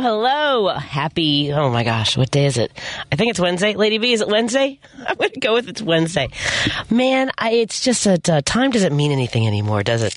[0.00, 0.68] Hello.
[0.68, 2.70] Happy, oh my gosh, what day is it?
[3.10, 3.74] I think it's Wednesday.
[3.74, 4.78] Lady B, is it Wednesday?
[5.06, 6.28] I'm going to go with it's Wednesday.
[6.90, 10.14] Man, I, it's just that uh, time doesn't mean anything anymore, does it?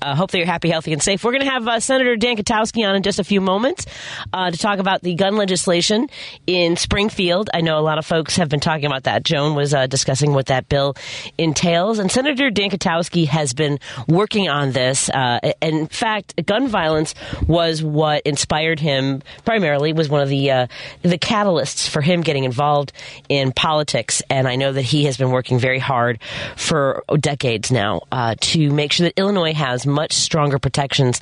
[0.00, 1.24] Uh, hope that you're happy, healthy, and safe.
[1.24, 3.86] We're going to have uh, Senator Dan Kotowski on in just a few moments
[4.32, 6.08] uh, to talk about the gun legislation
[6.46, 7.50] in Springfield.
[7.52, 9.24] I know a lot of folks have been talking about that.
[9.24, 10.94] Joan was uh, discussing what that bill
[11.36, 15.10] entails, and Senator Dan Kotowski has been working on this.
[15.10, 17.14] Uh, in fact, gun violence
[17.48, 20.66] was what inspired him primarily was one of the uh,
[21.02, 22.92] the catalysts for him getting involved
[23.28, 26.20] in politics, and I know that he has been working very hard
[26.56, 31.20] for decades now uh, to make sure that Illinois has much stronger protections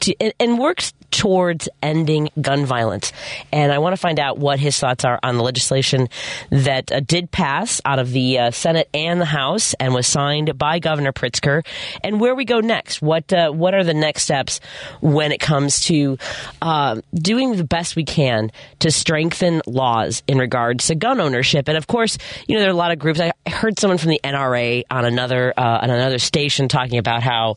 [0.00, 3.12] to, and, and works towards ending gun violence.
[3.52, 6.08] And I want to find out what his thoughts are on the legislation
[6.50, 10.56] that uh, did pass out of the uh, Senate and the House and was signed
[10.58, 11.64] by Governor Pritzker,
[12.02, 13.02] and where we go next.
[13.02, 14.60] What uh, what are the next steps
[15.00, 16.18] when it comes to
[16.62, 18.50] uh, doing the best we can
[18.80, 21.68] to strengthen laws in regards to gun ownership?
[21.68, 23.20] And of course, you know there are a lot of groups.
[23.20, 27.56] I heard someone from the NRA on another uh, on another station talking about how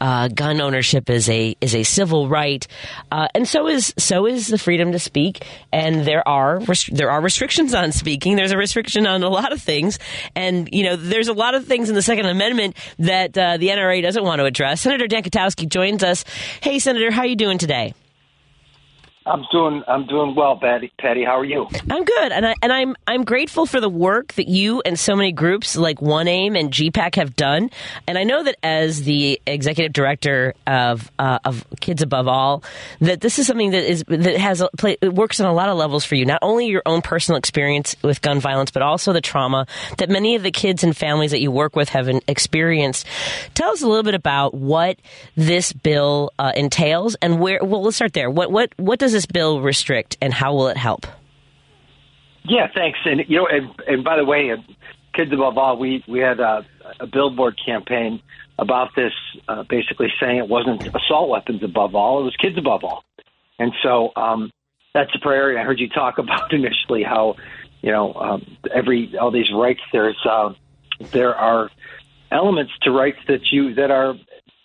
[0.00, 2.66] uh, gun ownership is a is a civil right.
[3.10, 5.44] Uh, and so is so is the freedom to speak.
[5.72, 8.36] And there are there are restrictions on speaking.
[8.36, 9.98] There's a restriction on a lot of things,
[10.34, 13.68] and you know there's a lot of things in the Second Amendment that uh, the
[13.68, 14.80] NRA doesn't want to address.
[14.80, 16.24] Senator Dan Kotowski joins us.
[16.60, 17.94] Hey, Senator, how you doing today?
[19.28, 20.92] I'm doing I'm doing well, Patty.
[20.98, 21.66] Patty, how are you?
[21.90, 25.14] I'm good, and I and I'm I'm grateful for the work that you and so
[25.14, 27.70] many groups like One Aim and GPAC have done.
[28.06, 32.64] And I know that as the executive director of uh, of Kids Above All,
[33.00, 35.68] that this is something that is that has a, play, it works on a lot
[35.68, 36.24] of levels for you.
[36.24, 39.66] Not only your own personal experience with gun violence, but also the trauma
[39.98, 43.06] that many of the kids and families that you work with have experienced.
[43.54, 44.98] Tell us a little bit about what
[45.36, 47.62] this bill uh, entails and where.
[47.62, 48.30] Well, let's start there.
[48.30, 51.04] What what what does this bill restrict, and how will it help?
[52.44, 53.00] Yeah, thanks.
[53.04, 54.58] And you know, and, and by the way, uh,
[55.12, 56.64] kids above all, we we had a,
[57.00, 58.22] a billboard campaign
[58.60, 59.12] about this,
[59.48, 63.04] uh, basically saying it wasn't assault weapons above all; it was kids above all.
[63.58, 64.52] And so um,
[64.94, 65.58] that's the priority.
[65.58, 67.34] I heard you talk about initially how
[67.82, 69.80] you know um, every all these rights.
[69.92, 70.54] There's uh,
[71.10, 71.72] there are
[72.30, 74.14] elements to rights that you that are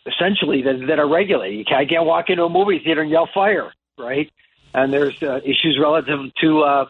[0.05, 1.65] essentially that, that are regulated.
[1.73, 4.31] I can't walk into a movie theater and yell fire, right?
[4.73, 6.85] And there's uh, issues relative to uh,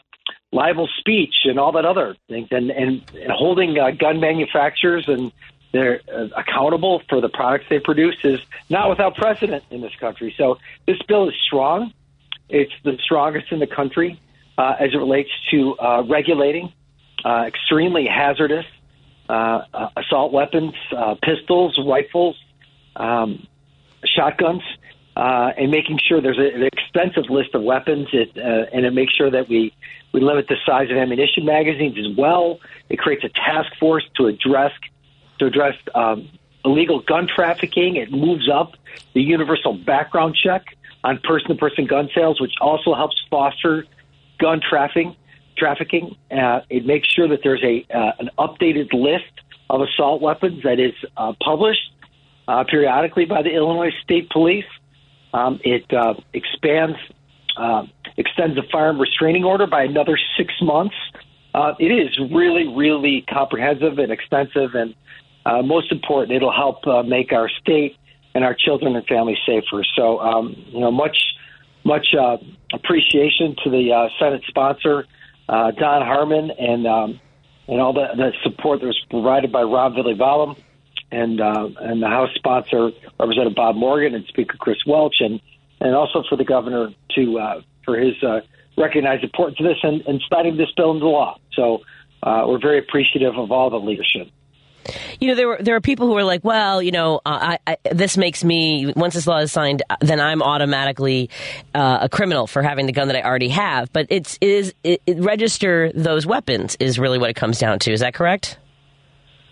[0.52, 5.32] libel speech and all that other things, and and, and holding uh, gun manufacturers and
[5.74, 8.40] they're uh, accountable for the products they produce is
[8.70, 10.34] not without precedent in this country.
[10.38, 11.92] So this bill is strong.
[12.48, 14.20] It's the strongest in the country
[14.58, 16.72] uh, as it relates to uh, regulating
[17.26, 18.66] uh, extremely hazardous
[19.30, 22.36] uh, uh, assault weapons, uh, pistols, rifles,
[22.96, 23.48] um,
[24.06, 24.62] shotguns
[25.16, 28.94] uh, and making sure there's a, an extensive list of weapons, it, uh, and it
[28.94, 29.74] makes sure that we,
[30.12, 32.60] we limit the size of ammunition magazines as well.
[32.90, 34.72] It creates a task force to address
[35.40, 36.30] to address um,
[36.64, 37.96] illegal gun trafficking.
[37.96, 38.74] It moves up
[39.14, 40.64] the universal background check
[41.04, 43.86] on person-to-person gun sales, which also helps foster
[44.40, 45.16] gun trafficking.
[45.58, 46.16] Trafficking.
[46.32, 49.32] Uh, it makes sure that there's a uh, an updated list
[49.70, 51.92] of assault weapons that is uh, published
[52.48, 54.66] uh, periodically by the Illinois State Police.
[55.34, 56.98] Um, it uh, expands,
[57.58, 57.84] uh,
[58.18, 60.96] extends the firearm restraining order by another six months.
[61.54, 64.96] Uh, it is really, really comprehensive and extensive, and
[65.46, 67.98] uh, most important, it'll help uh, make our state
[68.34, 69.84] and our children and families safer.
[69.96, 71.18] So, um, you know, much,
[71.84, 72.38] much uh,
[72.74, 75.06] appreciation to the uh, Senate sponsor,
[75.50, 77.20] uh, Don Harmon, and um,
[77.68, 80.58] and all the, the support that was provided by Ram Villivalam
[81.14, 85.40] and uh, and the House sponsor, Representative Bob Morgan, and Speaker Chris Welch, and
[85.80, 88.40] and also for the governor to uh, for his uh,
[88.78, 91.38] recognized importance of this and, and signing this bill into law.
[91.54, 91.82] So
[92.24, 94.30] uh, we're very appreciative of all the leadership.
[95.20, 97.60] You know, there were there are people who are like, well, you know, uh, I,
[97.68, 101.30] I, this makes me once this law is signed, then I'm automatically
[101.74, 103.94] uh, a criminal for having the gun that I already have.
[103.94, 107.80] But it's it is it, it register those weapons is really what it comes down
[107.80, 107.94] to.
[107.94, 108.58] Is that correct?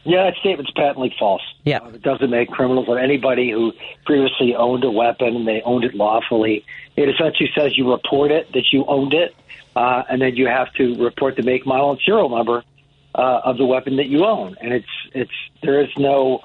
[0.03, 1.42] Yeah, that statement's patently false.
[1.63, 1.80] Yeah.
[1.80, 3.74] Uh, it doesn't make criminals of anybody who
[4.06, 6.65] previously owned a weapon and they owned it lawfully.
[6.95, 9.36] It essentially says you report it, that you owned it,
[9.75, 12.63] uh, and then you have to report the make, model, and serial number
[13.13, 14.56] uh, of the weapon that you own.
[14.59, 15.31] And it's it's
[15.62, 16.42] there is no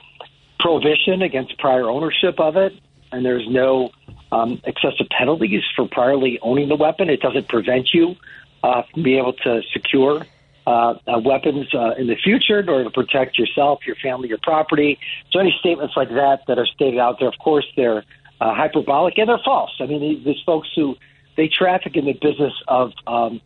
[0.60, 2.74] prohibition against prior ownership of it,
[3.10, 3.90] and there's no
[4.32, 7.08] um, excessive penalties for priorly owning the weapon.
[7.08, 8.16] It doesn't prevent you
[8.62, 10.26] uh, from being able to secure
[10.66, 14.38] uh, uh, weapons uh, in the future in order to protect yourself, your family, your
[14.42, 14.98] property.
[15.30, 18.04] So any statements like that that are stated out there, of course, they're
[18.40, 19.70] uh, hyperbolic and they're false.
[19.80, 20.96] I mean, these, folks who
[21.36, 23.40] they traffic in the business of um,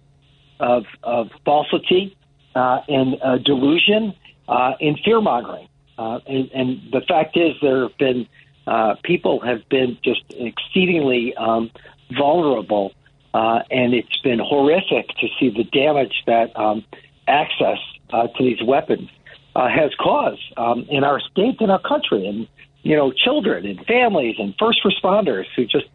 [0.59, 2.17] of, of falsity
[2.55, 4.15] uh, and uh, delusion
[4.49, 5.69] uh, and fear mongering.
[5.97, 8.27] Uh, and, and the fact is, there have been
[8.67, 11.71] uh, people have been just exceedingly um,
[12.17, 12.93] vulnerable,
[13.35, 16.85] uh, and it's been horrific to see the damage that um,
[17.31, 17.79] access
[18.13, 19.09] uh, to these weapons
[19.57, 22.49] uh, has caused um, in our state and our country, and
[22.83, 25.87] you know, children and families and first responders who just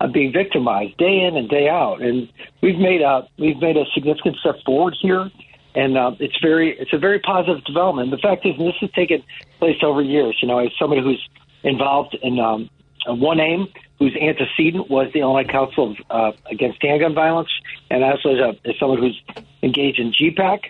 [0.00, 2.02] are being victimized day in and day out.
[2.02, 2.28] And
[2.60, 5.30] we've made a we've made a significant step forward here,
[5.74, 8.10] and uh, it's very it's a very positive development.
[8.10, 9.22] The fact is, and this has taken
[9.58, 10.36] place over years.
[10.42, 11.28] You know, as somebody who's
[11.62, 12.68] involved in um,
[13.06, 13.68] one aim
[13.98, 17.50] whose antecedent was the Illinois Council of, uh, Against Handgun Violence,
[17.88, 19.22] and also as, a, as someone who's
[19.62, 20.64] engaged in GPAC.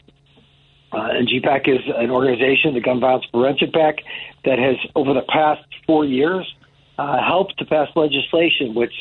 [0.92, 3.96] Uh, and GPAC is an organization, the Gun Violence Prevention PAC,
[4.44, 6.46] that has, over the past four years,
[6.98, 8.92] uh, helped to pass legislation which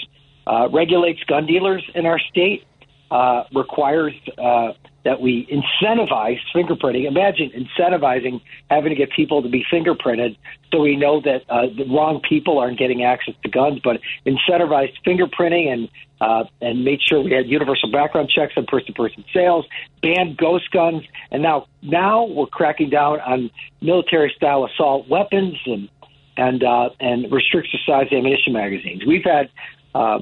[0.48, 2.64] uh, regulates gun dealers in our state,
[3.12, 4.72] uh, requires uh,
[5.04, 7.06] that we incentivize fingerprinting.
[7.06, 10.38] Imagine incentivizing having to get people to be fingerprinted
[10.72, 14.94] so we know that uh, the wrong people aren't getting access to guns, but incentivized
[15.06, 15.90] fingerprinting and
[16.22, 19.66] uh, and made sure we had universal background checks on person-to-person sales,
[20.04, 23.50] banned ghost guns, and now now we're cracking down on
[23.82, 25.90] military-style assault weapons and
[26.38, 29.04] and uh, and restricted size of ammunition magazines.
[29.06, 29.50] We've had
[29.96, 30.20] uh,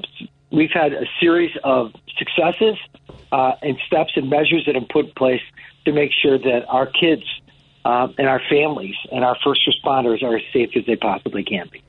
[0.50, 2.76] we've had a series of successes
[3.32, 5.42] uh, and steps and measures that have put in place
[5.84, 7.22] to make sure that our kids
[7.84, 11.68] uh, and our families and our first responders are as safe as they possibly can
[11.70, 11.82] be.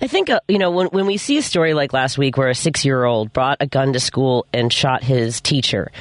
[0.00, 2.48] I think, uh, you know, when, when we see a story like last week where
[2.48, 5.92] a six year old brought a gun to school and shot his teacher,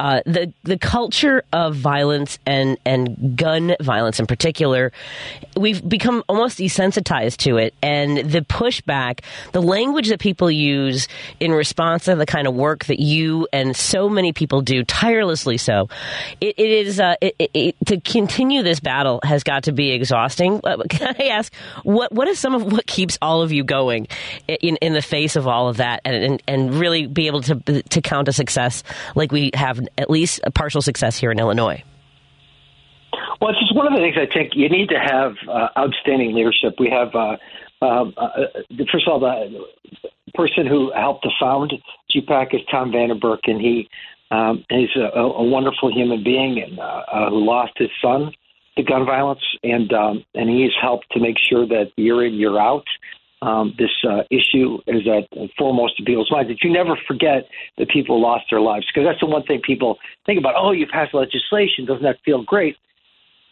[0.00, 4.92] uh, the, the culture of violence and, and gun violence in particular,
[5.58, 7.74] we've become almost desensitized to it.
[7.82, 9.20] And the pushback,
[9.52, 11.06] the language that people use
[11.38, 15.58] in response to the kind of work that you and so many people do, tirelessly
[15.58, 15.90] so,
[16.40, 20.62] it, it is, uh, it, it, to continue this battle has got to be exhausting.
[20.64, 24.08] Uh, can I ask, what, what is some of what keeps all of you going
[24.48, 27.82] in, in the face of all of that and, and, and really be able to,
[27.82, 28.82] to count a success
[29.14, 31.82] like we have at least a partial success here in Illinois?
[33.40, 36.34] Well, it's just one of the things I think you need to have uh, outstanding
[36.34, 36.74] leadership.
[36.78, 37.36] We have, uh,
[37.82, 38.28] um, uh,
[38.92, 39.64] first of all, the
[40.34, 41.72] person who helped to found
[42.14, 43.88] GPAC is Tom Vanden Berk, and he
[44.30, 48.30] um, he's a, a wonderful human being and uh, uh, who lost his son
[48.76, 52.58] to gun violence, and um, and he's helped to make sure that year in year
[52.58, 52.84] out
[53.42, 56.50] um, this uh, issue is at foremost of people's minds.
[56.50, 57.48] That you never forget
[57.78, 60.54] that people lost their lives because that's the one thing people think about.
[60.56, 62.76] Oh, you passed legislation, doesn't that feel great?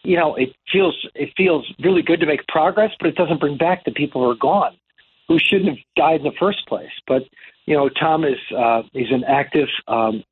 [0.03, 3.57] You know, it feels it feels really good to make progress, but it doesn't bring
[3.57, 4.77] back the people who are gone,
[5.27, 6.91] who shouldn't have died in the first place.
[7.07, 7.23] But
[7.65, 10.23] you know, Tom is uh, he's an active, um,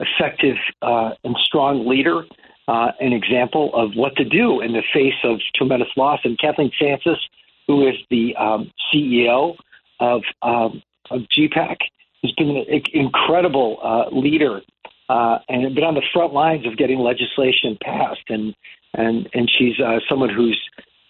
[0.00, 2.24] effective, uh, and strong leader
[2.68, 6.20] uh, an example of what to do in the face of tremendous loss.
[6.24, 7.18] And Kathleen Francis,
[7.66, 9.56] who is the um, CEO
[10.00, 11.76] of, um, of GPAC,
[12.22, 14.60] has been an incredible uh, leader
[15.08, 18.28] uh, and been on the front lines of getting legislation passed.
[18.28, 18.54] And
[18.94, 20.60] and and she's uh, someone who's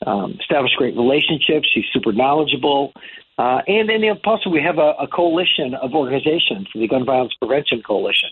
[0.07, 1.69] um, established great relationships.
[1.73, 2.93] She's super knowledgeable.
[3.39, 7.83] Uh, and then also we have a, a, coalition of organizations, the Gun Violence Prevention
[7.83, 8.31] Coalition,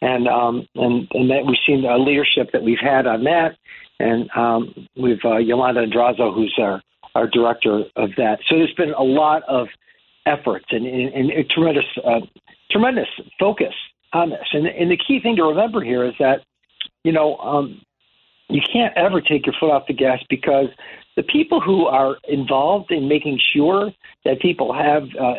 [0.00, 3.56] and um, and and that we've seen leadership that we've had on that,
[4.00, 6.82] and um, we've uh, Yolanda Androzzo, who's our
[7.16, 8.40] our director of that.
[8.46, 9.68] So there's been a lot of
[10.26, 12.20] efforts and, and, and a tremendous uh,
[12.70, 13.08] tremendous
[13.38, 13.74] focus
[14.12, 14.46] on this.
[14.52, 16.42] And, and the key thing to remember here is that
[17.04, 17.80] you know um,
[18.48, 20.68] you can't ever take your foot off the gas because
[21.16, 23.92] the people who are involved in making sure
[24.24, 25.34] that people have uh,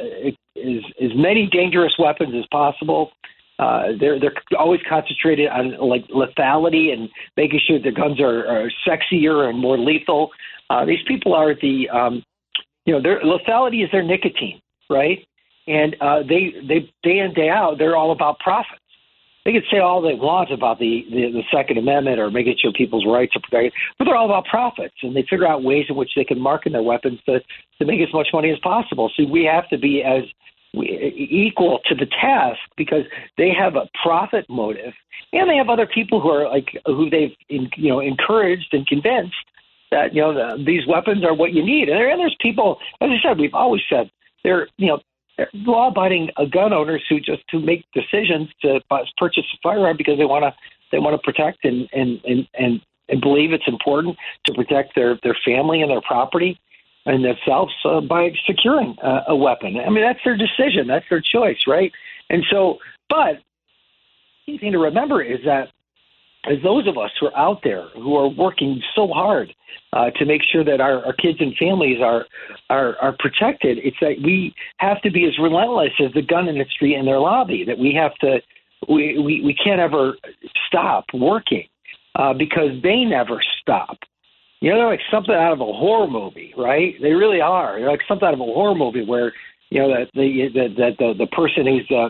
[0.57, 3.12] as, as many dangerous weapons as possible
[3.60, 8.72] uh, they're they're always concentrated on like lethality and making sure the guns are, are
[8.88, 10.29] sexier and more lethal.
[10.69, 12.24] Uh, these people are the um,
[12.86, 15.25] you know their lethality is their nicotine, right?
[15.67, 18.81] And uh, they they day in day out they're all about profits.
[19.45, 22.71] They can say all they want about the, the the Second Amendment or making sure
[22.74, 25.95] people's rights are protected, but they're all about profits, and they figure out ways in
[25.95, 27.39] which they can market their weapons to
[27.79, 29.09] to make as much money as possible.
[29.15, 30.24] So we have to be as
[30.74, 33.03] equal to the task because
[33.38, 34.93] they have a profit motive
[35.33, 39.36] and they have other people who are like who they've you know encouraged and convinced
[39.91, 41.89] that you know the, these weapons are what you need.
[41.89, 44.10] And, there, and there's people, as I said, we've always said
[44.44, 45.00] they're you know
[45.53, 48.79] law-abiding uh, gun owners who just to make decisions to
[49.17, 50.53] purchase a firearm because they want to
[50.91, 55.20] they want to protect and and and and, and believe it's important to protect their
[55.24, 56.60] their family and their property
[57.06, 59.77] and themselves uh, by securing uh, a weapon.
[59.79, 61.91] I mean, that's their decision, that's their choice, right?
[62.29, 62.79] And so,
[63.10, 63.39] but
[64.46, 65.70] the thing to remember is that
[66.47, 69.53] as those of us who are out there who are working so hard
[69.93, 72.25] uh, to make sure that our, our kids and families are,
[72.69, 76.93] are are protected, it's that we have to be as relentless as the gun industry
[76.93, 77.63] and their lobby.
[77.65, 78.39] That we have to
[78.89, 80.13] we we, we can't ever
[80.67, 81.67] stop working
[82.15, 83.97] uh, because they never stop.
[84.59, 86.95] You know, they're like something out of a horror movie, right?
[87.01, 87.79] They really are.
[87.79, 89.33] They're like something out of a horror movie where
[89.69, 92.09] you know that the that the, the the person who's uh,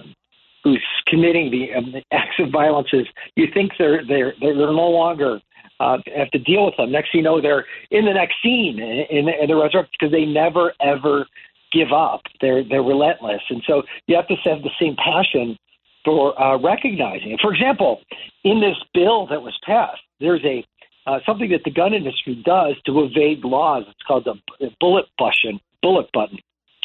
[0.68, 3.06] who's committing the, um, the acts of violence is
[3.36, 5.40] you think they're they're they're no longer
[5.80, 6.92] uh, have to deal with them.
[6.92, 10.26] Next you know, they're in the next scene in, in, in the resurrection because they
[10.26, 11.26] never ever
[11.72, 12.22] give up.
[12.42, 15.58] They're they're relentless, and so you have to have the same passion
[16.04, 17.40] for uh, recognizing it.
[17.42, 18.02] For example,
[18.44, 20.66] in this bill that was passed, there's a
[21.06, 23.86] uh, something that the gun industry does to evade laws.
[23.88, 24.36] It's called the
[24.82, 25.62] bullet button.
[25.82, 26.40] Bullet button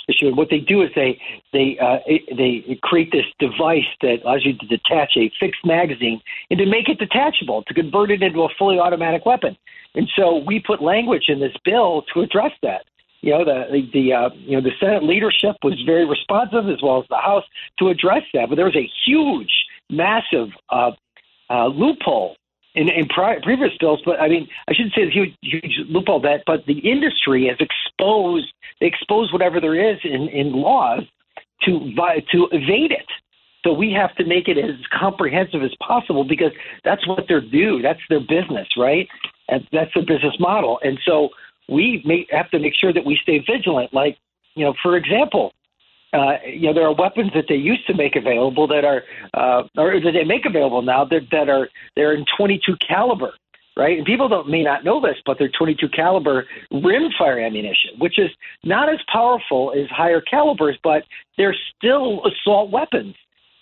[0.09, 0.28] issue.
[0.28, 1.21] And what they do is they
[1.52, 1.99] they uh,
[2.37, 6.88] they create this device that allows you to detach a fixed magazine and to make
[6.88, 9.56] it detachable to convert it into a fully automatic weapon.
[9.94, 12.85] And so we put language in this bill to address that.
[13.21, 17.00] You know the the, uh, you know the Senate leadership was very responsive as well
[17.00, 17.44] as the House
[17.78, 18.49] to address that.
[18.49, 19.52] But there was a huge,
[19.88, 20.92] massive uh,
[21.49, 22.37] uh, loophole
[22.75, 26.42] in, in pri- previous bills, but I mean, I shouldn't say huge, huge loophole that,
[26.47, 28.52] but the industry has exposed,
[28.85, 31.03] expose whatever there is in, in laws
[31.62, 31.93] to
[32.33, 33.07] to evade it.
[33.65, 36.51] So we have to make it as comprehensive as possible because
[36.85, 37.81] that's what they're due.
[37.81, 39.09] That's their business, right?
[39.49, 40.81] And that's their business model.
[40.83, 41.29] And so
[41.69, 43.95] we may have to make sure that we stay vigilant.
[43.95, 44.19] Like,
[44.57, 45.53] you know, for example,
[46.12, 49.62] uh, you know, there are weapons that they used to make available that are, uh,
[49.79, 53.33] or that they make available now that, that are they're in 22 caliber,
[53.76, 53.97] right?
[53.97, 58.31] And people don't may not know this, but they're 22 caliber rimfire ammunition, which is
[58.64, 61.05] not as powerful as higher calibers, but
[61.37, 63.14] they're still assault weapons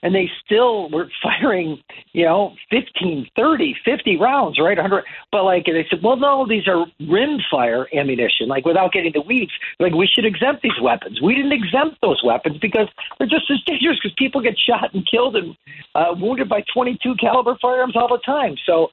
[0.02, 1.78] and they still were firing,
[2.12, 4.76] you know, 15, 30, 50 rounds, right?
[4.76, 5.04] 100.
[5.30, 8.48] But like, they said, well, no, these are rimfire ammunition.
[8.48, 11.20] Like, without getting the weeds, like, we should exempt these weapons.
[11.20, 12.88] We didn't exempt those weapons because
[13.18, 15.56] they're just as dangerous because people get shot and killed and
[15.94, 18.56] uh, wounded by 22 caliber firearms all the time.
[18.66, 18.90] So,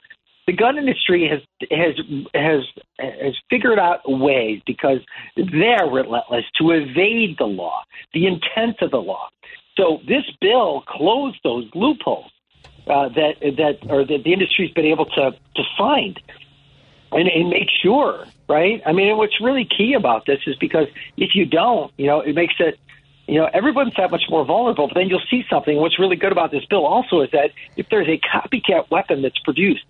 [0.48, 1.96] the gun industry has has
[2.34, 2.64] has
[3.00, 5.00] has figured out ways because
[5.36, 9.28] they're relentless to evade the law, the intent of the law.
[9.78, 12.32] So this bill closed those loopholes
[12.88, 16.20] uh, that that or that the industry's been able to to find
[17.12, 18.82] and, and make sure, right?
[18.86, 20.88] I mean, what's really key about this is because
[21.18, 22.80] if you don't, you know, it makes it
[23.28, 25.76] you know, everyone's that much more vulnerable, but then you'll see something.
[25.76, 29.40] What's really good about this bill also is that if there's a copycat weapon that's
[29.40, 29.84] produced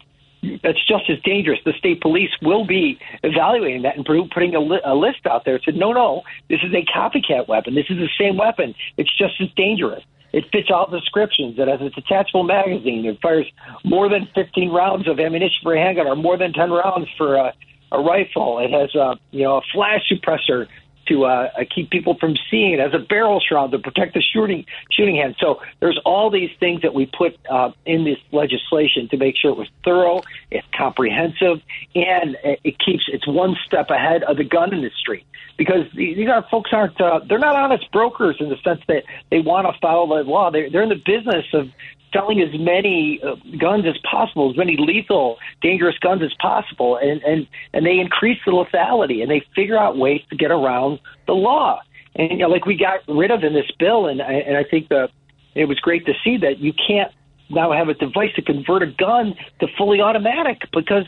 [0.64, 1.60] that's just as dangerous.
[1.66, 5.60] The state police will be evaluating that and putting a, li- a list out there.
[5.64, 7.76] Said, no, no, this is a copycat weapon.
[7.76, 8.76] This is the same weapon.
[8.98, 10.04] It's just as dangerous.
[10.34, 11.58] It fits all descriptions.
[11.58, 13.06] It has a detachable magazine.
[13.06, 13.48] It fires
[13.84, 17.36] more than 15 rounds of ammunition for a handgun, or more than 10 rounds for
[17.36, 17.54] a,
[17.92, 18.60] a rifle.
[18.60, 20.68] It has a you know a flash suppressor
[21.08, 24.22] to uh, uh, keep people from seeing it as a barrel shroud to protect the
[24.22, 25.36] shooting shooting hand.
[25.40, 29.52] So there's all these things that we put uh, in this legislation to make sure
[29.52, 30.22] it was thorough,
[30.52, 31.62] it's comprehensive,
[31.96, 35.26] and it keeps it's one step ahead of the gun industry
[35.58, 39.40] because these are folks aren't uh, they're not honest brokers in the sense that they
[39.40, 40.52] want to follow the law.
[40.52, 41.70] They're, they're in the business of
[42.14, 47.22] selling as many uh, guns as possible, as many lethal, dangerous guns as possible, and
[47.24, 51.34] and and they increase the lethality, and they figure out ways to get around the
[51.34, 51.82] law.
[52.16, 54.64] And you know, like we got rid of in this bill, and I, and I
[54.64, 55.10] think the
[55.56, 57.12] it was great to see that you can't
[57.50, 61.06] now have a device to convert a gun to fully automatic because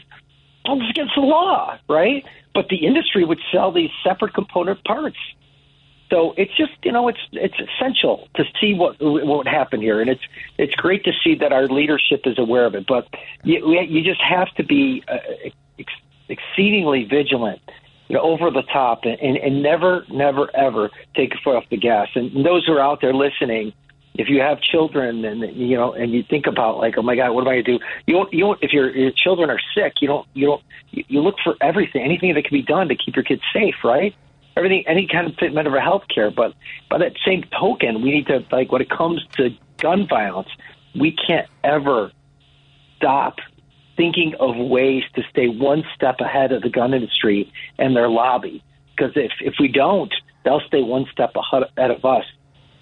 [0.65, 2.23] it's against the law, right?
[2.53, 5.17] But the industry would sell these separate component parts
[6.09, 10.09] so it's just you know it's it's essential to see what what happened here, and
[10.09, 10.23] it's
[10.57, 12.87] it's great to see that our leadership is aware of it.
[12.87, 13.07] But
[13.43, 15.17] you you just have to be uh,
[15.77, 15.93] ex-
[16.27, 17.61] exceedingly vigilant,
[18.07, 21.77] you know, over the top, and, and never never ever take a foot off the
[21.77, 22.09] gas.
[22.15, 23.73] And those who are out there listening,
[24.15, 27.31] if you have children and you know and you think about like oh my god
[27.31, 29.59] what am i going to do you don't you don't if your your children are
[29.75, 32.95] sick you don't you don't you look for everything anything that can be done to
[32.95, 34.15] keep your kids safe right
[34.59, 36.29] everything, any kind of treatment of health care.
[36.29, 36.53] But
[36.89, 40.49] by that same token, we need to like when it comes to gun violence,
[40.93, 42.11] we can't ever
[42.97, 43.37] stop
[43.95, 48.63] thinking of ways to stay one step ahead of the gun industry and their lobby.
[48.95, 50.13] Because if, if we don't,
[50.43, 52.25] they'll stay one step ahead of us.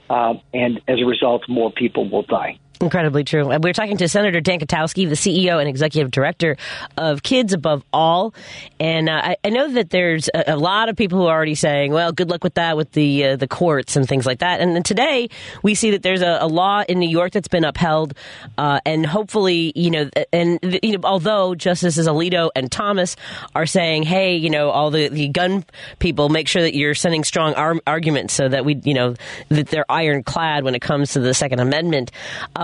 [0.10, 2.60] Um, and as a result, more people will die.
[2.80, 3.48] Incredibly true.
[3.58, 6.58] We're talking to Senator Dan Kotowski, the CEO and executive director
[6.96, 8.36] of Kids Above All.
[8.80, 11.56] And uh, I, I, know that there's a, a, lot of people who are already
[11.56, 14.60] saying, well, good luck with that with the uh, the courts and things like that.
[14.60, 15.30] And then today
[15.64, 18.14] we see that there's a, a law in New York that's been upheld.
[18.60, 23.16] Uh, and hopefully, you know, and you know, although Justices Alito and Thomas
[23.56, 25.66] are saying, hey, you know, all the, the gun
[25.98, 29.16] people, make sure that you're sending strong ar- arguments so that we, you know,
[29.50, 32.12] that they're ironclad when it comes to the Second Amendment.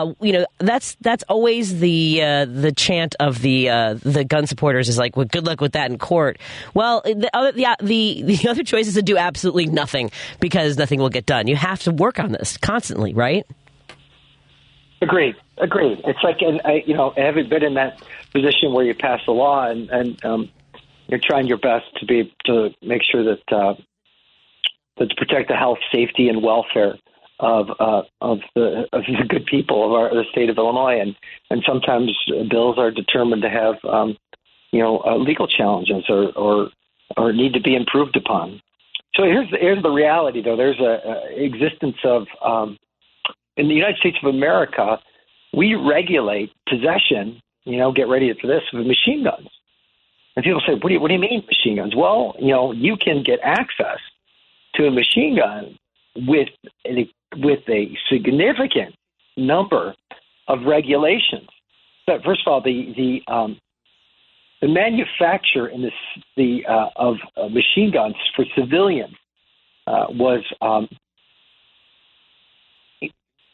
[0.03, 4.23] Uh, uh, you know, that's that's always the uh, the chant of the uh, the
[4.23, 6.37] gun supporters is like, well, good luck with that in court.
[6.73, 10.99] Well, the other the, the the other choice is to do absolutely nothing because nothing
[10.99, 11.47] will get done.
[11.47, 13.45] You have to work on this constantly, right?
[15.01, 15.35] Agreed.
[15.57, 15.99] Agreed.
[16.05, 19.31] It's like, and I, you know, having been in that position where you pass a
[19.31, 20.49] law and and um,
[21.07, 23.75] you're trying your best to be to make sure that uh,
[24.97, 26.97] that to protect the health, safety, and welfare
[27.43, 31.15] of uh, of the of the good people of our the state of Illinois, and
[31.49, 32.11] and sometimes
[32.49, 34.17] bills are determined to have um,
[34.71, 36.69] you know uh, legal challenges or, or
[37.17, 38.61] or need to be improved upon.
[39.15, 40.55] So here's the, here's the reality, though.
[40.55, 42.77] There's a, a existence of um,
[43.57, 44.99] in the United States of America,
[45.53, 47.41] we regulate possession.
[47.65, 49.49] You know, get ready for this of machine guns.
[50.35, 52.71] And people say, "What do you what do you mean machine guns?" Well, you know,
[52.71, 53.99] you can get access
[54.75, 55.77] to a machine gun
[56.15, 56.49] with
[56.85, 58.95] a, with a significant
[59.37, 59.95] number
[60.47, 61.47] of regulations.
[62.05, 63.59] But first of all, the the um,
[64.61, 65.93] the manufacture in this
[66.37, 69.15] the uh, of uh, machine guns for civilians
[69.87, 70.87] uh, was um,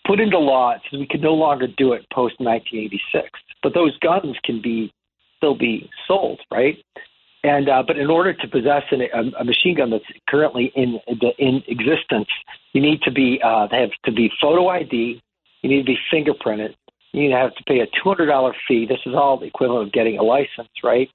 [0.06, 3.30] put into law so we could no longer do it post 1986.
[3.62, 4.92] But those guns can be
[5.38, 6.78] still be sold, right?
[7.44, 11.00] And uh, but in order to possess an, a, a, machine gun that's currently in
[11.38, 12.28] in existence,
[12.74, 15.22] you need to be uh, have to be photo ID.
[15.62, 16.76] You need to be fingerprinted.
[17.14, 18.86] You need to have to pay a two hundred dollar fee.
[18.86, 21.10] This is all the equivalent of getting a license, right?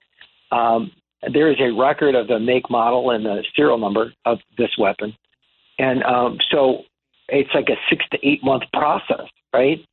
[0.50, 0.92] Um,
[1.30, 5.14] there is a record of the make, model, and the serial number of this weapon,
[5.78, 6.84] and um, so
[7.28, 9.84] it's like a six to eight month process, right?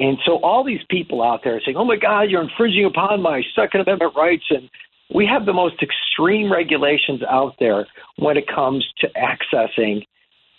[0.00, 3.22] And so all these people out there are saying, "Oh my God, you're infringing upon
[3.22, 4.68] my Second Amendment rights," and
[5.12, 10.04] we have the most extreme regulations out there when it comes to accessing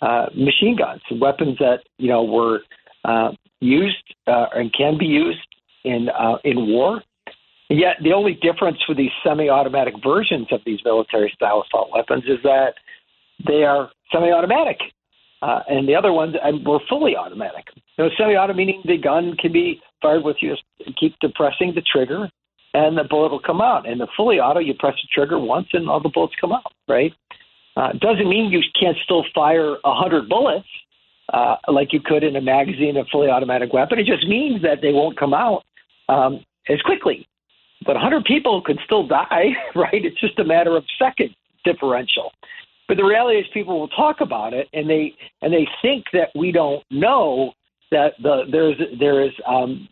[0.02, 2.60] uh, machine guns, weapons that you know were
[3.04, 5.46] uh, used uh, and can be used
[5.84, 7.02] in uh, in war.
[7.68, 12.38] And yet, the only difference with these semi-automatic versions of these military-style assault weapons is
[12.42, 12.74] that
[13.46, 14.80] they are semi-automatic,
[15.40, 16.34] uh, and the other ones
[16.66, 17.68] were fully automatic.
[17.96, 21.82] You know, semi-automatic meaning the gun can be fired with you just keep depressing the
[21.82, 22.28] trigger
[22.74, 23.88] and the bullet will come out.
[23.88, 26.72] And the fully auto, you press the trigger once and all the bullets come out,
[26.88, 27.12] right?
[27.76, 30.66] Uh, doesn't mean you can't still fire a hundred bullets
[31.32, 33.98] uh, like you could in a magazine, a fully automatic weapon.
[33.98, 35.62] It just means that they won't come out
[36.08, 37.26] um, as quickly.
[37.86, 40.04] But a 100 people could still die, right?
[40.04, 42.32] It's just a matter of second differential.
[42.88, 46.30] But the reality is, people will talk about it, and they and they think that
[46.34, 47.52] we don't know
[47.92, 49.88] that the there's there is um,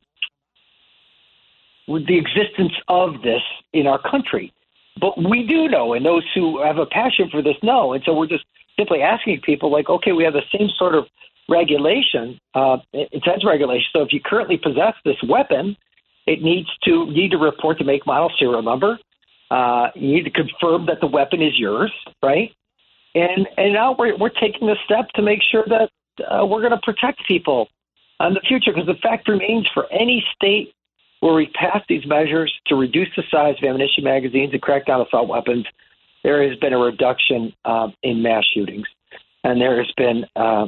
[1.88, 4.52] the existence of this in our country.
[5.00, 7.92] But we do know, and those who have a passion for this know.
[7.92, 8.44] And so we're just
[8.78, 11.06] simply asking people, like, okay, we have the same sort of
[11.48, 13.86] regulation, uh, intense regulation.
[13.92, 15.76] So if you currently possess this weapon,
[16.26, 18.98] it needs to need to report the make, model, serial number.
[19.50, 22.52] Uh, you need to confirm that the weapon is yours, right?
[23.14, 25.90] And and now we're we're taking the step to make sure that
[26.26, 27.68] uh, we're going to protect people
[28.20, 30.74] in the future because the fact remains for any state
[31.20, 35.00] where we pass these measures to reduce the size of ammunition magazines and crack down
[35.00, 35.66] on assault weapons,
[36.22, 38.86] there has been a reduction uh, in mass shootings,
[39.44, 40.66] and there has been uh,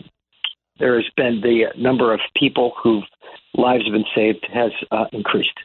[0.78, 3.06] there has been the number of people whose
[3.54, 5.58] lives have been saved has uh, increased,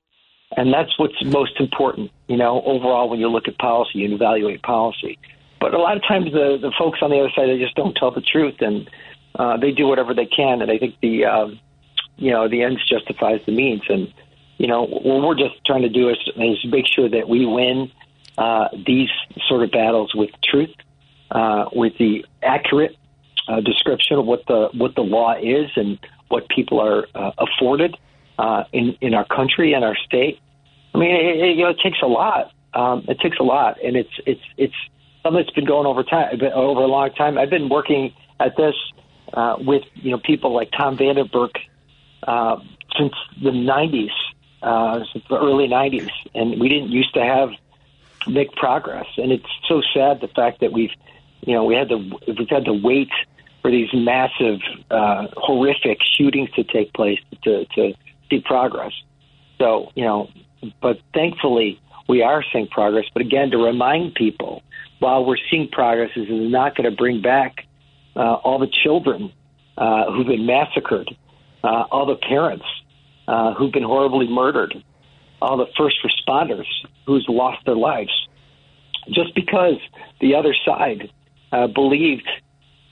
[0.58, 2.12] and that's what's most important.
[2.28, 5.18] You know, overall, when you look at policy and evaluate policy,
[5.60, 7.96] but a lot of times the the folks on the other side they just don't
[7.96, 8.90] tell the truth and
[9.38, 11.60] uh, they do whatever they can, and I think the um,
[12.18, 13.82] you know the ends justifies the means.
[13.90, 14.14] And
[14.58, 17.92] you know, what we're just trying to do is, is make sure that we win
[18.38, 19.10] uh, these
[19.48, 20.74] sort of battles with truth,
[21.32, 22.96] uh, with the accurate
[23.48, 27.96] uh, description of what the what the law is and what people are uh, afforded
[28.40, 30.40] uh, in in our country and our state.
[30.94, 32.52] I mean, it, it, you know, it takes a lot.
[32.74, 34.74] Um, it takes a lot, and it's it's it's
[35.24, 37.38] something that's been going over time over a long time.
[37.38, 38.76] I've been working at this
[39.34, 41.56] uh, with you know people like Tom Vanden Berk
[42.98, 44.10] since the '90s
[44.62, 47.50] uh, the early '90s, and we didn't used to have
[48.28, 49.06] make progress.
[49.18, 50.92] And it's so sad the fact that we've,
[51.42, 53.10] you know, we had to we've had to wait
[53.62, 54.60] for these massive,
[54.92, 57.94] uh, horrific shootings to take place to to
[58.30, 58.94] see progress.
[59.58, 60.30] So you know,
[60.82, 63.06] but thankfully we are seeing progress.
[63.14, 64.64] But again, to remind people,
[65.00, 67.66] while we're seeing progress, is not going to bring back
[68.16, 69.32] uh, all the children
[69.78, 71.10] uh, who've been massacred,
[71.64, 72.66] uh, all the parents
[73.28, 74.84] uh, who've been horribly murdered,
[75.42, 76.68] all the first responders
[77.06, 78.12] who's lost their lives,
[79.10, 79.78] just because
[80.22, 81.12] the other side
[81.52, 82.28] uh, believed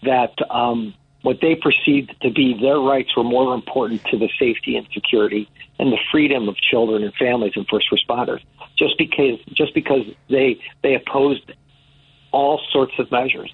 [0.03, 4.75] that um, what they perceived to be their rights were more important to the safety
[4.75, 8.41] and security and the freedom of children and families and first responders.
[8.77, 11.51] Just because, just because they they opposed
[12.31, 13.53] all sorts of measures.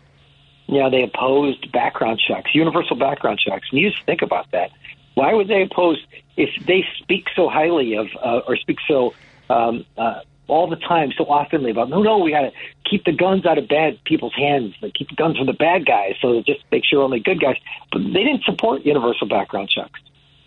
[0.68, 3.68] You know, they opposed background checks, universal background checks.
[3.72, 4.72] And you just think about that.
[5.20, 6.02] Why would they oppose
[6.38, 9.14] if they speak so highly of uh, or speak so
[9.50, 12.52] um, uh, all the time, so oftenly about no, no, we got to
[12.90, 15.86] keep the guns out of bad people's hands, like, keep the guns from the bad
[15.86, 17.58] guys, so just make sure only good guys.
[17.92, 20.00] But they didn't support universal background checks.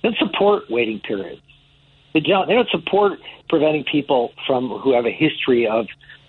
[0.02, 1.42] They didn't support waiting periods.
[2.14, 2.48] They don't.
[2.48, 3.18] They don't support
[3.50, 5.86] preventing people from who have a history of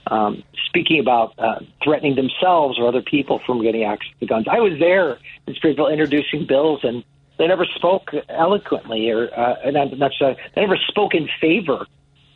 [0.07, 4.47] um, speaking about uh, threatening themselves or other people from getting access to guns.
[4.51, 7.05] I was there in Springfield introducing bills, and
[7.37, 11.85] they never spoke eloquently, or uh, not, not uh, they never spoke in favor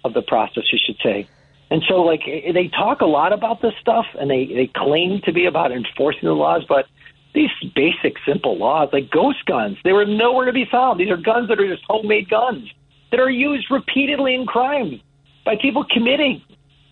[0.04, 1.28] of the process, you should say.
[1.70, 5.34] And so, like, they talk a lot about this stuff, and they they claim to
[5.34, 6.88] be about enforcing the laws, but
[7.34, 11.00] these basic, simple laws, like ghost guns, they were nowhere to be found.
[11.00, 12.68] These are guns that are just homemade guns
[13.12, 15.00] that are used repeatedly in crime
[15.46, 16.42] by people committing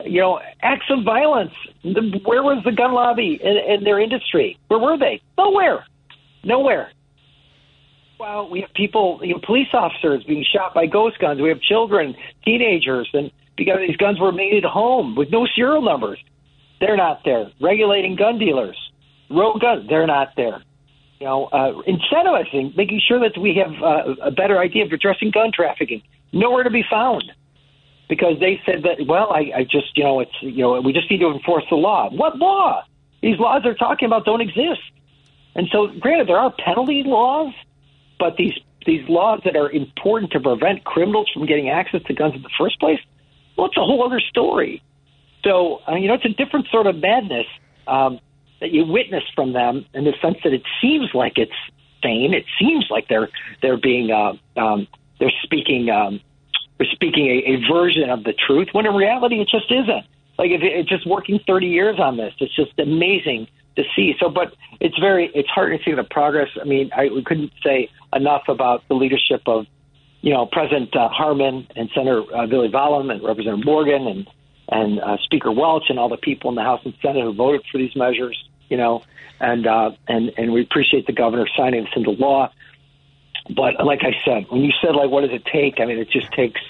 [0.03, 1.53] you know, acts of violence.
[1.83, 4.57] Where was the gun lobby in, in their industry?
[4.67, 5.21] Where were they?
[5.37, 5.85] Nowhere.
[6.43, 6.91] Nowhere.
[8.19, 11.41] Well, we have people, you know, police officers being shot by ghost guns.
[11.41, 15.81] We have children, teenagers, and because these guns were made at home with no serial
[15.81, 16.19] numbers.
[16.79, 17.51] They're not there.
[17.61, 18.77] Regulating gun dealers,
[19.29, 20.61] road guns, they're not there.
[21.19, 25.31] You know, uh, incentivizing, making sure that we have uh, a better idea of addressing
[25.31, 26.01] gun trafficking.
[26.33, 27.23] Nowhere to be found
[28.09, 31.09] because they said that, well, I, I just, you know, it's, you know, we just
[31.09, 32.09] need to enforce the law.
[32.09, 32.83] What law?
[33.21, 34.81] These laws they're talking about don't exist.
[35.55, 37.53] And so, granted, there are penalty laws,
[38.19, 38.53] but these
[38.85, 42.51] these laws that are important to prevent criminals from getting access to guns in the
[42.57, 42.99] first place,
[43.57, 44.83] well, it's a whole other story.
[45.43, 47.47] So, uh, you know, it's a different sort of madness
[47.87, 48.19] um,
[48.59, 51.51] that you witness from them in the sense that it seems like it's
[52.03, 52.33] sane.
[52.33, 53.29] It seems like they're
[53.61, 54.87] they're being uh, um,
[55.19, 56.19] they're speaking um,
[56.79, 60.05] we're speaking a, a version of the truth when in reality it just isn't.
[60.37, 64.15] Like if it, it's just working 30 years on this, it's just amazing to see.
[64.19, 66.49] So, but it's very, it's hard to see the progress.
[66.59, 69.65] I mean, I we couldn't say enough about the leadership of,
[70.21, 74.27] you know, President uh, Harmon and Senator uh, Villivalam and Representative Morgan and
[74.67, 77.63] and uh, Speaker Welch and all the people in the House and Senate who voted
[77.71, 78.37] for these measures.
[78.69, 79.03] You know,
[79.39, 82.51] and uh, and and we appreciate the governor signing this into law.
[83.55, 85.79] But like I said, when you said like, what does it take?
[85.79, 86.61] I mean, it just takes.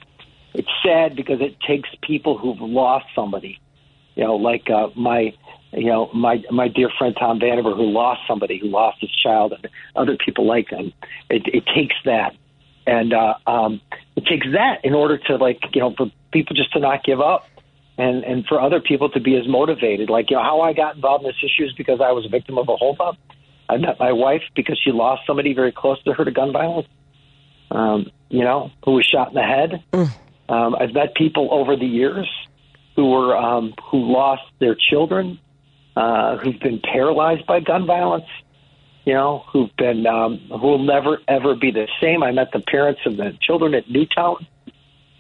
[0.53, 3.59] It's sad because it takes people who've lost somebody.
[4.15, 5.33] You know, like uh, my,
[5.75, 9.11] you know, my my dear friend Tom Vanden Berk, who lost somebody, who lost his
[9.11, 10.93] child, and other people like them.
[11.29, 12.33] It, it takes that,
[12.87, 13.81] and uh, um,
[14.15, 17.19] it takes that in order to like, you know, for people just to not give
[17.21, 17.47] up
[17.97, 20.09] and and for other people to be as motivated.
[20.09, 22.29] Like you know how I got involved in this issue is because I was a
[22.29, 23.17] victim of a holdup.
[23.67, 26.87] I met my wife because she lost somebody very close to her to gun violence.
[27.71, 29.83] Um, you know, who was shot in the head.
[29.91, 30.13] Mm.
[30.47, 32.29] Um, I've met people over the years
[32.95, 35.39] who were um, who lost their children,
[35.95, 38.25] uh, who've been paralyzed by gun violence.
[39.05, 42.23] You know, who've been um, who will never ever be the same.
[42.23, 44.47] I met the parents of the children at Newtown.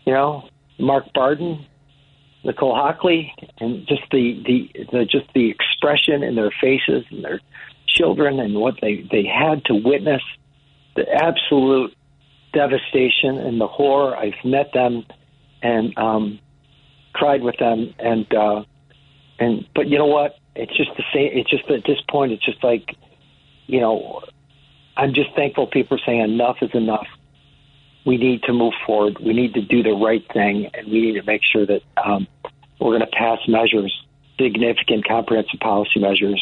[0.05, 1.65] You know, Mark Barden,
[2.43, 7.39] Nicole Hockley, and just the, the the just the expression in their faces and their
[7.87, 10.21] children and what they, they had to witness,
[10.95, 11.95] the absolute
[12.53, 14.15] devastation and the horror.
[14.15, 15.05] I've met them
[15.61, 16.39] and um,
[17.13, 18.63] cried with them, and uh,
[19.39, 20.37] and but you know what?
[20.55, 21.31] It's just the same.
[21.33, 22.95] It's just at this point, it's just like,
[23.67, 24.21] you know,
[24.97, 27.07] I'm just thankful people are saying enough is enough.
[28.05, 29.17] We need to move forward.
[29.19, 32.27] We need to do the right thing, and we need to make sure that um,
[32.79, 33.93] we're going to pass measures,
[34.39, 36.41] significant, comprehensive policy measures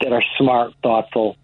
[0.00, 1.36] that are smart, thoughtful,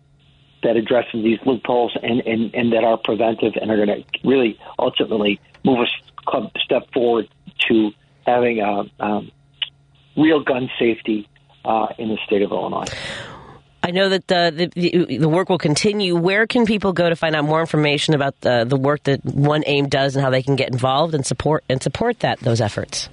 [0.63, 4.59] that addresses these loopholes and, and, and that are preventive and are going to really
[4.79, 7.29] ultimately move a step forward
[7.69, 7.91] to
[8.27, 9.31] having a, um,
[10.17, 11.29] real gun safety
[11.65, 12.87] uh, in the state of Illinois.
[13.83, 16.17] I know that the, the the work will continue.
[16.17, 19.63] Where can people go to find out more information about the the work that One
[19.67, 23.11] Aim does and how they can get involved and support and support that those efforts?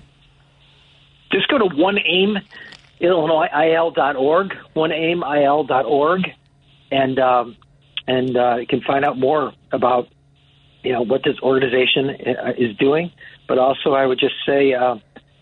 [1.31, 2.37] Just go to one aim
[3.01, 6.21] illinoisil.org, oneaimil.org,
[6.91, 7.57] and um,
[8.07, 10.07] and uh, you can find out more about
[10.83, 13.11] you know what this organization uh, is doing.
[13.47, 14.95] But also, I would just say uh,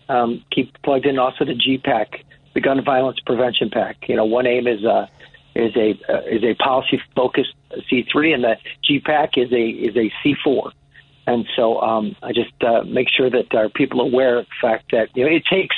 [0.08, 4.08] um, keep plugged in also to GPAC, the Gun Violence Prevention PAC.
[4.08, 5.08] You know, one aim is a
[5.54, 7.54] is a uh, is a policy focused
[7.90, 8.56] C3, and the
[8.88, 10.72] GPAC is a is a C4.
[11.26, 14.68] And so um, I just uh, make sure that our people are aware of the
[14.68, 15.76] fact that you know it takes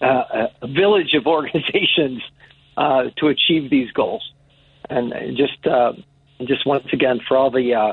[0.00, 2.22] uh, a village of organizations
[2.76, 4.32] uh, to achieve these goals.
[4.88, 5.92] And just uh,
[6.40, 7.92] just once again for all the uh,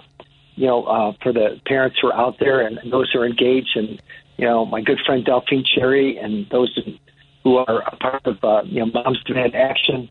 [0.55, 3.75] you know uh, for the parents who are out there and those who are engaged,
[3.75, 4.01] and
[4.37, 6.75] you know my good friend Delphine Cherry and those
[7.47, 10.09] who are a part of uh, you know Moms Demand Action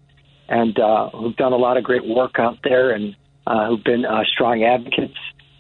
[0.49, 3.14] and uh, who've done a lot of great work out there and
[3.46, 5.18] uh, who've been uh, strong advocates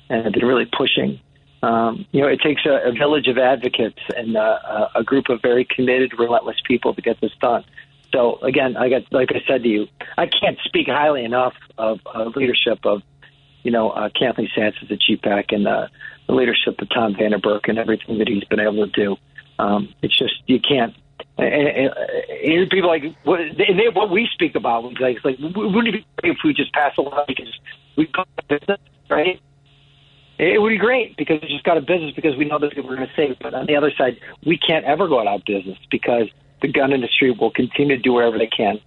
[0.08, 1.20] and have been really pushing.
[1.62, 5.42] Um, you know, it takes a, a village of advocates and uh, a group of
[5.42, 7.64] very committed, relentless people to get this done.
[8.14, 9.86] So again, I got like I said to you,
[10.16, 13.02] I can't speak highly enough of uh, leadership of
[13.64, 15.88] you know uh, Kathleen Sances at GPAC and uh,
[16.26, 19.16] the leadership of Tom Vanden Berk and everything that he's been able to do.
[19.58, 20.94] Um, it's just you can't.
[21.38, 21.94] And, and,
[22.44, 26.06] and people like what, and they, what we speak about, like, like wouldn't it be
[26.22, 27.52] great if we just pass a law because
[27.96, 29.40] we go business, right?
[30.38, 32.96] It would be great because we just got a business because we know that we're
[32.96, 33.38] going to save.
[33.40, 36.28] But on the other side, we can't ever go out of business because
[36.60, 38.78] the gun industry will continue to do whatever they can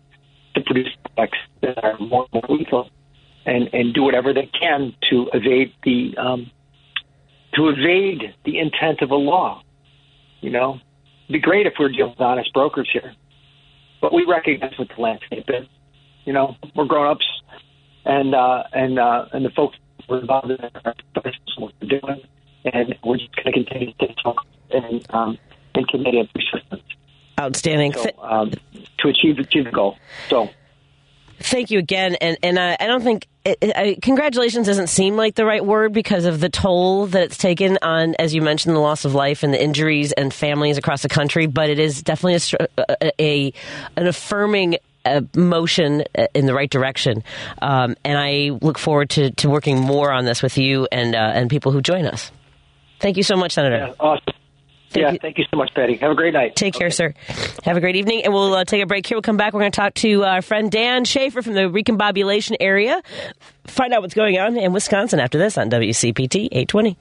[0.56, 2.89] to produce products that are more, more lethal
[3.46, 6.52] and, and do whatever they can to evade the um,
[7.56, 9.63] to evade the intent of a law.
[10.42, 10.80] You know,
[11.30, 13.13] be great if we were dealing with honest brokers here,
[14.02, 15.68] but we recognize what the landscape is.
[16.26, 17.26] You know, we're grown ups,
[18.06, 20.94] and uh, and uh, and the folks we're involved in our
[21.58, 22.22] what we're doing,
[22.65, 25.38] and we're just going to continue to talk and um,
[25.76, 26.84] and committed persistence.
[27.39, 27.94] Outstanding.
[27.94, 28.52] So, um,
[29.00, 29.98] to achieve achieve the goal.
[30.30, 30.50] So.
[31.39, 35.36] Thank you again, and and I, I don't think it, it, congratulations doesn't seem like
[35.36, 38.80] the right word because of the toll that it's taken on, as you mentioned, the
[38.80, 41.47] loss of life and the injuries and families across the country.
[41.47, 43.54] But it is definitely a, a, a
[43.95, 47.23] an affirming uh, motion uh, in the right direction.
[47.62, 51.32] Um, and I look forward to, to working more on this with you and uh,
[51.34, 52.32] and people who join us.
[52.99, 53.78] Thank you so much, Senator.
[53.78, 54.34] Yeah, awesome.
[54.89, 55.19] Thank yeah, you.
[55.19, 55.97] thank you so much, Patty.
[55.97, 56.56] Have a great night.
[56.56, 56.86] Take okay.
[56.86, 57.13] care, sir.
[57.63, 59.17] Have a great evening, and we'll uh, take a break here.
[59.17, 59.54] We'll come back.
[59.54, 62.99] We're going to talk to our friend Dan Shafer from the recombobulation area,
[63.67, 66.97] find out what's going on in Wisconsin after this on WCPT 820.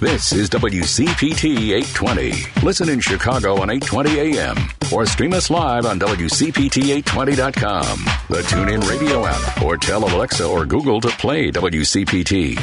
[0.00, 2.32] This is WCPT 820.
[2.64, 4.56] Listen in Chicago on 820 AM
[4.92, 11.00] or stream us live on WCPT820.com, the TuneIn radio app, or tell Alexa or Google
[11.00, 12.60] to play WCPT.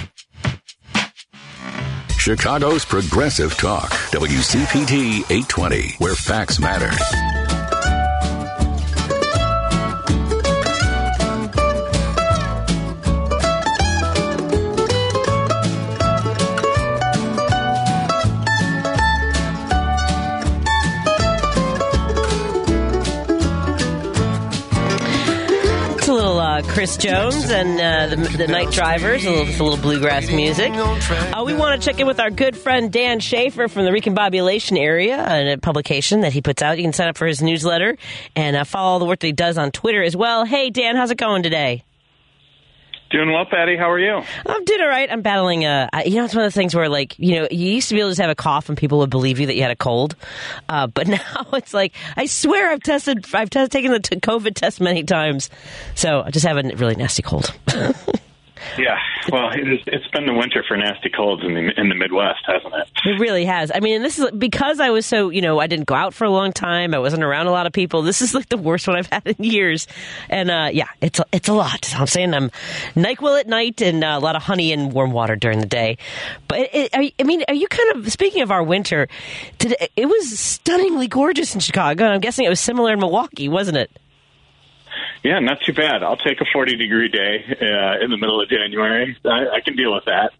[2.19, 7.38] Chicago's Progressive Talk, WCPT 820, where facts matter.
[26.67, 30.71] Chris Jones and uh, the, the, Night Drivers, a little, a little bluegrass music.
[30.73, 34.77] Uh, we want to check in with our good friend Dan Shafer from the Recombobulation
[34.77, 36.77] Area, a publication that he puts out.
[36.77, 37.97] You can sign up for his newsletter
[38.35, 40.45] and uh, follow all the work that he does on Twitter as well.
[40.45, 41.83] Hey, Dan, how's it going today?
[43.09, 43.75] Doing well, Patty.
[43.75, 44.21] How are you?
[44.45, 45.11] I'm doing all right.
[45.11, 45.65] I'm battling.
[45.65, 45.89] a.
[46.05, 48.01] you know, it's one of those things where, like, you know, you used to be
[48.01, 49.75] able to just have a cough and people would believe you that you had a
[49.75, 50.15] cold,
[50.67, 54.53] uh, but now it's like I swear I've tested, I've t- taken the t- COVID
[54.53, 55.49] test many times,
[55.95, 57.51] so I just have a really nasty cold.
[58.77, 58.97] Yeah,
[59.31, 62.41] well, it is, it's been the winter for nasty colds in the in the Midwest,
[62.45, 62.87] hasn't it?
[63.05, 63.71] It really has.
[63.73, 66.25] I mean, this is because I was so you know I didn't go out for
[66.25, 66.93] a long time.
[66.93, 68.01] I wasn't around a lot of people.
[68.01, 69.87] This is like the worst one I've had in years,
[70.29, 71.93] and uh, yeah, it's a, it's a lot.
[71.95, 72.49] I'm saying I'm
[72.95, 75.97] Nyquil at night and uh, a lot of honey and warm water during the day.
[76.47, 79.07] But it, it, I mean, are you kind of speaking of our winter?
[79.57, 83.49] Today, it was stunningly gorgeous in Chicago, and I'm guessing it was similar in Milwaukee,
[83.49, 83.91] wasn't it?
[85.23, 86.03] Yeah, not too bad.
[86.03, 89.17] I'll take a 40 degree day uh, in the middle of January.
[89.25, 90.31] I, I can deal with that.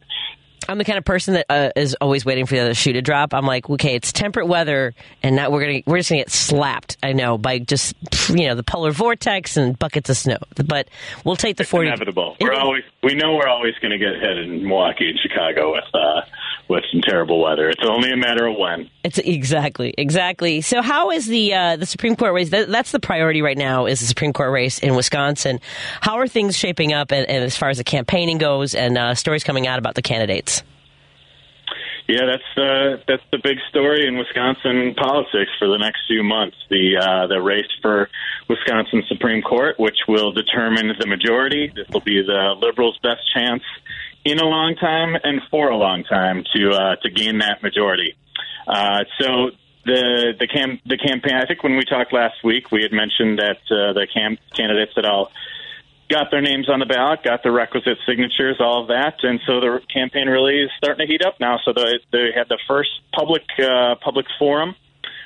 [0.69, 3.01] I'm the kind of person that uh, is always waiting for the other shoe to
[3.01, 3.33] drop.
[3.33, 6.97] I'm like, okay, it's temperate weather, and now we're gonna we're just gonna get slapped.
[7.01, 7.95] I know by just
[8.29, 10.87] you know the polar vortex and buckets of snow, but
[11.25, 11.87] we'll take the it's 40.
[11.87, 12.37] Inevitable.
[12.39, 15.85] We're always we know we're always going to get hit in Milwaukee and Chicago with
[15.93, 16.21] uh,
[16.69, 17.67] with some terrible weather.
[17.69, 18.89] It's only a matter of when.
[19.03, 20.61] It's exactly, exactly.
[20.61, 22.51] So, how is the uh, the Supreme Court race?
[22.51, 23.87] That, that's the priority right now.
[23.87, 25.59] Is the Supreme Court race in Wisconsin?
[25.99, 29.15] How are things shaping up, and, and as far as the campaigning goes, and uh,
[29.15, 30.63] stories coming out about the candidates?
[32.07, 36.57] Yeah, that's uh, that's the big story in Wisconsin politics for the next few months.
[36.69, 38.09] The uh, the race for
[38.47, 41.71] Wisconsin Supreme Court, which will determine the majority.
[41.73, 43.63] This will be the Liberals' best chance
[44.25, 48.15] in a long time and for a long time to uh, to gain that majority.
[48.67, 49.51] Uh, so
[49.85, 51.35] the the cam the campaign.
[51.35, 54.93] I think when we talked last week, we had mentioned that uh, the cam candidates
[54.95, 55.31] that all
[56.09, 59.59] got their names on the ballot, got the requisite signatures, all of that, and so
[59.59, 61.59] the campaign really is starting to heat up now.
[61.63, 64.75] So they they had the first public uh, public forum.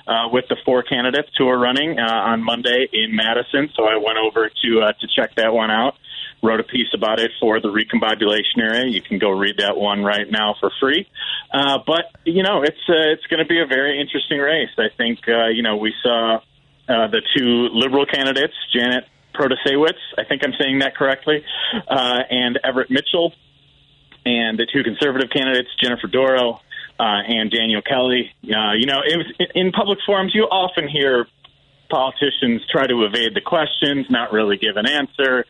[0.05, 3.95] Uh, with the four candidates who are running uh, on Monday in Madison, so I
[3.95, 5.95] went over to uh, to check that one out.
[6.43, 8.85] Wrote a piece about it for the Recombobulation area.
[8.85, 11.07] You can go read that one right now for free.
[11.53, 14.69] Uh, but you know, it's uh, it's going to be a very interesting race.
[14.77, 16.41] I think uh, you know we saw
[16.89, 21.43] uh, the two liberal candidates, Janet Protasiewicz, I think I'm saying that correctly,
[21.87, 23.33] uh, and Everett Mitchell,
[24.25, 26.59] and the two conservative candidates, Jennifer Dorow
[26.99, 28.31] uh, and Daniel Kelly.
[28.43, 30.33] Uh, you know, it was in public forums.
[30.35, 31.27] You often hear
[31.89, 35.45] politicians try to evade the questions, not really give an answer.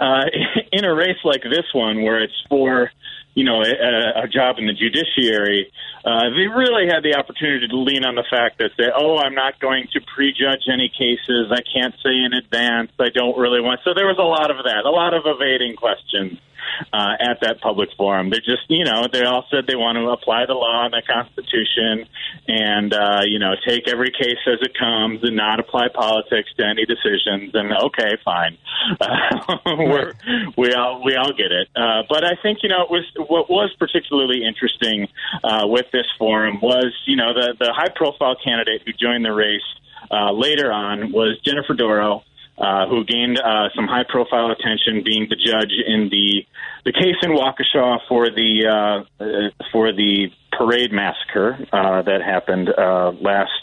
[0.00, 0.24] Uh,
[0.72, 2.90] in a race like this one, where it's for
[3.38, 5.70] you know, a, a job in the judiciary,
[6.04, 9.34] uh, they really had the opportunity to lean on the fact that say, oh, I'm
[9.34, 11.46] not going to prejudge any cases.
[11.54, 12.90] I can't say in advance.
[12.98, 13.78] I don't really want.
[13.84, 16.42] So there was a lot of that, a lot of evading questions
[16.92, 18.30] uh, at that public forum.
[18.30, 21.02] They just, you know, they all said they want to apply the law and the
[21.02, 22.08] Constitution,
[22.46, 26.64] and uh, you know, take every case as it comes and not apply politics to
[26.64, 27.54] any decisions.
[27.54, 28.58] And okay, fine,
[29.00, 30.12] uh, we're,
[30.56, 31.68] we all we all get it.
[31.74, 35.08] Uh, but I think you know, it was what was particularly interesting
[35.44, 39.32] uh, with this forum was, you know, the the high profile candidate who joined the
[39.32, 39.62] race.
[40.10, 42.22] Uh, later on was Jennifer Dorow,
[42.60, 46.44] uh, who gained uh, some high profile attention being the judge in the
[46.84, 52.68] the case in Waukesha for the uh, uh, for the parade massacre uh, that happened
[52.68, 53.62] uh, last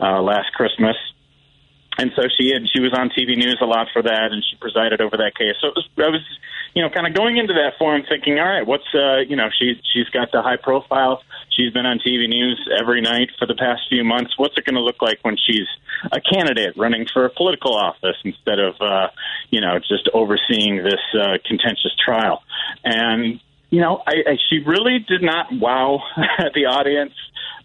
[0.00, 0.96] uh, last Christmas.
[1.98, 4.56] And so she had she was on TV news a lot for that, and she
[4.56, 5.56] presided over that case.
[5.60, 6.22] So it was I was
[6.76, 9.48] you know, kind of going into that forum thinking, all right, what's uh, you know,
[9.58, 11.22] she she's got the high profile.
[11.48, 14.34] She's been on TV news every night for the past few months.
[14.36, 15.66] What's it going to look like when she's
[16.12, 19.08] a candidate running for a political office instead of uh,
[19.48, 22.42] you know just overseeing this uh, contentious trial?
[22.84, 26.02] And you know, I, I, she really did not wow
[26.54, 27.14] the audience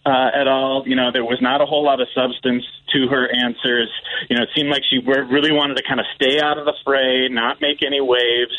[0.05, 0.83] uh, at all.
[0.85, 3.89] You know, there was not a whole lot of substance to her answers.
[4.29, 6.73] You know, it seemed like she really wanted to kind of stay out of the
[6.83, 8.55] fray, not make any waves.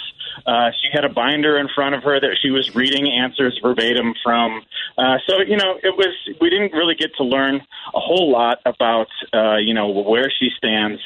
[0.47, 4.15] Uh, she had a binder in front of her that she was reading answers verbatim
[4.25, 4.63] from.
[4.97, 7.57] Uh, so, you know, it was, we didn't really get to learn
[7.95, 11.01] a whole lot about, uh, you know, where she stands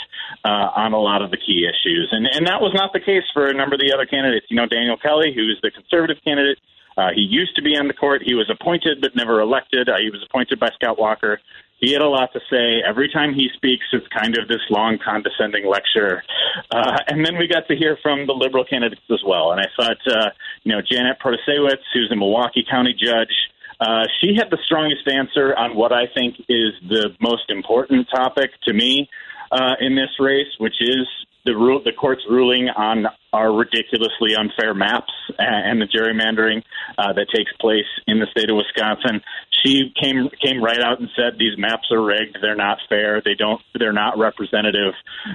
[0.44, 2.08] uh, on a lot of the key issues.
[2.12, 4.46] And, and that was not the case for a number of the other candidates.
[4.48, 6.58] You know, Daniel Kelly, who's the conservative candidate,
[6.96, 8.22] uh, he used to be on the court.
[8.24, 9.88] He was appointed but never elected.
[9.88, 11.40] Uh, he was appointed by Scott Walker.
[11.78, 12.82] He had a lot to say.
[12.86, 16.22] Every time he speaks, it's kind of this long, condescending lecture.
[16.70, 19.52] Uh, and then we got to hear from the liberal candidates as well.
[19.52, 20.30] And I thought, uh,
[20.64, 23.34] you know, Janet Protasiewicz, who's a Milwaukee County judge,
[23.78, 28.50] uh, she had the strongest answer on what I think is the most important topic
[28.64, 29.10] to me
[29.52, 31.06] uh, in this race, which is
[31.46, 36.62] the rule, the court's ruling on our ridiculously unfair maps and the gerrymandering
[36.98, 39.22] uh, that takes place in the state of Wisconsin.
[39.64, 42.38] She came came right out and said these maps are rigged.
[42.42, 43.22] They're not fair.
[43.24, 43.62] They don't.
[43.78, 44.94] They're not representative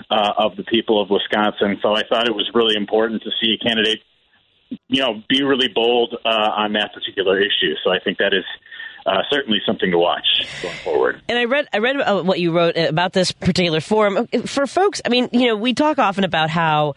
[0.10, 1.80] uh, of the people of Wisconsin.
[1.82, 4.02] So I thought it was really important to see a candidate,
[4.88, 7.76] you know, be really bold uh, on that particular issue.
[7.84, 8.46] So I think that is
[9.06, 11.22] uh, certainly something to watch going forward.
[11.28, 15.02] And I read I read what you wrote about this particular forum for folks.
[15.06, 16.96] I mean, you know, we talk often about how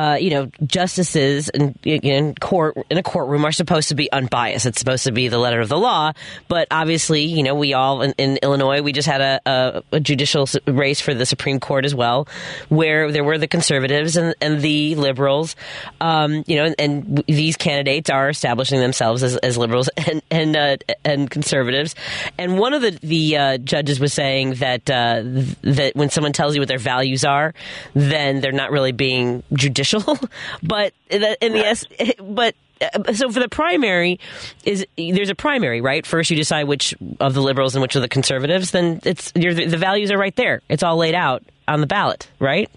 [0.00, 4.64] uh, you know justices in, in court in a courtroom are supposed to be unbiased.
[4.64, 6.12] It's supposed to be the letter of the law.
[6.48, 10.00] But obviously, you know, we all in, in Illinois we just had a, a, a,
[10.00, 12.26] judicial race for the Supreme Court as well,
[12.70, 15.54] where there were the conservatives and, and the liberals.
[16.00, 20.56] Um, you know, and, and, these candidates are establishing themselves as, as liberals and and
[20.56, 21.94] uh, and conservatives.
[22.38, 26.32] And one of the the uh, judges was saying that uh, th- that when someone
[26.32, 27.52] tells you what their values are,
[27.92, 29.89] then they're not really being judicial.
[30.62, 34.18] but in the, in the but uh, so for the primary
[34.64, 36.06] is there's a primary right?
[36.06, 39.76] First you decide which of the liberals and which of the conservatives then it's the
[39.78, 40.62] values are right there.
[40.68, 42.70] It's all laid out on the ballot right?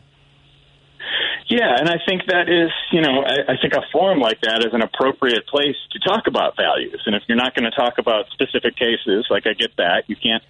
[1.49, 4.65] Yeah, and I think that is, you know, I, I think a forum like that
[4.65, 7.01] is an appropriate place to talk about values.
[7.05, 10.15] And if you're not going to talk about specific cases, like I get that, you
[10.15, 10.41] can't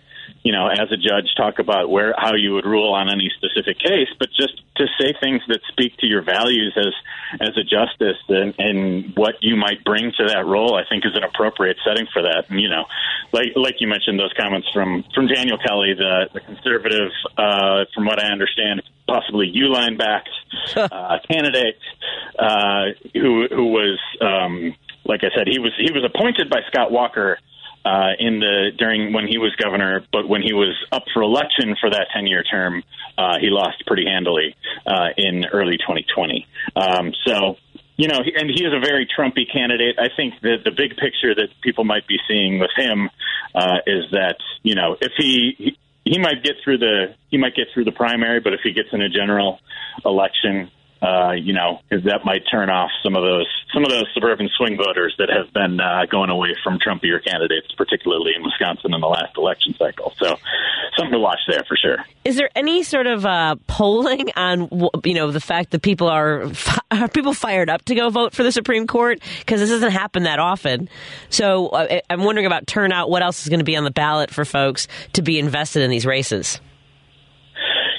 [0.44, 3.80] you know, as a judge, talk about where how you would rule on any specific
[3.80, 6.94] case, but just to say things that speak to your values as
[7.40, 11.16] as a justice and, and what you might bring to that role, I think is
[11.16, 12.50] an appropriate setting for that.
[12.50, 12.86] And you know,
[13.32, 18.06] like like you mentioned, those comments from from Daniel Kelly, the the conservative, uh, from
[18.06, 20.30] what I understand, possibly Uline backed
[20.76, 21.80] uh, candidate
[22.38, 24.00] uh, who who was.
[24.20, 24.76] Um,
[25.06, 27.38] like I said, he was he was appointed by Scott Walker
[27.86, 31.76] uh, in the during when he was governor, but when he was up for election
[31.80, 32.84] for that 10 year term,
[33.18, 34.56] uh, he lost pretty handily
[34.86, 36.48] uh, in early 2020.
[36.76, 37.58] Um, so.
[37.96, 40.00] You know, and he is a very Trumpy candidate.
[40.00, 43.12] I think that the big picture that people might be seeing with him
[43.54, 47.56] uh, is that you know if he, he he might get through the he might
[47.56, 49.60] get through the primary, but if he gets in a general
[50.04, 50.72] election,
[51.04, 54.78] uh, you know, that might turn off some of those some of those suburban swing
[54.78, 59.08] voters that have been uh, going away from Trumpier candidates, particularly in Wisconsin in the
[59.08, 60.14] last election cycle.
[60.18, 60.38] So,
[60.96, 61.98] something to watch there for sure.
[62.24, 64.70] Is there any sort of uh, polling on
[65.04, 66.50] you know the fact that people are
[66.92, 70.24] are people fired up to go vote for the Supreme Court because this doesn't happen
[70.24, 70.88] that often?
[71.30, 73.10] So uh, I'm wondering about turnout.
[73.10, 75.90] What else is going to be on the ballot for folks to be invested in
[75.90, 76.62] these races?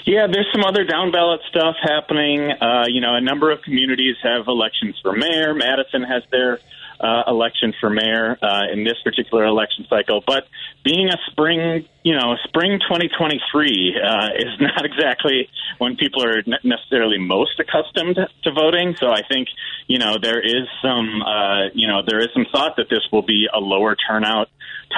[0.05, 2.51] Yeah, there's some other down ballot stuff happening.
[2.51, 5.55] Uh, you know, a number of communities have elections for mayor.
[5.55, 6.61] Madison has their
[7.01, 10.23] uh, election for mayor uh, in this particular election cycle.
[10.27, 10.47] But
[10.85, 15.49] being a spring, you know, spring 2023 uh, is not exactly
[15.79, 18.97] when people are necessarily most accustomed to voting.
[19.01, 19.49] So I think,
[19.87, 23.23] you know, there is some, uh, you know, there is some thought that this will
[23.23, 24.49] be a lower turnout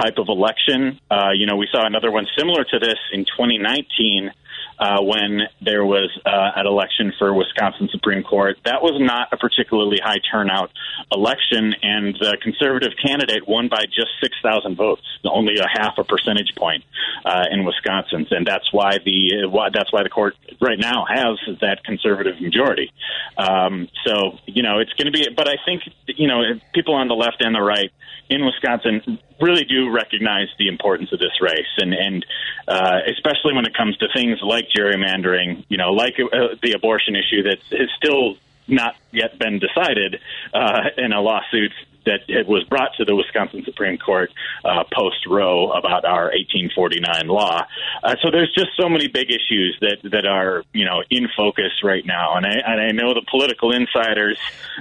[0.01, 0.99] type of election.
[1.11, 4.33] Uh, you know, we saw another one similar to this in 2019
[4.79, 8.59] uh, when there was uh, an election for Wisconsin Supreme Court.
[8.65, 10.71] That was not a particularly high turnout
[11.13, 16.55] election, and the conservative candidate won by just 6,000 votes, only a half a percentage
[16.57, 16.85] point
[17.25, 21.39] uh, in Wisconsin, and that's why the why, that's why the court right now has
[21.61, 22.93] that conservative majority.
[23.37, 26.43] Um, so you know it's going to be, but I think you know
[26.75, 27.91] people on the left and the right
[28.29, 32.27] in Wisconsin really do recognize the importance of this race, and and
[32.69, 37.17] uh, especially when it comes to things like gerrymandering, you know, like uh, the abortion
[37.17, 38.37] issue that is still
[38.69, 40.21] not yet been decided
[40.53, 41.73] uh, in a lawsuit
[42.07, 44.31] that it was brought to the Wisconsin Supreme Court
[44.65, 47.67] uh, post Roe about our 1849 law.
[48.03, 51.73] Uh, so there's just so many big issues that that are you know in focus
[51.83, 54.39] right now, and I, and I know the political insiders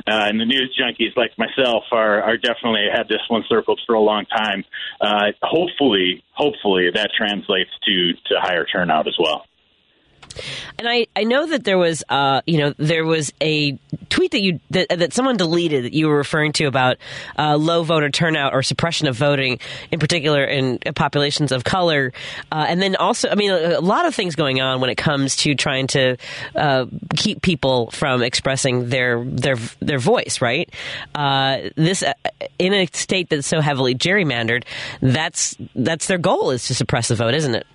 [0.07, 3.95] uh, and the news junkies like myself are are definitely had this one circled for
[3.95, 4.63] a long time.
[5.01, 9.45] Uh, hopefully, hopefully that translates to to higher turnout as well.
[10.77, 13.77] And I, I know that there was uh you know there was a
[14.09, 16.97] tweet that you that, that someone deleted that you were referring to about
[17.37, 19.59] uh, low voter turnout or suppression of voting
[19.91, 22.13] in particular in populations of color.
[22.51, 24.95] Uh, and then also I mean a, a, lot of things going on when it
[24.95, 26.17] comes to trying to
[26.55, 30.69] uh, keep people from expressing their their their voice right?
[31.13, 32.13] Uh, this uh,
[32.59, 34.63] in a state that's so heavily gerrymandered
[35.01, 37.65] that's that's their goal is to suppress the vote isn't it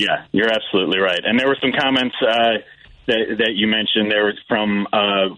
[0.00, 1.20] yeah, you're absolutely right.
[1.22, 2.64] And there were some comments uh,
[3.06, 4.10] that that you mentioned.
[4.10, 5.36] There was from uh,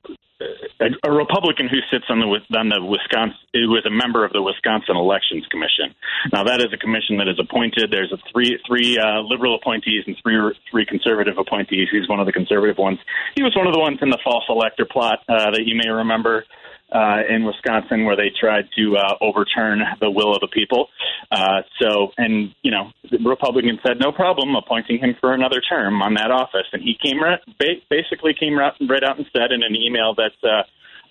[0.78, 4.42] a, a Republican who sits on the on the Wisconsin was a member of the
[4.42, 5.94] Wisconsin Elections Commission.
[6.32, 7.90] Now that is a commission that is appointed.
[7.90, 10.38] There's a three three uh, liberal appointees and three
[10.70, 11.88] three conservative appointees.
[11.90, 12.98] He's one of the conservative ones.
[13.34, 15.90] He was one of the ones in the false elector plot uh, that you may
[15.90, 16.46] remember
[16.92, 20.88] uh, in Wisconsin where they tried to uh, overturn the will of the people.
[21.30, 26.02] Uh, so, and you know, the Republicans said no problem appointing him for another term
[26.02, 27.40] on that office, and he came right,
[27.88, 30.32] basically came right, right out and said in an email that.
[30.42, 30.62] Uh,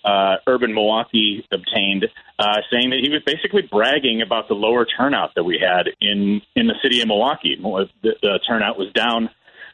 [0.04, 2.06] uh, Urban Milwaukee obtained,
[2.36, 6.42] uh, saying that he was basically bragging about the lower turnout that we had in
[6.56, 7.56] in the city of Milwaukee.
[7.56, 9.30] The, the turnout was down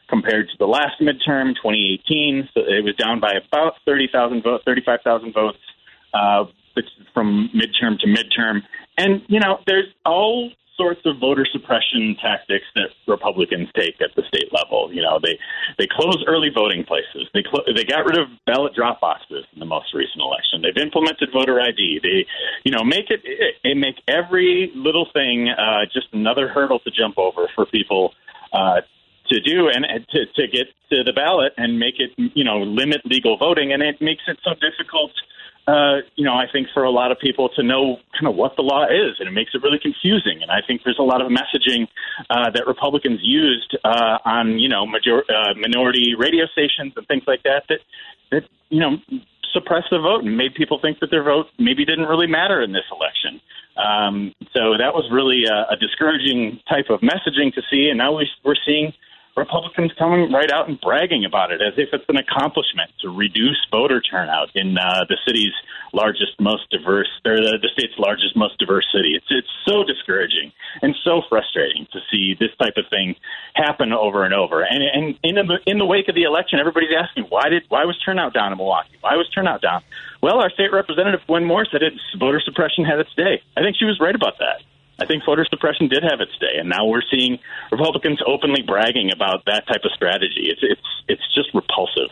[0.07, 2.49] compared to the last midterm, 2018.
[2.53, 5.57] So it was down by about 30,000 votes, 35,000 votes
[6.13, 6.45] uh,
[7.13, 8.61] from midterm to midterm.
[8.97, 14.23] And, you know, there's all sorts of voter suppression tactics that Republicans take at the
[14.29, 14.89] state level.
[14.93, 15.37] You know, they
[15.77, 17.27] they close early voting places.
[17.33, 20.63] They clo- they got rid of ballot drop boxes in the most recent election.
[20.63, 21.99] They've implemented voter ID.
[22.01, 22.25] They,
[22.63, 27.17] you know, make it, it make every little thing uh, just another hurdle to jump
[27.17, 28.13] over for people
[28.53, 28.79] uh,
[29.27, 33.01] to do and to, to get to the ballot and make it, you know, limit
[33.05, 33.73] legal voting.
[33.73, 35.23] And it makes it so difficult uh,
[36.15, 38.63] you know, I think for a lot of people to know kind of what the
[38.63, 40.41] law is, and it makes it really confusing.
[40.41, 41.87] And I think there's a lot of messaging
[42.29, 47.23] uh, that Republicans used uh, on, you know, major- uh, minority radio stations and things
[47.27, 47.79] like that that
[48.31, 48.97] that you know
[49.53, 52.71] suppressed the vote and made people think that their vote maybe didn't really matter in
[52.71, 53.41] this election.
[53.77, 58.17] Um, so that was really a, a discouraging type of messaging to see, and now
[58.17, 58.93] we, we're seeing
[59.39, 63.57] Republicans coming right out and bragging about it as if it's an accomplishment to reduce
[63.71, 65.55] voter turnout in uh, the city's
[65.93, 69.15] largest, most diverse, or the, the state's largest, most diverse city.
[69.15, 73.15] It's it's so discouraging and so frustrating to see this type of thing
[73.55, 74.61] happen over and over.
[74.61, 77.85] And and in the in the wake of the election, everybody's asking why did why
[77.85, 78.99] was turnout down in Milwaukee?
[78.99, 79.81] Why was turnout down?
[80.21, 83.41] Well, our state representative Gwen Moore said it's voter suppression had its day.
[83.55, 84.61] I think she was right about that.
[84.99, 87.39] I think voter suppression did have its day, and now we're seeing
[87.71, 90.49] Republicans openly bragging about that type of strategy.
[90.51, 92.09] It's it's it's just repulsive.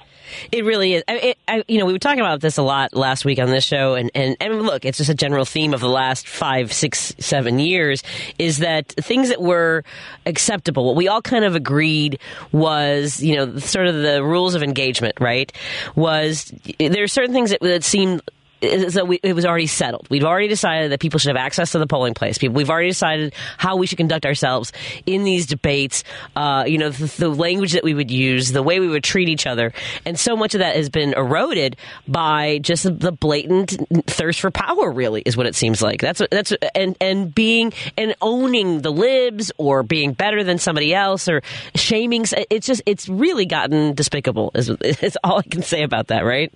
[0.52, 1.04] It really is.
[1.08, 3.50] I, it, I, you know, we were talking about this a lot last week on
[3.50, 6.74] this show, and, and, and look, it's just a general theme of the last five,
[6.74, 8.04] six, seven years
[8.38, 9.84] is that things that were
[10.26, 12.20] acceptable, what we all kind of agreed
[12.52, 15.52] was, you know, sort of the rules of engagement, right?
[15.96, 18.22] Was there are certain things that, that seemed
[18.62, 20.08] so we, it was already settled.
[20.10, 22.38] We've already decided that people should have access to the polling place.
[22.38, 24.74] People, we've already decided how we should conduct ourselves
[25.06, 26.04] in these debates.
[26.36, 29.30] Uh, you know, the, the, language that we would use, the way we would treat
[29.30, 29.74] each other,
[30.06, 31.76] and so much of that has been eroded
[32.08, 33.76] by just the blatant
[34.08, 34.92] thirst for power.
[34.92, 36.02] Really, is what it seems like.
[36.02, 41.30] That's that's and and being and owning the libs or being better than somebody else
[41.30, 41.42] or
[41.76, 42.26] shaming.
[42.50, 44.52] It's just it's really gotten despicable.
[44.56, 46.26] Is, is all I can say about that.
[46.26, 46.52] Right.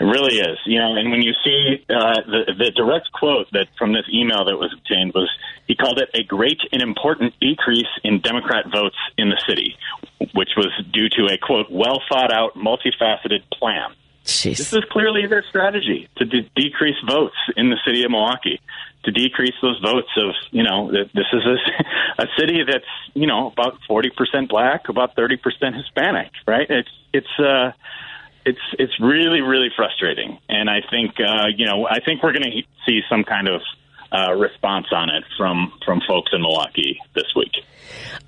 [0.00, 0.96] It really is, you know.
[0.96, 4.74] And when you see uh, the the direct quote that from this email that was
[4.76, 5.30] obtained was
[5.68, 9.76] he called it a great and important decrease in Democrat votes in the city,
[10.34, 13.94] which was due to a quote well thought out, multifaceted plan.
[14.24, 14.56] Jeez.
[14.56, 18.58] This is clearly their strategy to de- decrease votes in the city of Milwaukee,
[19.04, 21.56] to decrease those votes of you know this is a,
[22.22, 22.84] a city that's
[23.14, 26.66] you know about forty percent black, about thirty percent Hispanic, right?
[26.68, 27.38] It's it's.
[27.38, 27.70] uh
[28.44, 32.50] it's it's really really frustrating, and I think uh, you know I think we're going
[32.50, 33.62] to see some kind of
[34.12, 37.52] uh, response on it from from folks in Milwaukee this week.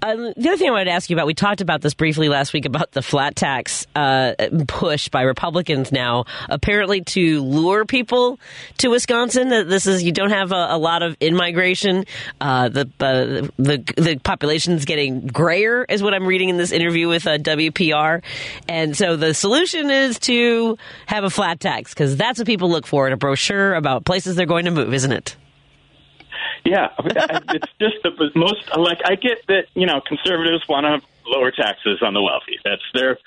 [0.02, 2.28] Uh, the other thing I wanted to ask you about, we talked about this briefly
[2.28, 4.34] last week about the flat tax uh,
[4.68, 8.38] push by Republicans now, apparently to lure people
[8.78, 9.48] to Wisconsin.
[9.48, 12.04] This is you don't have a, a lot of in migration.
[12.40, 17.08] Uh, the uh, the the population's getting grayer, is what I'm reading in this interview
[17.08, 18.22] with WPR.
[18.68, 22.86] And so the solution is to have a flat tax because that's what people look
[22.86, 25.36] for in a brochure about places they're going to move, isn't it?
[26.66, 31.50] Yeah, it's just the most like I get that you know conservatives want to lower
[31.50, 32.58] taxes on the wealthy.
[32.64, 33.18] That's their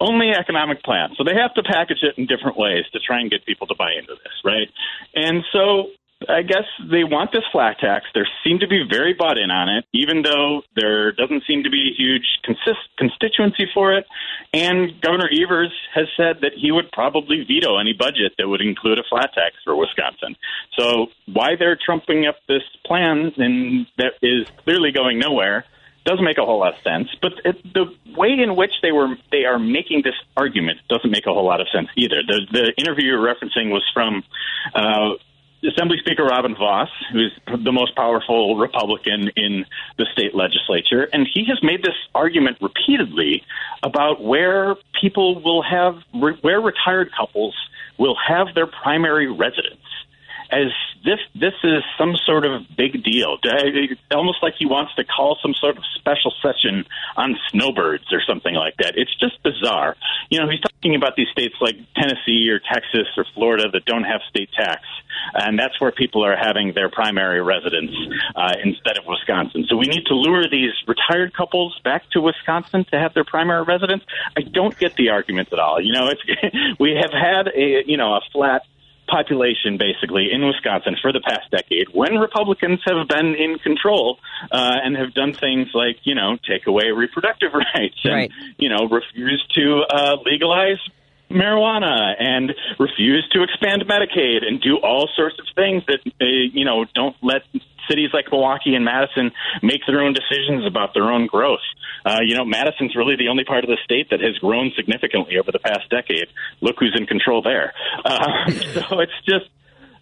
[0.00, 1.10] only economic plan.
[1.16, 3.74] So they have to package it in different ways to try and get people to
[3.74, 4.68] buy into this, right?
[5.14, 5.90] And so
[6.28, 8.06] I guess they want this flat tax.
[8.14, 11.70] They seem to be very bought in on it, even though there doesn't seem to
[11.70, 14.06] be a huge consist- constituency for it.
[14.52, 18.98] And Governor Evers has said that he would probably veto any budget that would include
[18.98, 20.36] a flat tax for Wisconsin.
[20.78, 25.64] So why they're trumping up this plan and that is clearly going nowhere
[26.04, 27.08] doesn't make a whole lot of sense.
[27.20, 31.26] But it, the way in which they were they are making this argument doesn't make
[31.26, 32.22] a whole lot of sense either.
[32.26, 34.22] The the interview you're referencing was from.
[34.74, 35.14] Uh,
[35.66, 39.64] Assembly Speaker Robin Vos, who's the most powerful Republican in
[39.98, 43.42] the state legislature, and he has made this argument repeatedly
[43.82, 47.54] about where people will have, where retired couples
[47.98, 49.80] will have their primary residence
[50.50, 50.72] as
[51.04, 53.36] this this is some sort of big deal.
[54.10, 56.84] Almost like he wants to call some sort of special session
[57.16, 58.94] on snowbirds or something like that.
[58.96, 59.96] It's just bizarre.
[60.30, 64.04] You know, he's talking about these states like Tennessee or Texas or Florida that don't
[64.04, 64.82] have state tax,
[65.34, 67.92] and that's where people are having their primary residence
[68.36, 69.66] uh, instead of Wisconsin.
[69.68, 73.64] So we need to lure these retired couples back to Wisconsin to have their primary
[73.64, 74.04] residence.
[74.36, 75.80] I don't get the argument at all.
[75.80, 76.22] You know, it's
[76.78, 78.62] we have had a you know a flat
[79.06, 84.18] population basically in Wisconsin for the past decade when Republicans have been in control
[84.50, 88.32] uh, and have done things like, you know, take away reproductive rights and, right.
[88.58, 90.78] you know, refuse to uh, legalize
[91.30, 96.64] marijuana and refuse to expand Medicaid and do all sorts of things that, uh, you
[96.64, 97.42] know, don't let
[97.88, 99.32] cities like Milwaukee and Madison
[99.62, 101.64] make their own decisions about their own growth.
[102.04, 105.38] Uh, you know, Madison's really the only part of the state that has grown significantly
[105.38, 106.26] over the past decade.
[106.60, 107.72] Look who's in control there.
[108.04, 109.46] Uh, so it's just.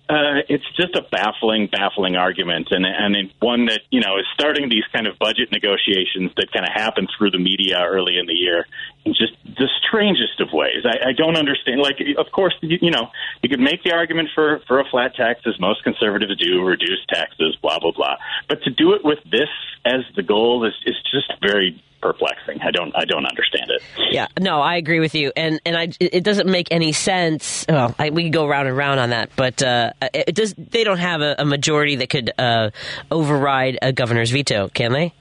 [0.08, 4.68] Uh, it's just a baffling, baffling argument, and and one that you know is starting
[4.68, 8.34] these kind of budget negotiations that kind of happen through the media early in the
[8.34, 8.66] year
[9.04, 10.84] in just the strangest of ways.
[10.84, 11.80] I, I don't understand.
[11.80, 13.10] Like, of course, you, you know,
[13.42, 17.04] You could make the argument for for a flat tax, as most conservatives do, reduce
[17.08, 18.16] taxes, blah blah blah.
[18.48, 19.48] But to do it with this
[19.84, 22.60] as the goal is is just very perplexing.
[22.60, 23.82] I don't I don't understand it.
[24.10, 27.64] Yeah, no, I agree with you, and and I it doesn't make any sense.
[27.68, 30.54] Well, I, we can go round and round on that, but uh, it does.
[30.58, 32.70] They don't have a, a majority that could uh,
[33.10, 35.14] override a governor's veto, can they?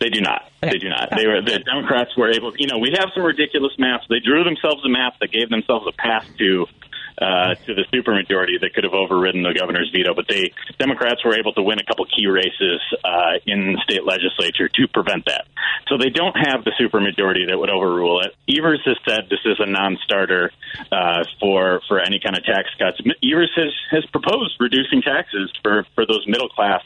[0.00, 0.42] They do not.
[0.62, 0.72] Okay.
[0.72, 1.10] They do not.
[1.16, 2.52] They were the Democrats were able.
[2.56, 4.04] You know, we have some ridiculous maps.
[4.08, 6.66] They drew themselves a map that gave themselves a path to
[7.20, 10.14] uh, to the supermajority that could have overridden the governor's veto.
[10.14, 14.04] But they Democrats were able to win a couple key races uh, in the state
[14.04, 15.46] legislature to prevent that.
[15.88, 18.34] So they don't have the supermajority that would overrule it.
[18.48, 20.50] Evers has said this is a non-starter
[20.92, 23.00] uh, for for any kind of tax cuts.
[23.22, 26.82] Evers has has proposed reducing taxes for for those middle class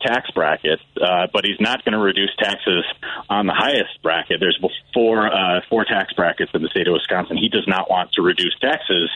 [0.00, 2.84] tax bracket, uh, but he's not going to reduce taxes
[3.28, 4.38] on the highest bracket.
[4.40, 4.58] There's
[4.92, 7.36] four uh, four tax brackets in the state of Wisconsin.
[7.36, 9.10] He does not want to reduce taxes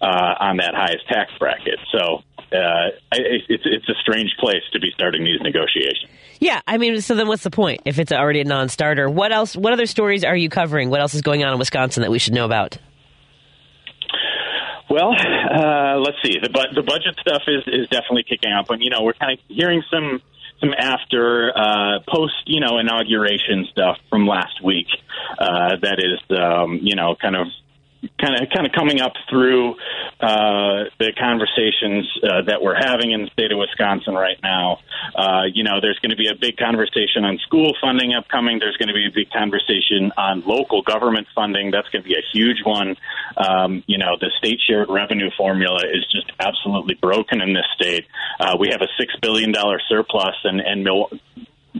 [0.00, 1.78] uh, on that highest tax bracket.
[1.92, 2.22] So
[2.52, 6.10] uh, it's it's a strange place to be starting these negotiations.
[6.40, 9.10] Yeah, I mean, so then what's the point if it's already a non-starter?
[9.10, 9.56] What else?
[9.56, 10.88] What other stories are you covering?
[10.90, 12.78] What else is going on in Wisconsin that we should know about?
[14.90, 16.38] Well, uh, let's see.
[16.42, 19.38] The bu- the budget stuff is is definitely kicking up, and you know we're kind
[19.38, 20.22] of hearing some
[20.60, 24.88] some after uh, post you know inauguration stuff from last week.
[25.38, 27.46] Uh, that is um, you know kind of
[28.20, 29.74] kind of kind of coming up through
[30.20, 34.78] uh, the conversations uh, that we're having in the state of Wisconsin right now.
[35.14, 38.58] Uh, you know, there's going to be a big conversation on school funding upcoming.
[38.58, 41.70] There's going to be a big conversation on local government funding.
[41.70, 42.96] That's going to be a huge one.
[43.36, 48.06] Um, you know, the state shared revenue formula is just absolutely broken in this state.
[48.38, 51.10] Uh, we have a six billion dollar surplus, and and Mil-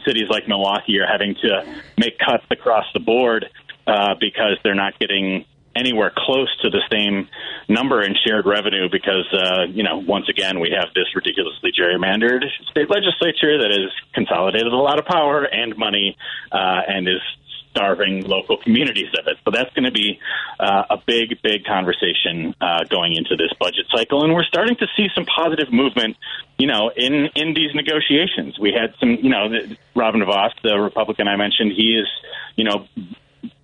[0.05, 1.64] cities like Milwaukee are having to
[1.97, 3.47] make cuts across the board.
[3.87, 5.47] Uh, because they're not getting
[5.79, 7.29] anywhere close to the same
[7.68, 12.43] number in shared revenue because, uh, you know, once again, we have this ridiculously gerrymandered
[12.70, 16.16] state legislature that has consolidated a lot of power and money
[16.51, 17.22] uh, and is
[17.70, 19.37] starving local communities of it.
[19.45, 20.18] So that's going to be
[20.59, 24.87] uh, a big, big conversation uh, going into this budget cycle, and we're starting to
[24.97, 26.16] see some positive movement.
[26.59, 29.11] You know, in in these negotiations, we had some.
[29.11, 29.49] You know,
[29.95, 32.09] Robin Vos, the Republican I mentioned, he is,
[32.57, 32.87] you know,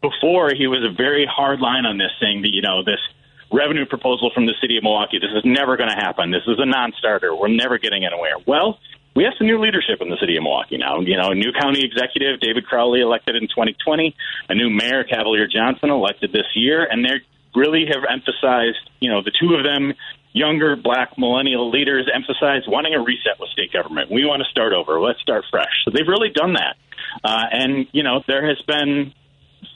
[0.02, 3.00] before he was a very hard line on this, saying that you know this
[3.52, 6.30] revenue proposal from the city of Milwaukee, this is never going to happen.
[6.30, 7.34] This is a non-starter.
[7.34, 8.36] We're never getting anywhere.
[8.46, 8.78] Well,
[9.14, 11.00] we have some new leadership in the city of Milwaukee now.
[11.00, 14.14] You know, a new county executive, David Crowley, elected in 2020,
[14.48, 17.22] a new mayor, Cavalier Johnson, elected this year, and they
[17.54, 19.94] really have emphasized, you know, the two of them,
[20.32, 24.10] younger black millennial leaders, emphasize wanting a reset with state government.
[24.10, 25.00] We want to start over.
[25.00, 25.84] Let's start fresh.
[25.84, 26.74] So they've really done that.
[27.22, 29.14] Uh, and, you know, there has been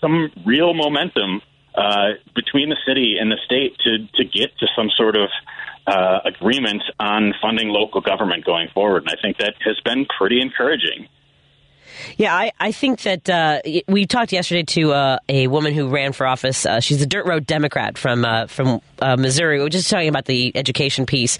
[0.01, 1.43] some real momentum
[1.75, 5.29] uh, between the city and the state to to get to some sort of
[5.87, 9.05] uh, agreement on funding local government going forward.
[9.05, 11.09] And I think that has been pretty encouraging.
[12.17, 16.13] Yeah, I, I think that uh, we talked yesterday to uh, a woman who ran
[16.13, 16.67] for office.
[16.67, 19.59] Uh, she's a dirt road Democrat from uh, from uh, Missouri.
[19.59, 21.39] We were just talking about the education piece.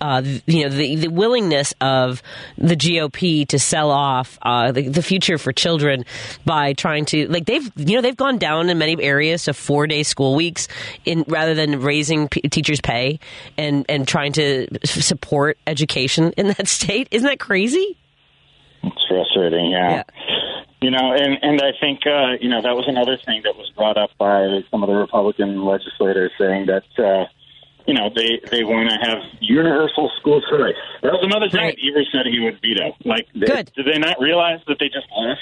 [0.00, 2.22] Uh, you know, the, the willingness of
[2.58, 6.04] the GOP to sell off the, the, future for children
[6.44, 9.86] by trying to like they've you know they've gone down in many areas to four
[9.86, 10.66] day school weeks
[11.04, 13.20] in rather than raising p- teachers' pay
[13.56, 17.08] and and trying to support education in that state.
[17.10, 17.96] Isn't that crazy?
[18.86, 19.90] It's frustrating, yeah.
[19.90, 20.02] yeah.
[20.80, 23.70] You know, and and I think uh, you know that was another thing that was
[23.76, 27.24] brought up by some of the Republican legislators saying that uh,
[27.86, 30.76] you know they they want to have universal school choice.
[31.02, 31.76] That was another thing right.
[31.76, 32.94] that Evers said he would veto.
[33.04, 33.72] Like, Good.
[33.74, 35.40] did they not realize that they just lost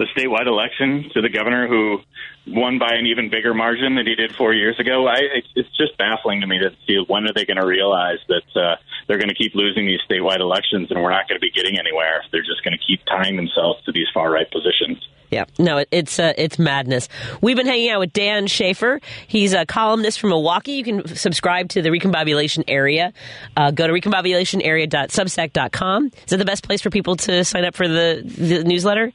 [0.00, 1.98] the statewide election to the governor who
[2.46, 5.06] won by an even bigger margin than he did four years ago.
[5.06, 5.20] I,
[5.54, 8.76] it's just baffling to me to see when are they going to realize that uh,
[9.10, 11.76] they're going to keep losing these statewide elections and we're not going to be getting
[11.76, 15.04] anywhere if they're just going to keep tying themselves to these far right positions.
[15.32, 17.08] Yeah, no, it's uh, it's madness.
[17.40, 19.00] We've been hanging out with Dan Shafer.
[19.26, 20.74] He's a columnist from Milwaukee.
[20.74, 23.12] You can subscribe to the Recombobulation Area.
[23.56, 26.06] Uh, go to recombobulationarea.substack.com.
[26.06, 29.12] Is that the best place for people to sign up for the, the newsletter?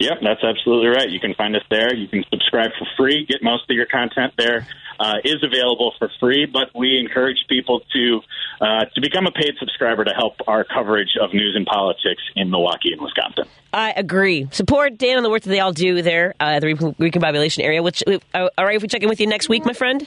[0.00, 1.08] Yep, that's absolutely right.
[1.08, 1.94] You can find us there.
[1.94, 4.66] You can subscribe for free, get most of your content there.
[5.00, 8.20] Uh, is available for free, but we encourage people to
[8.60, 12.50] uh, to become a paid subscriber to help our coverage of news and politics in
[12.50, 13.44] Milwaukee and Wisconsin.
[13.72, 14.48] I agree.
[14.50, 17.82] Support Dan and the work that they all do there uh, at the Recombobulation area.
[17.82, 20.06] Which, uh, all right, if we check in with you next week, my friend.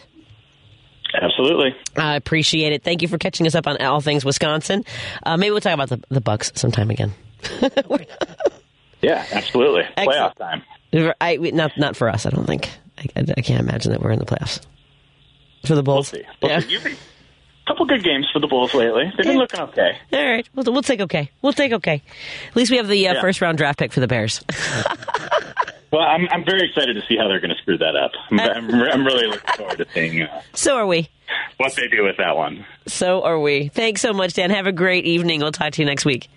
[1.21, 1.75] Absolutely.
[1.95, 2.83] I appreciate it.
[2.83, 4.83] Thank you for catching us up on all things Wisconsin.
[5.23, 7.13] Uh, maybe we'll talk about the, the Bucks sometime again.
[9.05, 9.83] Yeah, absolutely.
[9.97, 10.35] Excellent.
[10.35, 11.13] Playoff time.
[11.21, 12.25] I, not not for us.
[12.25, 12.69] I don't think.
[12.97, 14.65] I, I, can't imagine that we're in the playoffs.
[15.67, 16.11] For the Bulls.
[16.11, 16.27] We'll see.
[16.41, 16.59] We'll Yeah.
[16.81, 16.93] see.
[16.93, 19.11] A couple good games for the Bulls lately.
[19.17, 19.97] They've been looking okay.
[20.13, 21.31] All right, we'll, we'll take okay.
[21.41, 22.01] We'll take okay.
[22.49, 23.21] At least we have the uh, Yeah.
[23.21, 24.43] first round draft pick for the Bears.
[25.91, 28.11] Well, I'm I'm very excited to see how they're going to screw that up.
[28.29, 31.07] I'm, I'm, I'm really looking forward to seeing uh, so are we.
[31.55, 32.65] what they do with that one.
[32.85, 33.69] So are we.
[33.69, 34.49] Thanks so much, Dan.
[34.49, 35.39] Have a great evening.
[35.39, 36.27] We'll talk to you next week.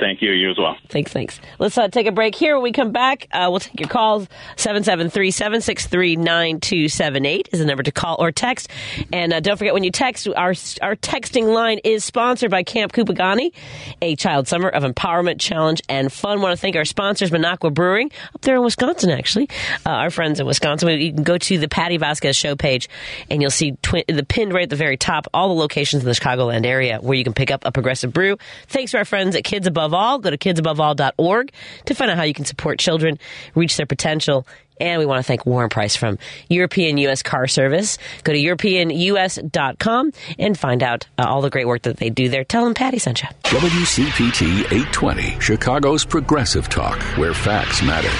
[0.00, 0.32] Thank you.
[0.32, 0.76] You as well.
[0.88, 1.38] Thanks, thanks.
[1.58, 2.54] Let's uh, take a break here.
[2.54, 4.26] When we come back, uh, we'll take your calls.
[4.56, 8.70] 773-763-9278 is the number to call or text.
[9.12, 12.92] And uh, don't forget, when you text, our, our texting line is sponsored by Camp
[12.92, 13.52] Kupugani,
[14.00, 16.40] a child summer of empowerment, challenge, and fun.
[16.40, 19.50] want to thank our sponsors, Minocqua Brewing, up there in Wisconsin, actually.
[19.84, 20.88] Uh, our friends in Wisconsin.
[20.98, 22.88] You can go to the Patti Vasquez show page,
[23.30, 26.08] and you'll see twi- the pinned right at the very top, all the locations in
[26.08, 28.38] the Chicagoland area where you can pick up a progressive brew.
[28.68, 30.18] Thanks to our friends at Kids Above All.
[30.18, 31.52] Go to kidsaboveall.org
[31.86, 33.18] to find out how you can support children
[33.54, 34.46] reach their potential.
[34.80, 36.18] And we want to thank Warren Price from
[36.48, 37.22] European U.S.
[37.22, 37.98] Car Service.
[38.24, 42.44] Go to europeanus.com and find out uh, all the great work that they do there.
[42.44, 43.28] Tell them Patti sent you.
[43.44, 48.10] WCPT 820, Chicago's progressive talk, where facts matter.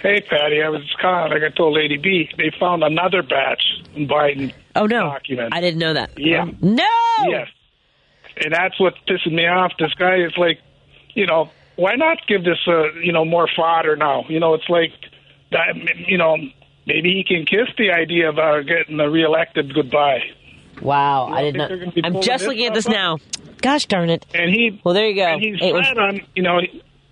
[0.00, 3.62] Hey, Patti, I was calling, like I told Lady B, they found another batch
[3.94, 5.02] in Biden oh no.
[5.02, 5.56] documents.
[5.56, 6.18] I didn't know that.
[6.18, 6.46] Yeah.
[6.60, 6.84] no!
[7.28, 7.48] Yes.
[8.42, 9.72] And that's what pisses me off.
[9.78, 10.60] This guy is like,
[11.14, 14.24] you know, why not give this, uh, you know, more fodder now?
[14.28, 14.92] You know, it's like,
[15.52, 15.76] that,
[16.06, 16.36] you know,
[16.86, 20.22] maybe he can kiss the idea of uh, getting uh, reelected goodbye.
[20.82, 23.16] wow I did not they're gonna be I'm just looking at this stuff now
[23.62, 26.20] gosh darn it And he, well there you go and he's It was- flat on,
[26.34, 26.60] you know,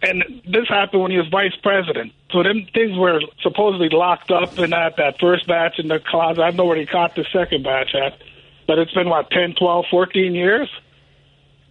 [0.03, 2.13] and this happened when he was vice president.
[2.31, 6.43] So them things were supposedly locked up in that, that first batch in the closet.
[6.43, 8.19] I don't know where he caught the second batch at,
[8.67, 10.69] but it's been, what, 10, 12, 14 years?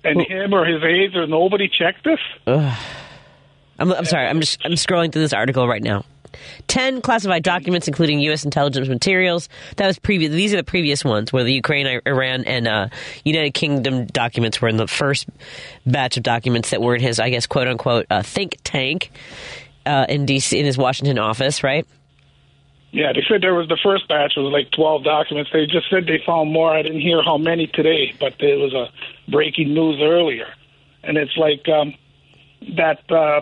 [0.04, 2.20] And him or his aides or nobody checked this?
[3.80, 4.28] I'm, I'm sorry.
[4.28, 6.06] I'm just I'm scrolling through this article right now.
[6.68, 8.44] Ten classified documents, including U.S.
[8.44, 9.50] intelligence materials.
[9.78, 10.32] That was previous.
[10.32, 12.88] These are the previous ones, where the Ukraine, Iran, and uh,
[13.24, 15.28] United Kingdom documents were in the first
[15.86, 19.12] batch of documents that were in his, I guess, quote unquote, uh, think tank
[19.86, 20.58] uh, in D.C.
[20.58, 21.86] in his Washington office, right?
[22.94, 25.50] Yeah, they said there was the first batch was like 12 documents.
[25.52, 26.72] They just said they found more.
[26.72, 28.92] I didn't hear how many today, but it was a
[29.32, 30.46] breaking news earlier.
[31.04, 31.96] And it's like um,
[32.78, 33.42] that uh,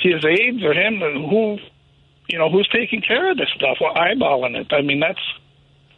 [0.00, 1.58] his aides or him, who,
[2.26, 4.72] you know, who's taking care of this stuff, or eyeballing it.
[4.72, 5.22] I mean, that's,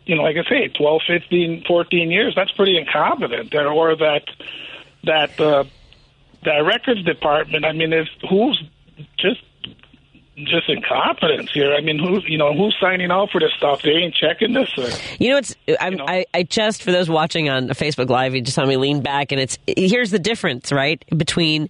[0.05, 2.35] you know, like I say, 12, 15, 14 years.
[2.37, 3.55] That's pretty incompetent.
[3.55, 4.25] Or, or that,
[5.05, 5.65] that, uh,
[6.45, 7.65] that records department.
[7.65, 8.63] I mean, is who's
[9.19, 9.41] just
[10.45, 11.75] just incompetence here.
[11.75, 13.83] I mean, who's you know who's signing out for this stuff?
[13.83, 14.71] They ain't checking this.
[14.79, 16.05] Or, You know, it's I'm, know?
[16.07, 19.33] I I just for those watching on Facebook Live, you just saw me lean back,
[19.33, 21.69] and it's here's the difference, right, between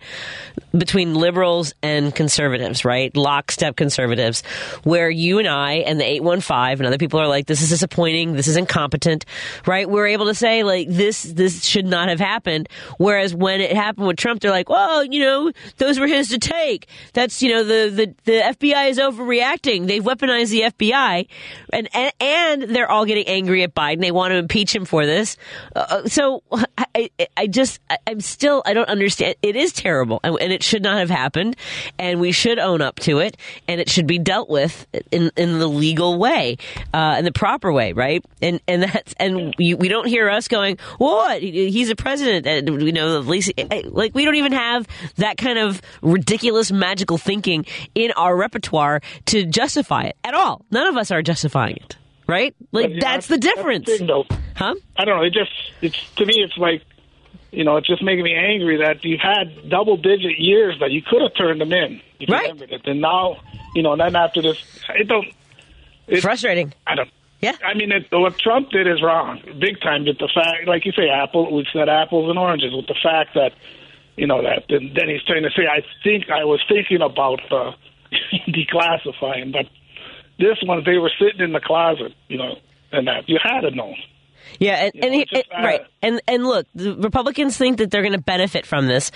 [0.76, 4.42] between liberals and conservatives, right, lockstep conservatives,
[4.84, 7.62] where you and I and the eight one five and other people are like, this
[7.62, 9.24] is disappointing, this is incompetent,
[9.66, 9.88] right?
[9.88, 14.06] We're able to say like this this should not have happened, whereas when it happened
[14.06, 16.88] with Trump, they're like, well, you know, those were his to take.
[17.14, 19.86] That's you know the the the FBI is overreacting.
[19.86, 21.28] They've weaponized the FBI,
[21.72, 24.00] and and, and they're all getting angry at Biden.
[24.00, 25.36] They want to impeach him for this.
[25.76, 26.42] Uh, so
[26.94, 29.36] I, I just I, I'm still I don't understand.
[29.42, 31.56] It is terrible, and, and it should not have happened,
[31.98, 33.36] and we should own up to it,
[33.68, 36.56] and it should be dealt with in in the legal way,
[36.92, 38.24] uh, in the proper way, right?
[38.42, 41.42] And and that's and we, we don't hear us going, what?
[41.42, 43.52] He's a president, and you know, least
[43.84, 49.44] like we don't even have that kind of ridiculous magical thinking in our repertoire to
[49.44, 50.64] justify it at all.
[50.70, 51.96] None of us are justifying it,
[52.26, 52.54] right?
[52.72, 54.08] Like But, you know, that's the difference, thing,
[54.56, 54.74] huh?
[54.96, 55.24] I don't know.
[55.24, 56.82] It just it's to me, it's like
[57.50, 61.02] you know, it's just making me angry that you've had double digit years that you
[61.02, 62.00] could have turned them in.
[62.20, 62.54] If Right.
[62.54, 62.86] You it.
[62.86, 63.38] And now,
[63.74, 64.58] you know, and then after this,
[64.94, 65.26] it don't.
[66.06, 66.74] It, Frustrating.
[66.86, 67.10] I don't.
[67.40, 67.52] Yeah.
[67.64, 70.04] I mean, it, what Trump did is wrong, big time.
[70.04, 72.74] But the fact, like you say, apple, we said apples and oranges.
[72.74, 73.52] With the fact that,
[74.16, 77.40] you know, that then, then he's trying to say, I think I was thinking about
[77.52, 77.72] uh,
[78.48, 79.66] declassifying, but
[80.38, 82.56] this one they were sitting in the closet, you know,
[82.92, 83.94] and that you had to know.
[84.58, 87.56] Yeah, and, You and know, he- just, it- right, uh, and and look, the Republicans
[87.56, 89.10] think that they're going to benefit from this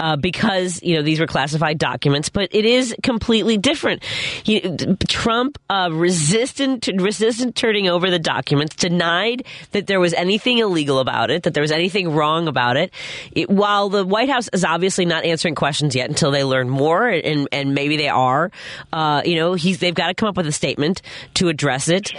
[0.00, 4.02] uh, because you know these were classified documents, but it is completely different.
[4.42, 4.60] He,
[5.08, 11.30] Trump uh, resistant resistant turning over the documents, denied that there was anything illegal about
[11.30, 12.92] it, that there was anything wrong about it.
[13.32, 17.06] it while the White House is obviously not answering questions yet until they learn more,
[17.08, 18.50] and and maybe they are,
[18.92, 21.00] uh, you know, he's they've got to come up with a statement
[21.34, 22.10] to address it.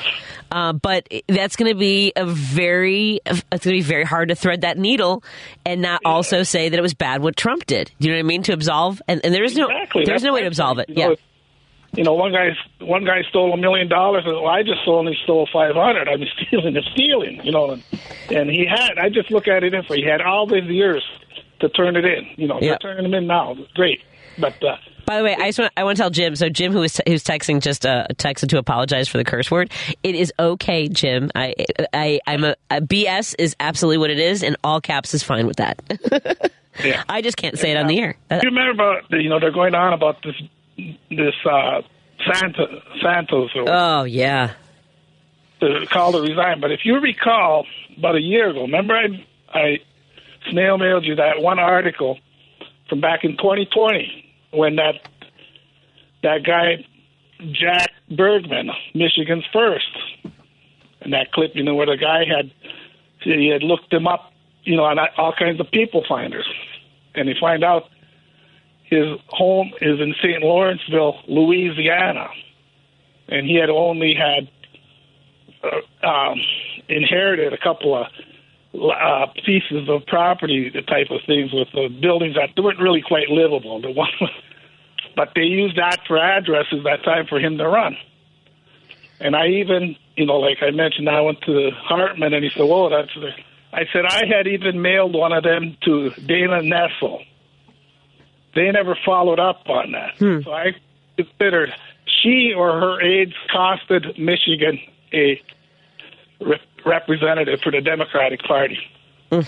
[0.52, 4.36] Uh, but that's going to be a very, it's going to be very hard to
[4.36, 5.24] thread that needle
[5.66, 7.92] and not also say that it was bad what Trump did.
[8.00, 8.44] Do you know what I mean?
[8.44, 10.06] To absolve, and, and there is no, Exactly.
[10.06, 10.90] there's no way to absolve it.
[10.90, 11.08] You Yeah.
[11.10, 11.16] know,
[11.96, 12.50] You know, one guy,
[12.82, 16.08] one guy stole a million dollars, and well, I just only stole five hundred.
[16.10, 17.72] I mean, stealing is stealing, you know.
[17.72, 17.84] And,
[18.32, 21.04] and he had, I just look at it this way: he had all these years
[21.62, 22.28] to turn it in.
[22.36, 22.70] You know, Yeah.
[22.72, 23.56] they're turning them in now.
[23.76, 24.02] Great,
[24.38, 24.76] but uh,
[25.06, 26.36] By the way, I just want, I want to tell Jim.
[26.36, 29.72] So Jim, who was who's texting, just uh, texted to apologize for the curse word.
[30.04, 31.32] It is okay, Jim.
[31.36, 31.54] I
[31.94, 35.46] I I'm a, a BS is absolutely what it is, and all caps is fine
[35.46, 36.52] with that.
[36.84, 37.04] yeah.
[37.08, 38.18] I just can't say it on the air.
[38.32, 40.36] You remember about you know they're going on about this
[41.10, 41.82] this uh,
[42.26, 44.54] Santa Santos or oh yeah,
[45.60, 46.60] to call to resign.
[46.60, 49.80] But if you recall, about a year ago, remember I I
[50.50, 52.18] snail mailed you that one article
[52.90, 54.25] from back in 2020
[54.56, 54.96] when that
[56.24, 56.86] that guy
[57.52, 59.90] Jack Bergman, Michigan's first,
[61.02, 62.52] and that clip, you know, where the guy had
[63.20, 64.32] he had looked him up,
[64.64, 66.48] you know, on all kinds of people finders,
[67.14, 67.90] and he find out
[68.84, 70.42] his home is in St.
[70.44, 72.28] Lawrenceville, Louisiana,
[73.28, 74.48] and he had only had
[75.64, 76.40] uh, um,
[76.88, 78.08] inherited a couple of
[78.76, 83.30] uh, pieces of property, the type of things with the buildings that weren't really quite
[83.30, 83.82] livable.
[83.82, 84.10] The one,
[85.16, 87.96] but they used that for addresses that time for him to run.
[89.20, 92.64] And I even, you know, like I mentioned, I went to Hartman, and he said,
[92.64, 93.30] "Whoa, that's." The,
[93.74, 97.26] I said I had even mailed one of them to Dana Nessel.
[98.54, 100.42] They never followed up on that, hmm.
[100.44, 100.72] so I
[101.18, 101.74] considered
[102.06, 104.80] she or her aides costed Michigan
[105.14, 105.42] a
[106.42, 108.78] re- representative for the Democratic Party.
[109.32, 109.42] Hmm.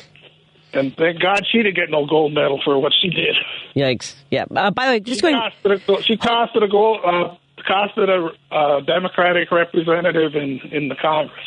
[0.74, 3.36] And thank God she didn't get no gold medal for what she did.
[3.76, 4.16] yikes.
[4.30, 4.46] Yeah.
[4.54, 5.36] Uh, by the way, just She going.
[5.36, 7.36] costed a, she costed a gold, uh,
[7.68, 11.40] costed a uh, Democratic representative in in the Congress.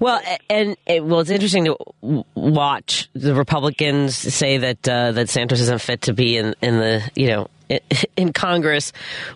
[0.00, 5.60] Well, and it, well, it's interesting to watch the Republicans say that uh, that Santos
[5.60, 7.80] isn't fit to be in in the you know in,
[8.16, 8.92] in Congress.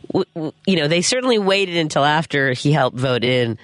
[0.09, 3.59] W- w- You know, they certainly waited until after he helped vote in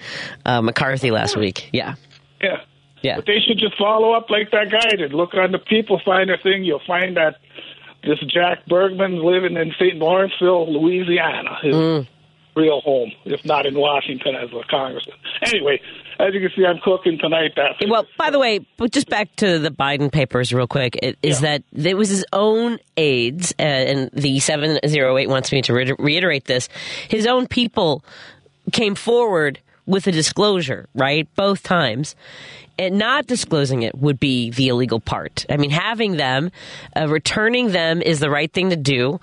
[0.45, 1.67] uh, McCarthy last week.
[1.73, 1.95] Yeah,
[2.41, 2.61] Yeah.
[3.01, 5.13] Yeah, But they should just follow up like that guy did.
[5.13, 6.63] Look on the People Finder thing.
[6.63, 7.35] You'll find that
[8.03, 9.95] this Jack Bergman's living in St.
[9.97, 12.07] Lawrenceville, Louisiana, his Mm.
[12.55, 15.15] real home, if not in Washington as a congressman.
[15.43, 15.79] Anyway,
[16.19, 17.53] as you can see, I'm cooking tonight.
[17.55, 21.39] That Well, by the way, but just back to the Biden papers real quick, is
[21.41, 26.67] that it was his own aides, uh, and the 708 wants me to reiterate this.
[27.07, 28.03] His own people
[28.71, 31.27] came forward with a disclosure, right?
[31.35, 32.15] Both times.
[32.81, 35.45] And not disclosing it would be the illegal part.
[35.47, 36.49] I mean, having them,
[36.97, 39.19] uh, returning them is the right thing to do.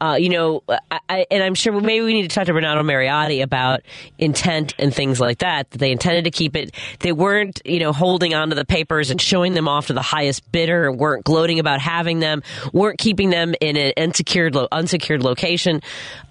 [0.00, 2.82] Uh, you know, I, I, and I'm sure maybe we need to talk to Renato
[2.82, 3.82] Mariotti about
[4.18, 5.70] intent and things like that.
[5.70, 6.74] That they intended to keep it.
[6.98, 10.50] They weren't, you know, holding onto the papers and showing them off to the highest
[10.50, 10.90] bidder.
[10.90, 12.42] weren't gloating about having them.
[12.72, 15.80] weren't keeping them in an unsecured, unsecured location.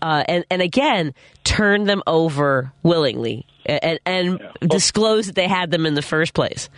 [0.01, 1.13] Uh, and and again,
[1.55, 6.69] turned them over willingly and, and disclose that they had them in the first place.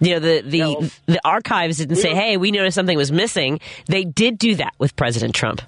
[0.00, 3.60] You know, the the, well- the archives didn't say, "Hey, we noticed something was missing."
[3.86, 5.62] They did do that with President Trump.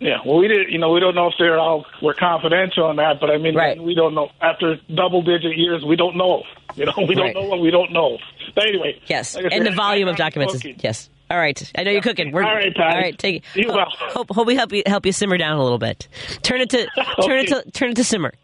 [0.00, 0.70] Yeah, well, we did.
[0.70, 3.54] You know, we don't know if they're all we're confidential on that, but I mean,
[3.54, 3.80] Right.
[3.82, 4.28] we don't know.
[4.40, 6.42] After double-digit years, we don't know.
[6.74, 7.34] You know, we don't Right.
[7.34, 8.18] know what we don't know.
[8.54, 11.08] But anyway, Yes, like and said, the volume of documents is yes.
[11.34, 12.30] All right, I know you're cooking.
[12.30, 12.72] We're, All right.
[12.78, 13.42] All right, take it.
[13.56, 13.86] You well.
[13.90, 16.06] Hope, hope we help you help you simmer down a little bit.
[16.42, 16.86] Turn it to
[17.24, 18.34] turn it to turn it to simmer.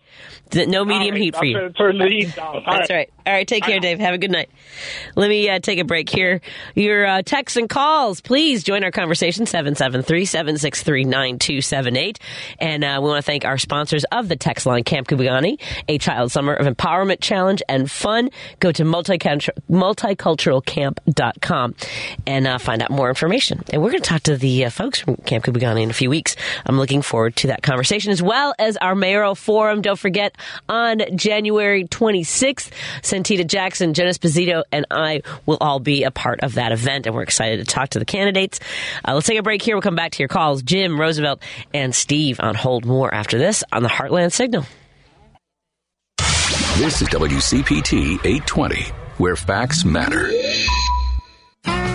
[0.53, 1.70] No medium right, heat for you.
[1.70, 2.57] Turn the heat down.
[2.57, 3.09] All That's right.
[3.31, 4.01] All right, take care, Dave.
[4.01, 4.51] Have a good night.
[5.14, 6.41] Let me uh, take a break here.
[6.74, 12.16] Your uh, texts and calls, please join our conversation, 773-763-9278.
[12.59, 15.99] And uh, we want to thank our sponsors of the text line, Camp Kupugani, a
[15.99, 18.31] child summer of empowerment challenge and fun.
[18.59, 21.74] Go to multicultural, multiculturalcamp.com
[22.26, 23.62] and uh, find out more information.
[23.72, 26.11] And we're going to talk to the uh, folks from Camp Kupugani in a few
[26.11, 26.35] weeks.
[26.66, 29.83] I'm looking forward to that conversation as well as our mayoral forum.
[29.83, 30.35] Don't forget
[30.68, 32.72] on January 26th,
[33.21, 37.14] Santita Jackson, Jonas Pizzito, and I will all be a part of that event, and
[37.14, 38.61] we're excited to talk to the candidates.
[39.07, 39.75] Uh, let's take a break here.
[39.75, 40.62] We'll come back to your calls.
[40.62, 41.43] Jim, Roosevelt,
[41.75, 44.64] and Steve on hold more after this on the Heartland Signal.
[46.79, 48.83] This is WCPT 820,
[49.18, 50.31] where facts matter.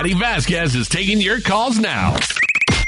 [0.00, 2.14] Patti Vasquez is taking your calls now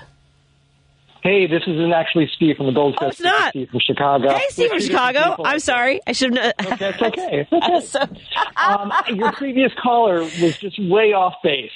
[1.26, 3.14] Hey, this isn't actually Steve from the Gold Coast.
[3.14, 3.50] it's not.
[3.50, 4.32] Steve from Chicago.
[4.32, 5.30] Hey, Steve from Chicago.
[5.30, 5.46] people.
[5.46, 6.00] I'm sorry.
[6.06, 6.52] I should have.
[6.78, 7.48] That's okay.
[7.50, 8.20] It's okay.
[8.56, 11.72] um, your previous caller was just way off base.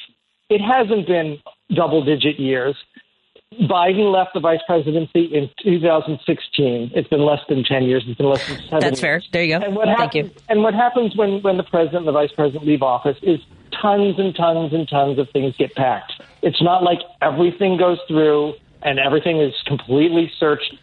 [0.50, 1.40] It hasn't been
[1.74, 2.76] double digit years.
[3.62, 6.92] Biden left the vice presidency in 2016.
[6.94, 8.04] It's been less than 10 years.
[8.06, 9.14] It's been less than seven That's fair.
[9.14, 9.28] years.
[9.32, 9.66] There you go.
[9.66, 10.42] And what Thank happens, you.
[10.48, 13.40] And what happens when, when the president and the vice president leave office is
[13.82, 16.12] tons and tons and tons of things get packed.
[16.42, 20.74] It's not like everything goes through and everything is completely searched.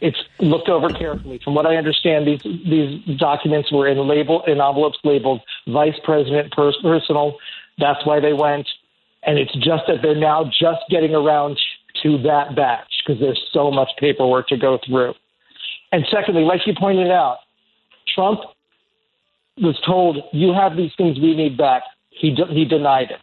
[0.00, 1.40] It's looked over carefully.
[1.44, 6.52] From what I understand, these these documents were in label in envelopes labeled "Vice President
[6.52, 7.36] pers- Personal."
[7.78, 8.66] That's why they went,
[9.24, 11.58] and it's just that they're now just getting around
[12.02, 15.14] to that batch because there's so much paperwork to go through.
[15.92, 17.38] And secondly, like you pointed out,
[18.14, 18.40] Trump
[19.58, 23.20] was told, "You have these things we need back." He de- he denied it.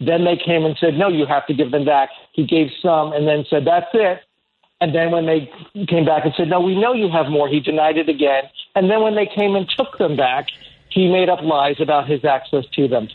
[0.00, 3.12] Then they came and said, "No, you have to give them back." He gave some,
[3.12, 4.20] and then said, "That's it."
[4.80, 5.50] And then when they
[5.86, 8.44] came back and said, "No, we know you have more," he denied it again.
[8.74, 10.48] And then when they came and took them back,
[10.88, 13.08] he made up lies about his access to them.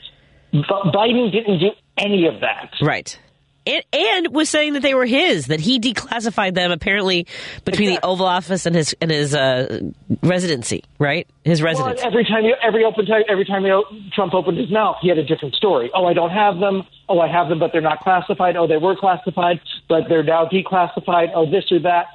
[0.52, 2.74] But Biden didn't do any of that.
[2.82, 3.20] Right.
[3.68, 7.28] And, and was saying that they were his, that he declassified them apparently
[7.66, 9.82] between the Oval Office and his and his uh,
[10.24, 11.28] residency, right?
[11.44, 12.02] His Well, residence.
[12.04, 13.84] every time you, every open time, every time you,
[14.14, 15.92] Trump opened his mouth, he had a different story.
[15.94, 16.84] Oh, I don't have them.
[17.08, 18.56] Oh, I have them, but they're not classified.
[18.56, 21.32] Oh, they were classified, but they're now declassified.
[21.36, 22.06] Oh, this or that.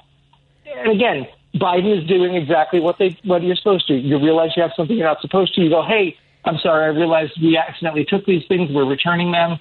[0.76, 3.95] And again, Biden is doing exactly what they what you're supposed to.
[3.95, 5.61] You realize you have something you're not supposed to.
[5.61, 8.70] You go, hey, I'm sorry, I realized we accidentally took these things.
[8.72, 9.59] We're returning them.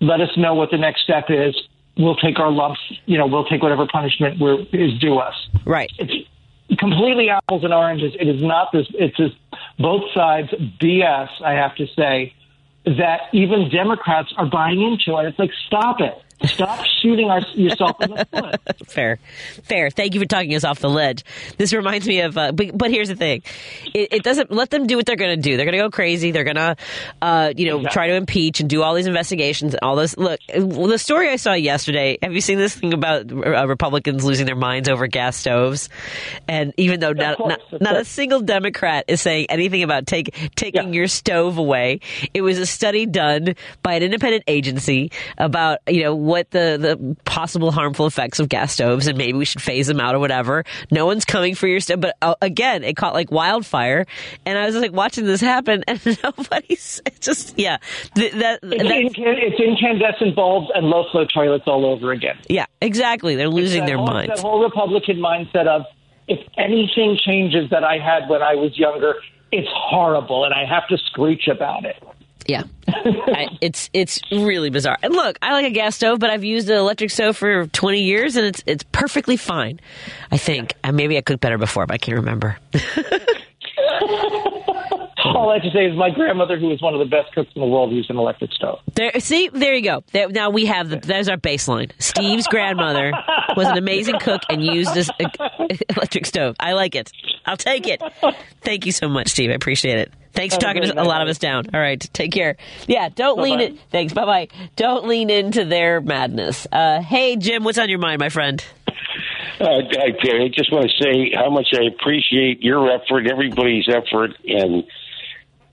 [0.00, 1.56] Let us know what the next step is.
[1.96, 2.80] We'll take our lumps.
[3.06, 5.34] You know, we'll take whatever punishment we're, is due us.
[5.66, 5.90] Right.
[5.98, 6.28] It's
[6.78, 8.14] completely apples and oranges.
[8.18, 8.86] It is not this.
[8.94, 9.34] It's just
[9.78, 10.48] both sides
[10.80, 11.28] BS.
[11.42, 12.34] I have to say
[12.84, 15.26] that even Democrats are buying into it.
[15.26, 16.14] It's like stop it.
[16.44, 18.88] Stop shooting our, yourself in the foot.
[18.88, 19.18] Fair,
[19.64, 19.90] fair.
[19.90, 21.24] Thank you for talking us off the ledge.
[21.56, 23.42] This reminds me of, uh, but, but here's the thing:
[23.92, 25.56] it, it doesn't let them do what they're going to do.
[25.56, 26.30] They're going to go crazy.
[26.30, 26.76] They're going to,
[27.20, 30.16] uh, you know, try to impeach and do all these investigations and all this.
[30.16, 32.18] Look, the story I saw yesterday.
[32.22, 35.88] Have you seen this thing about uh, Republicans losing their minds over gas stoves?
[36.46, 40.34] And even though not course, not, not a single Democrat is saying anything about take,
[40.54, 42.00] taking your stove away,
[42.32, 47.16] it was a study done by an independent agency about you know what the the
[47.24, 50.64] possible harmful effects of gas stoves and maybe we should phase them out or whatever.
[50.90, 54.06] No one's coming for your stove, but uh, again, it caught like wildfire,
[54.44, 57.78] and I was like watching this happen, and nobody's just yeah
[58.14, 62.36] th- that It's, it's incandescent bulbs and low flow toilets all over again.
[62.48, 63.34] yeah exactly.
[63.34, 64.34] They're losing their whole, minds.
[64.34, 65.82] That whole Republican mindset of
[66.28, 69.14] if anything changes that I had when I was younger,
[69.50, 71.96] it's horrible, and I have to screech about it.
[72.48, 74.96] Yeah, I, it's it's really bizarre.
[75.02, 78.00] And look, I like a gas stove, but I've used an electric stove for twenty
[78.00, 79.80] years, and it's it's perfectly fine.
[80.32, 82.56] I think, and uh, maybe I cooked better before, but I can't remember.
[85.38, 87.50] All I have to say is my grandmother, who was one of the best cooks
[87.54, 88.80] in the world, used an electric stove.
[88.94, 90.02] There, see, there you go.
[90.12, 90.96] There, now we have the.
[90.96, 91.92] There's our baseline.
[91.98, 93.12] Steve's grandmother
[93.56, 95.48] was an amazing cook and used this uh,
[95.96, 96.56] electric stove.
[96.58, 97.12] I like it.
[97.46, 98.02] I'll take it.
[98.62, 99.50] Thank you so much, Steve.
[99.50, 100.12] I appreciate it.
[100.34, 101.64] Thanks for Have a talking great a lot of us down.
[101.74, 102.56] All right, take care.
[102.86, 103.72] Yeah, don't lean Bye-bye.
[103.74, 103.80] it.
[103.90, 104.12] Thanks.
[104.12, 104.48] Bye bye.
[104.76, 106.66] Don't lean into their madness.
[106.70, 108.64] Uh, hey, Jim, what's on your mind, my friend?
[109.60, 114.30] Uh, I, I just want to say how much I appreciate your effort, everybody's effort,
[114.46, 114.84] and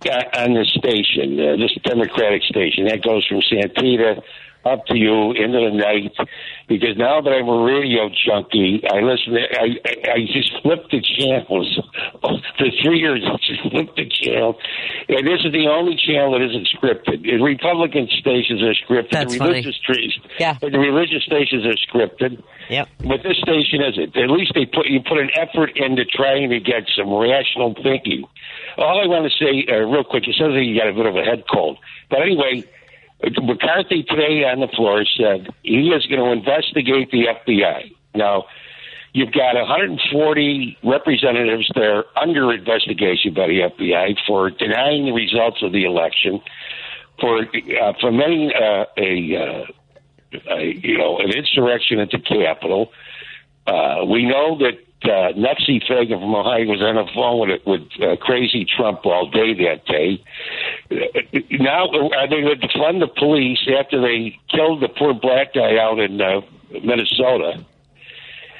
[0.09, 2.85] on this station, uh, this Democratic station.
[2.85, 4.21] That goes from Santita
[4.65, 6.11] up to you into the night.
[6.67, 9.33] Because now that I'm a radio junkie, I listen.
[9.33, 11.79] To, I, I I just flip the channels.
[12.57, 14.57] For three years, I just flip the channel,
[15.09, 17.21] and this is the only channel that isn't scripted.
[17.21, 19.11] The Republican stations are scripted.
[19.11, 19.51] That's the funny.
[19.61, 19.95] religious tra-
[20.39, 20.57] Yeah.
[20.59, 22.41] the religious stations are scripted.
[22.69, 22.87] Yep.
[23.05, 24.17] But this station isn't.
[24.17, 28.25] At least they put you put an effort into trying to get some rational thinking.
[28.77, 31.05] All I want to say, uh, real quick, it sounds like you got a bit
[31.05, 31.77] of a head cold.
[32.09, 32.63] But anyway,
[33.23, 37.91] McCarthy today on the floor said he is going to investigate the FBI.
[38.13, 38.45] Now,
[39.13, 45.63] you've got 140 representatives that are under investigation by the FBI for denying the results
[45.63, 46.41] of the election,
[47.19, 52.91] for uh, fomenting uh, a, uh, a you know an insurrection at the Capitol.
[53.65, 57.87] Uh, we know that uh, Nutsy Fagan from Ohio was on the phone with with
[58.01, 60.23] uh, crazy Trump all day that day.
[60.91, 65.53] Uh, now, are they going to defund the police after they killed the poor black
[65.53, 66.41] guy out in uh,
[66.71, 67.65] Minnesota?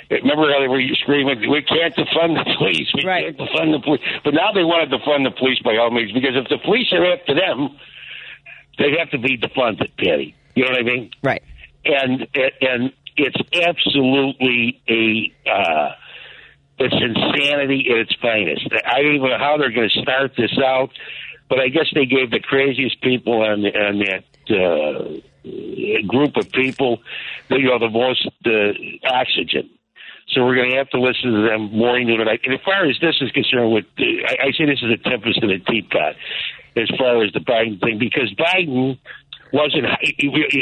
[0.10, 2.92] Remember how they were screaming, "We can't defund the police.
[2.94, 5.92] We can't defund the police." But now they want to defund the police by all
[5.92, 7.76] means because if the police are after them,
[8.78, 10.36] they have to be defunded, Patti.
[10.56, 11.12] You know what I mean?
[11.24, 11.44] Right.
[11.86, 12.28] And
[12.62, 15.92] and it's absolutely a uh,
[16.78, 18.68] it's insanity at its finest.
[18.86, 20.90] I don't even know how they're going to start this out,
[21.50, 27.02] but I guess they gave the craziest people on on that uh, group of people,
[27.50, 29.70] you know, the most uh, oxygen.
[30.30, 32.42] So we're going to have to listen to them more and night.
[32.46, 35.40] And as far as this is concerned, with I, I say this is a tempest
[35.42, 36.16] in a teapot.
[36.76, 38.98] As far as the Biden thing, because Biden
[39.54, 39.86] wasn't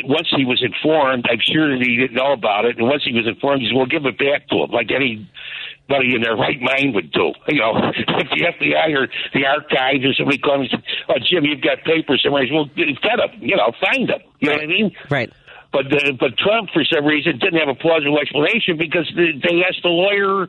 [0.05, 1.25] once he was informed.
[1.29, 3.75] I'm sure that he didn't know about it, and once he was informed, he said,
[3.75, 4.91] "Well, give it back to him," like
[5.89, 7.33] anybody in their right mind would do.
[7.47, 11.19] You know, if the FBI or the archives or somebody called me and said, "Oh,
[11.19, 13.41] Jim, you've got papers," said, "Well, get them.
[13.41, 14.91] You know, find them." You know what I mean?
[15.09, 15.31] Right.
[15.71, 19.63] But uh, but Trump, for some reason, didn't have a plausible explanation because they they
[19.65, 20.47] asked the lawyer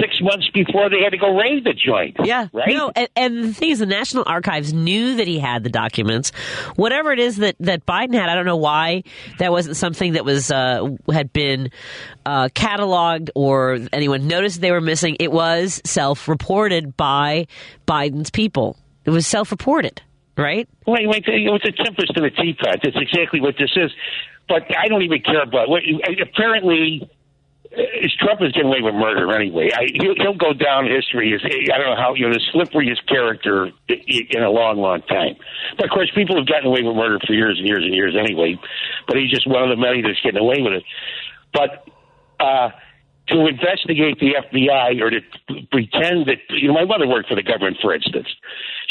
[0.00, 2.16] six months before they had to go raid the joint.
[2.24, 2.48] Yeah.
[2.52, 2.68] Right?
[2.68, 6.30] No, and, and the thing is, the National Archives knew that he had the documents.
[6.76, 9.02] Whatever it is that, that Biden had, I don't know why
[9.38, 11.70] that wasn't something that was uh, had been
[12.24, 15.16] uh, cataloged or anyone noticed they were missing.
[15.20, 17.46] It was self-reported by
[17.86, 18.76] Biden's people.
[19.04, 20.00] It was self-reported,
[20.38, 20.68] right?
[20.86, 22.78] Wait, wait, it's a tempest in a teapot.
[22.82, 23.90] That's exactly what this is.
[24.48, 25.68] But I don't even care about.
[25.68, 25.82] What,
[26.20, 27.08] apparently,
[28.18, 29.70] Trump is getting away with murder anyway.
[29.72, 33.70] I, he'll, go down history as I don't know how you know the slipperiest character
[33.88, 35.36] in a long, long time.
[35.76, 38.14] But of course, people have gotten away with murder for years and years and years
[38.18, 38.58] anyway.
[39.06, 40.84] But he's just one of the many that's getting away with it.
[41.52, 41.86] But
[42.40, 42.70] uh,
[43.28, 45.20] to investigate the FBI or to
[45.70, 48.28] pretend that you know my mother worked for the government, for instance.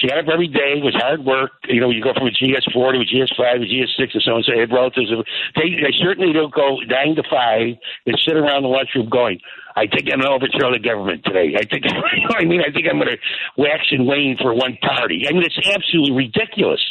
[0.01, 0.81] She got up every day.
[0.81, 1.51] Was hard work.
[1.69, 4.31] You know, you go from a GS4 to a GS5 to a GS6 and so
[4.33, 4.43] on.
[4.43, 5.13] So I had relatives.
[5.53, 7.77] They, they certainly don't go nine to five
[8.09, 9.39] and sit around the lunchroom going,
[9.77, 11.53] I think I'm going to overthrow the government today.
[11.53, 11.85] I think,
[12.17, 12.65] you know I mean?
[12.65, 13.21] I think I'm going to
[13.61, 15.29] wax and wane for one party.
[15.29, 16.81] I mean, it's absolutely ridiculous.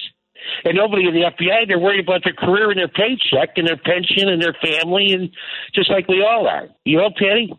[0.65, 3.77] And nobody in the FBI, they're worried about their career and their paycheck and their
[3.77, 5.31] pension and their family, and
[5.75, 6.69] just like we all are.
[6.85, 7.53] You know, Patti?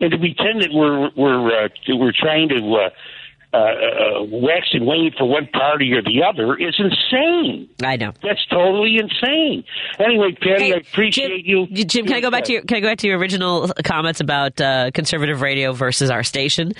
[0.00, 2.90] And to pretend that we're we're uh, we're trying to uh,
[3.52, 7.68] uh, uh, wax and wane for one party or the other is insane.
[7.82, 8.12] I know.
[8.22, 9.64] That's totally insane.
[9.98, 11.66] Anyway, Patti, I appreciate you.
[11.66, 14.20] Jim, can I go back to your can I go back to your original comments
[14.20, 16.74] about uh, conservative radio versus our station?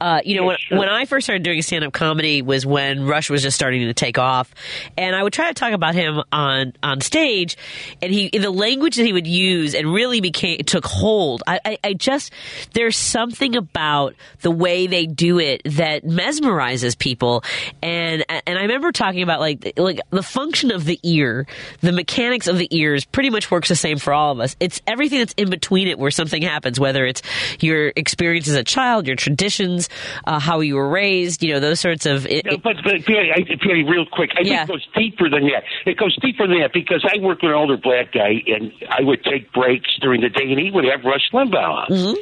[0.00, 3.30] Uh, you know, when when I first started doing stand up comedy was when Rush
[3.30, 4.52] was just starting to take off,
[4.98, 7.56] and I would try to talk about him on on stage,
[8.02, 11.44] and he the language that he would use and really became took hold.
[11.46, 12.32] I, I, I just
[12.72, 17.44] there's something about the way they do it that mesmerizes people.
[17.82, 21.46] And and I remember talking about like like the function of the ear,
[21.80, 24.56] the mechanics of the ears, pretty much works the same for all of us.
[24.60, 27.22] It's everything that's in between it where something happens, whether it's
[27.60, 29.88] your experience as a child, your traditions,
[30.26, 32.26] uh, how you were raised, you know, those sorts of.
[32.26, 34.66] It, No, but, but Patti, I, real quick, I Yeah.
[34.66, 35.64] think it goes deeper than that.
[35.84, 39.02] It goes deeper than that because I worked with an older black guy, and I
[39.02, 41.88] would take breaks during the day, and he would have Rush Limbaugh on.
[41.88, 42.20] Mm-hmm.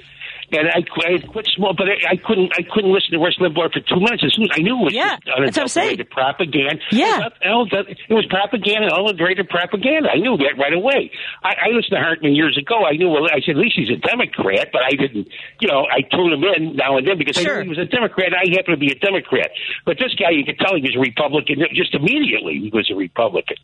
[0.55, 2.53] And I, I quit small, but I, I couldn't.
[2.57, 4.23] I couldn't listen to Rush Limbaugh for two minutes.
[4.25, 5.99] As soon as I knew it was Yeah, just that's I'm saying.
[5.99, 6.83] unadulterated propaganda.
[6.93, 7.29] Yeah.
[7.43, 10.11] it was, propaganda, unadulterated propaganda.
[10.11, 11.11] I knew that right away.
[11.43, 12.85] I, I listened to Hartman years ago.
[12.87, 13.09] I knew.
[13.11, 15.29] Well, I said at least he's a Democrat, but I didn't.
[15.61, 17.85] You know, I tuned him in now and then because I knew he was a
[17.91, 18.33] Democrat.
[18.35, 19.51] I happen to be a Democrat,
[19.85, 21.65] but this guy, you could tell he was a Republican.
[21.75, 23.57] Just immediately, he was a Republican.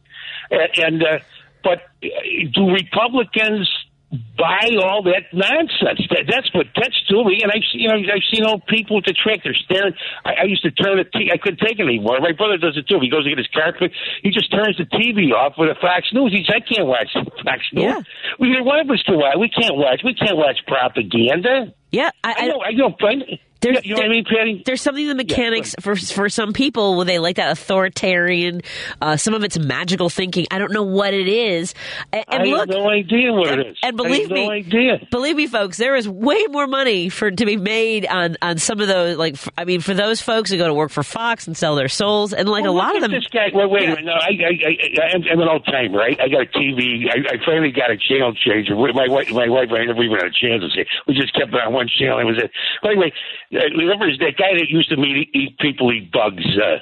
[0.51, 1.19] And, and uh,
[1.63, 2.09] but uh,
[2.53, 3.69] do Republicans?
[4.11, 6.03] Buy all that nonsense.
[6.11, 7.41] That, that's what that's to me.
[7.43, 9.95] And I've you know I've seen old people with the tractor staring.
[10.25, 12.19] I, I used to turn the t- I couldn't take it anymore.
[12.21, 12.99] My brother does it too.
[13.01, 13.97] He goes to get his car fixed.
[14.23, 16.33] He just turns the TV off with a Fox News.
[16.33, 17.85] He says, "I can't watch Fox News.
[17.87, 18.01] Yeah.
[18.39, 19.37] We one of us can watch.
[19.39, 20.03] We can't watch.
[20.05, 22.63] We can't watch propaganda." yeah, I, know.
[22.63, 22.91] I know.
[22.99, 24.63] But There- you know what I mean, Patti?
[24.65, 28.63] There's something in the mechanics for for some people where they like that authoritarian.
[29.01, 30.47] Uh, some of it's magical thinking.
[30.51, 31.75] I don't know what it is.
[32.13, 33.77] And, and I look, have no idea what it is.
[33.83, 35.07] and believe I have me, no idea.
[35.11, 38.81] believe me, folks, there is way more money for to be made on on some
[38.81, 39.17] of those.
[39.17, 41.75] Like, f- I mean, for those folks who go to work for Fox and sell
[41.75, 43.11] their souls, and like Well, a lot of them.
[43.13, 43.49] This guy.
[43.53, 44.05] Wait, wait a minute.
[44.05, 46.19] No, I, I, I, I'm, I'm an old timer, right?
[46.21, 47.07] I got a TV.
[47.11, 48.75] I, I finally got a channel changer.
[48.77, 50.87] My wife, my wife, I never even had a chance to say.
[51.07, 52.19] We just kept it on one channel.
[52.21, 52.51] It was it.
[52.83, 53.13] But anyway,
[53.53, 56.79] remember that guy that used to meet, eat people eat bugs uh,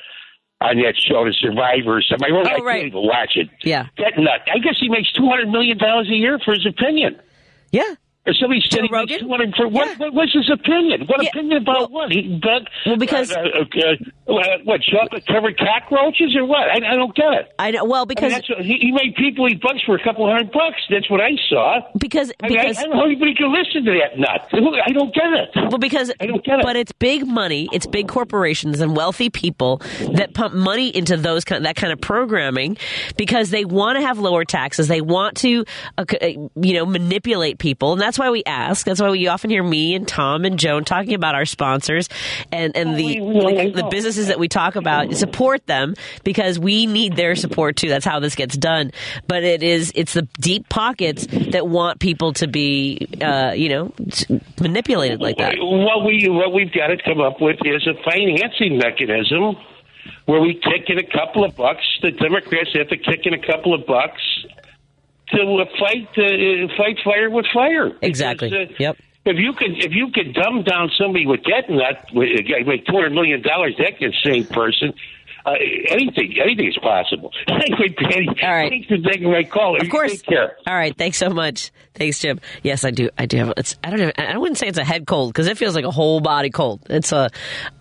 [0.65, 1.97] on that show, The Survivor.
[1.99, 2.33] or something.
[2.33, 2.81] I, Oh, right.
[2.83, 3.49] can't even watch it.
[3.63, 3.87] Yeah.
[3.99, 4.41] That nut.
[4.53, 7.19] I guess he makes two hundred million dollars a year for his opinion.
[7.73, 7.95] Yeah.
[8.29, 9.99] Or somebody said he makes two hundred for what?
[9.99, 11.07] What was his opinion?
[11.07, 12.13] What opinion about what?
[12.13, 12.69] He bug.
[12.85, 16.69] Well, because- uh, uh, uh, what chocolate covered cockroaches or what?
[16.69, 17.53] I, I don't get it.
[17.59, 17.85] I know.
[17.87, 20.53] Well, I mean, because that's he, he made people eat bugs for a couple hundred
[20.53, 20.77] bucks.
[20.91, 21.81] That's what I saw.
[21.99, 24.49] Because I, mean, I, because I don't know how anybody can listen to that nut.
[24.53, 25.51] I don't get it.
[25.57, 26.63] Well, because I don't get it.
[26.65, 29.79] but it's big money, it's big corporations and wealthy people
[30.13, 32.77] that pump money into those kind that kind of programming
[33.17, 34.89] because they want to have lower taxes.
[34.89, 35.65] They want to,
[35.97, 38.85] uh, uh, you know, manipulate people, and that's why we ask.
[38.87, 42.09] That's why we often hear me and Tom and Joan talking about our sponsors
[42.53, 45.15] and and the like, the businesses that we talk about.
[45.15, 47.89] Support them because we need their support too.
[47.89, 48.93] That's how this gets done.
[49.27, 53.93] But it is it's the deep pockets that want people to be, uh, you know,
[54.61, 55.55] manipulated like that.
[55.59, 59.57] What we what we've got to come up with is a financing mechanism
[60.27, 61.83] where we kick in a couple of bucks.
[62.03, 64.23] The Democrats have to kick in a couple of bucks
[65.33, 67.93] to uh, fight uh, fight fire with fire.
[68.03, 68.51] Exactly.
[68.51, 68.97] Because, uh, Yep.
[69.25, 72.25] If you could, if you could dumb down somebody with getting that nut,
[72.67, 74.95] with two hundred million dollars, that insane person,
[75.53, 75.55] uh,
[75.91, 77.33] anything, anything is possible.
[77.59, 78.71] Anyway, All right.
[78.71, 79.81] thanks for taking my call.
[79.81, 80.13] Of course.
[80.13, 80.57] Take care.
[80.67, 80.97] All right.
[80.97, 81.71] Thanks so much.
[81.95, 82.41] Thanks, Jim.
[82.63, 83.11] Yes, I do.
[83.19, 83.53] I do have.
[83.57, 83.77] It's.
[83.83, 84.13] I don't know.
[84.17, 86.81] I wouldn't say it's a head cold because it feels like a whole body cold.
[86.89, 87.31] It's a.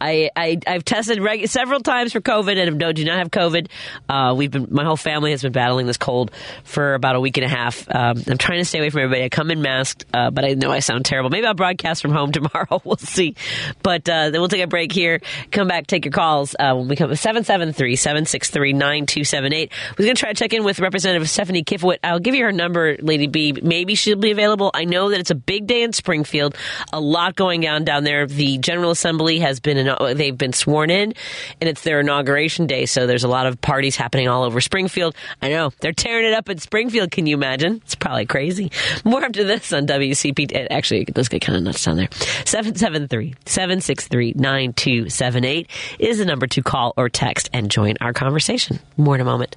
[0.02, 0.30] I.
[0.36, 0.58] I.
[0.66, 3.68] I've tested reg- several times for COVID and no, do not have COVID.
[4.10, 4.68] Uh, we've been.
[4.72, 6.32] My whole family has been battling this cold
[6.64, 7.88] for about a week and a half.
[7.94, 9.24] Um, I'm trying to stay away from everybody.
[9.24, 11.30] I come in masked, uh, but I know I sound terrible.
[11.30, 12.82] Maybe I'll broadcast from home tomorrow.
[12.84, 13.36] we'll see.
[13.84, 15.22] But uh, then we'll take a break here.
[15.52, 17.14] Come back, take your calls uh, when we come.
[17.16, 19.72] Seven seven three seven six three nine two seven eight.
[19.98, 22.00] We're going to try to check in with Representative Stephanie Kifowit.
[22.04, 23.54] I'll give you her number, Lady B.
[23.62, 24.72] Maybe she'll be available.
[24.74, 26.56] I know that it's a big day in Springfield.
[26.94, 28.26] A lot going on down there.
[28.26, 31.14] The General Assembly has been they've been sworn in,
[31.62, 32.86] and it's their inauguration day.
[32.86, 35.16] So there's a lot of parties happening all over Springfield.
[35.42, 37.12] I know they're tearing it up in Springfield.
[37.12, 37.82] Can you imagine?
[37.86, 38.72] It's probably crazy.
[39.04, 40.52] More after this on WCP.
[40.54, 42.10] Eh, actually, it does get kind of nuts down there.
[42.46, 45.70] 773 763 9278
[46.00, 48.80] is the number to call or text and join our conversation.
[48.98, 49.56] More in a moment.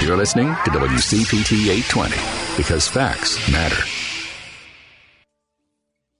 [0.00, 2.16] You're listening to WCPT 820
[2.56, 3.76] because facts matter.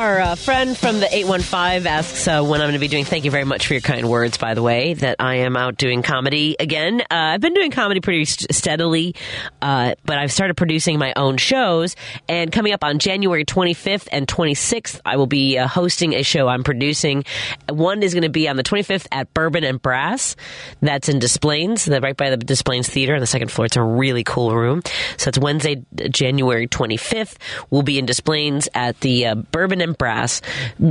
[0.00, 3.04] Our uh, friend from the 815 asks uh, when I'm going to be doing.
[3.04, 5.76] Thank you very much for your kind words, by the way, that I am out
[5.76, 7.02] doing comedy again.
[7.02, 9.14] Uh, I've been doing comedy pretty st- steadily,
[9.60, 11.96] uh, but I've started producing my own shows.
[12.30, 16.48] And coming up on January 25th and 26th, I will be uh, hosting a show
[16.48, 17.24] I'm producing.
[17.68, 20.34] One is going to be on the 25th at Bourbon and Brass.
[20.80, 23.66] That's in Des Plaines, right by the Des Plaines Theater on the second floor.
[23.66, 24.82] It's a really cool room.
[25.18, 27.36] So it's Wednesday, January 25th.
[27.68, 30.40] We'll be in Des Plaines at the uh, Bourbon Bourbon Brass,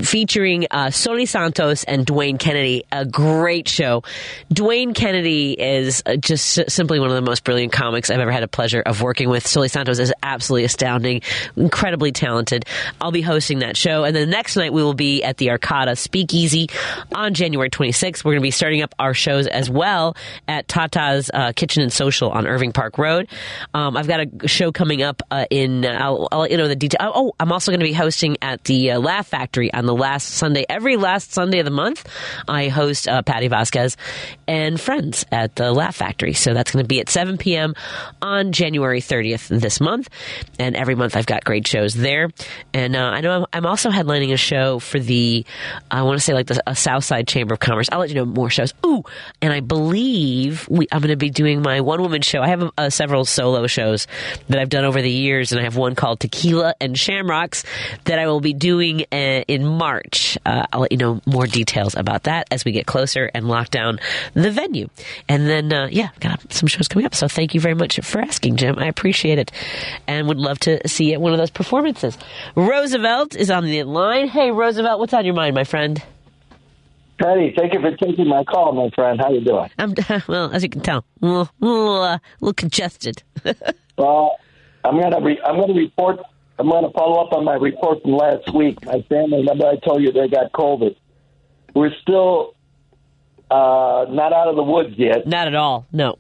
[0.04, 2.84] featuring uh, Soli Santos and Dwayne Kennedy.
[2.92, 4.04] A great show.
[4.54, 8.44] Dwayne Kennedy is uh, just simply one of the most brilliant comics I've ever had
[8.44, 9.46] a pleasure of working with.
[9.46, 11.22] Soli Santos is absolutely astounding,
[11.56, 12.66] incredibly talented.
[13.02, 15.48] I'll be hosting that show, and then the next night we will be at the
[15.48, 16.70] Arcada Speakeasy
[17.14, 18.24] on January 26th.
[18.24, 20.16] We're going to be starting up our shows as well
[20.48, 23.28] at Tata's uh, Kitchen and Social on Irving Park Road.
[23.74, 25.86] Um, I've got a show coming up uh, in.
[25.86, 27.12] Uh, I'll, I'll you know the detail.
[27.14, 30.30] Oh, I'm also going to be hosting at the uh, Laugh Factory on the last
[30.30, 30.66] Sunday.
[30.70, 32.08] Every last Sunday of the month,
[32.48, 33.98] I host uh, Patti Vasquez
[34.48, 36.34] and friends at the Laugh Factory.
[36.34, 37.76] So that's going to be at 7 p.m.
[38.22, 40.10] on January 30th this month.
[40.58, 42.30] And every month I've got great shows there.
[42.74, 45.46] And uh, I know I'm, I'm also headlining a show for the,
[45.90, 47.90] I want to say like the a Southside Chamber of Commerce.
[47.92, 48.74] I'll let you know more shows.
[48.86, 49.04] Ooh,
[49.42, 52.42] and I believe we, I'm going to be doing my one woman show.
[52.42, 54.08] I have uh, several solo shows
[54.48, 57.64] that I've done over the years, and I have one called Tequila and Shamrocks
[58.06, 60.38] that I will be doing uh, in March.
[60.46, 63.70] Uh, I'll let you know more details about that as we get closer and lock
[63.70, 64.00] down
[64.34, 64.90] the venue.
[65.28, 67.16] And then, uh, yeah, got some shows coming up.
[67.16, 68.78] So thank you very much for asking, Jim.
[68.78, 69.52] I appreciate it,
[70.08, 72.18] and would love to see you at one of those performances.
[72.56, 74.28] Roosevelt is on the line.
[74.28, 76.02] Hey, Roosevelt, what's on your mind, my friend?
[77.20, 79.20] Patti, thank you for taking my call, my friend.
[79.20, 79.70] How you doing?
[79.78, 79.94] I'm
[80.28, 83.24] well, as you can tell, a little, little, uh, little congested.
[83.98, 84.38] Well,
[84.86, 86.22] I'm gonna re- I'm gonna report.
[86.60, 88.86] I'm gonna follow up on my report from last week.
[88.86, 90.96] My family, remember I told you they got COVID.
[91.74, 92.54] We're still
[93.50, 95.26] uh, not out of the woods yet.
[95.26, 95.88] Not at all.
[95.94, 96.18] No.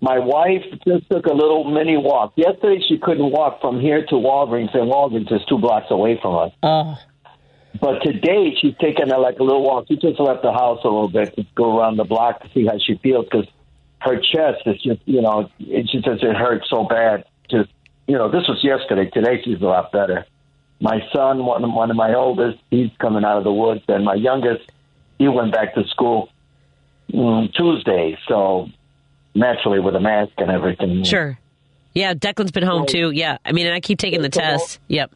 [0.00, 2.32] My wife just took a little mini walk.
[2.36, 6.36] Yesterday she couldn't walk from here to Walgreens, and Walgreens is two blocks away from
[6.36, 6.52] us.
[6.62, 6.96] Oh.
[7.80, 9.86] But today she's taking a, like a little walk.
[9.88, 12.64] She just left the house a little bit to go around the block to see
[12.64, 13.46] how she feels because
[13.98, 17.24] her chest is just, you know, it, she says it hurts so bad.
[17.50, 17.70] Just,
[18.08, 19.08] you know, this was yesterday.
[19.10, 20.24] Today she's a lot better.
[20.80, 24.04] My son, one of, one of my oldest, he's coming out of the woods, and
[24.04, 24.70] my youngest,
[25.18, 26.30] he went back to school
[27.12, 28.16] mm, Tuesday.
[28.26, 28.68] So
[29.34, 31.04] naturally, with a mask and everything.
[31.04, 31.38] Sure.
[31.94, 33.10] Yeah, Declan's been home too.
[33.10, 34.78] Yeah, I mean, and I keep taking the test.
[34.88, 35.12] Yep.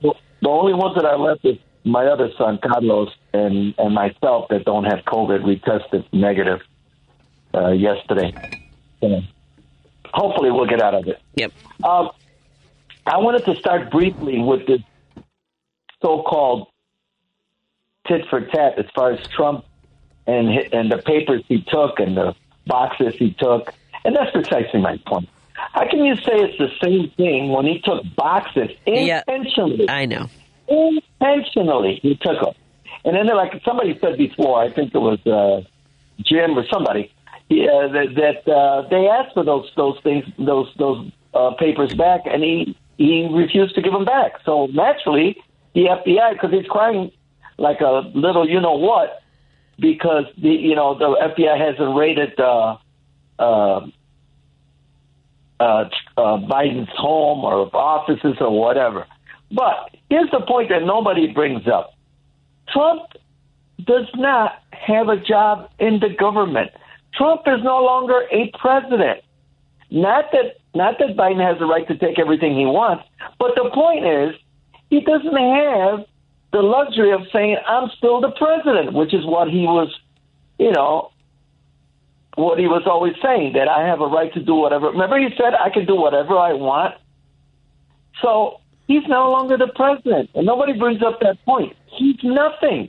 [0.00, 0.14] The
[0.48, 4.84] only ones that I left is my other son, Carlos, and and myself that don't
[4.84, 5.42] have COVID.
[5.42, 6.60] We tested negative
[7.54, 8.32] uh, yesterday.
[9.00, 9.22] So
[10.12, 11.20] hopefully, we'll get out of it.
[11.36, 11.52] Yep.
[11.82, 12.10] Um,
[13.08, 14.80] I wanted to start briefly with this
[16.02, 16.68] so-called
[18.06, 19.64] tit for tat as far as Trump
[20.26, 22.34] and and the papers he took and the
[22.66, 23.72] boxes he took,
[24.04, 25.28] and that's precisely my point.
[25.54, 29.88] How can you say it's the same thing when he took boxes intentionally?
[29.88, 30.28] I know.
[30.68, 32.54] intentionally he took them.
[33.04, 35.62] And then, like somebody said before, I think it was uh,
[36.22, 37.10] Jim or somebody,
[37.48, 42.22] yeah, that, that uh, they asked for those those things, those those uh, papers back,
[42.26, 44.32] and he he refused to give them back.
[44.44, 45.36] So naturally,
[45.74, 47.10] the FBI, because he's crying
[47.56, 49.22] like a little, you know what,
[49.78, 52.76] because the you know the FBI hasn't raided uh,
[53.38, 53.86] uh,
[55.60, 59.06] uh, uh, Biden's home or offices or whatever.
[59.50, 61.94] But here's the point that nobody brings up
[62.72, 63.02] Trump
[63.84, 66.72] does not have a job in the government.
[67.14, 69.20] Trump is no longer a president.
[69.90, 73.04] Not that not that Biden has the right to take everything he wants,
[73.38, 74.34] but the point is
[74.88, 76.06] he doesn't have
[76.52, 79.92] the luxury of saying I'm still the president, which is what he was,
[80.56, 81.10] you know,
[82.36, 84.90] what he was always saying that I have a right to do whatever.
[84.90, 86.94] Remember, he said I can do whatever I want.
[88.22, 91.76] So he's no longer the president, and nobody brings up that point.
[91.86, 92.88] He's nothing.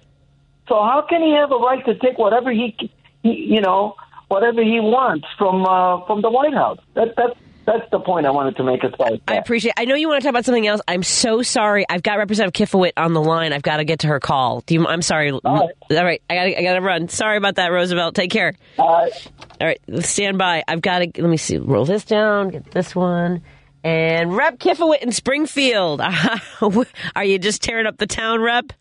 [0.67, 2.77] So how can he have a right to take whatever he,
[3.23, 3.95] he you know,
[4.27, 6.77] whatever he wants from uh, from the White House?
[6.93, 9.73] That that's that's the point I wanted to make as far as I appreciate.
[9.77, 10.81] I know you want to talk about something else.
[10.87, 11.85] I'm so sorry.
[11.87, 13.53] I've got Representative Kifowit on the line.
[13.53, 14.61] I've got to get to her call.
[14.61, 14.87] Do you?
[14.87, 15.31] I'm sorry.
[15.31, 16.21] All right.
[16.29, 16.45] I got.
[16.45, 17.09] I got to run.
[17.09, 18.15] Sorry about that, Roosevelt.
[18.15, 18.55] Take care.
[18.77, 19.31] All right.
[19.61, 19.79] All right.
[20.03, 20.63] Stand by.
[20.67, 21.21] I've got to.
[21.21, 21.57] Let me see.
[21.57, 22.49] Roll this down.
[22.49, 23.43] Get this one.
[23.83, 26.01] And Rep Kifowit in Springfield.
[27.15, 28.73] Are you just tearing up the town, Rep?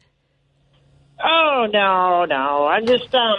[1.22, 2.66] Oh no, no.
[2.66, 3.38] I'm just um.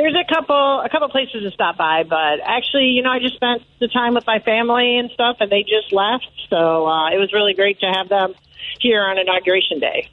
[0.00, 3.34] There's a couple a couple places to stop by, but actually, you know, I just
[3.34, 7.18] spent the time with my family and stuff, and they just left, so uh, it
[7.18, 8.32] was really great to have them
[8.80, 10.08] here on inauguration day.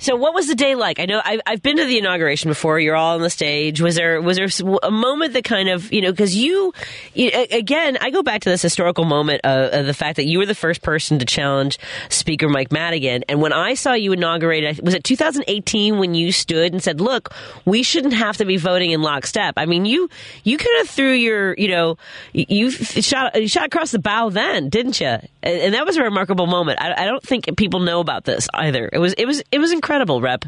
[0.00, 0.98] So, what was the day like?
[0.98, 2.80] I know I've, I've been to the inauguration before.
[2.80, 3.82] You're all on the stage.
[3.82, 4.48] Was there was there
[4.82, 6.72] a moment that kind of you know because you,
[7.12, 10.38] you again I go back to this historical moment of, of, the fact that you
[10.38, 11.78] were the first person to challenge
[12.08, 16.72] Speaker Mike Madigan, and when I saw you inaugurate, was it 2018 when you stood
[16.72, 17.34] and said, "Look,
[17.66, 20.08] we shouldn't have to be voting in lockstep." I mean, you
[20.44, 21.98] you kind of threw your you know
[22.32, 25.08] you shot you shot across the bow then, didn't you?
[25.08, 26.80] And, and that was a remarkable moment.
[26.80, 28.88] I, I don't think people know about this either.
[28.90, 30.44] It was it was it was incredible incredible, Rep.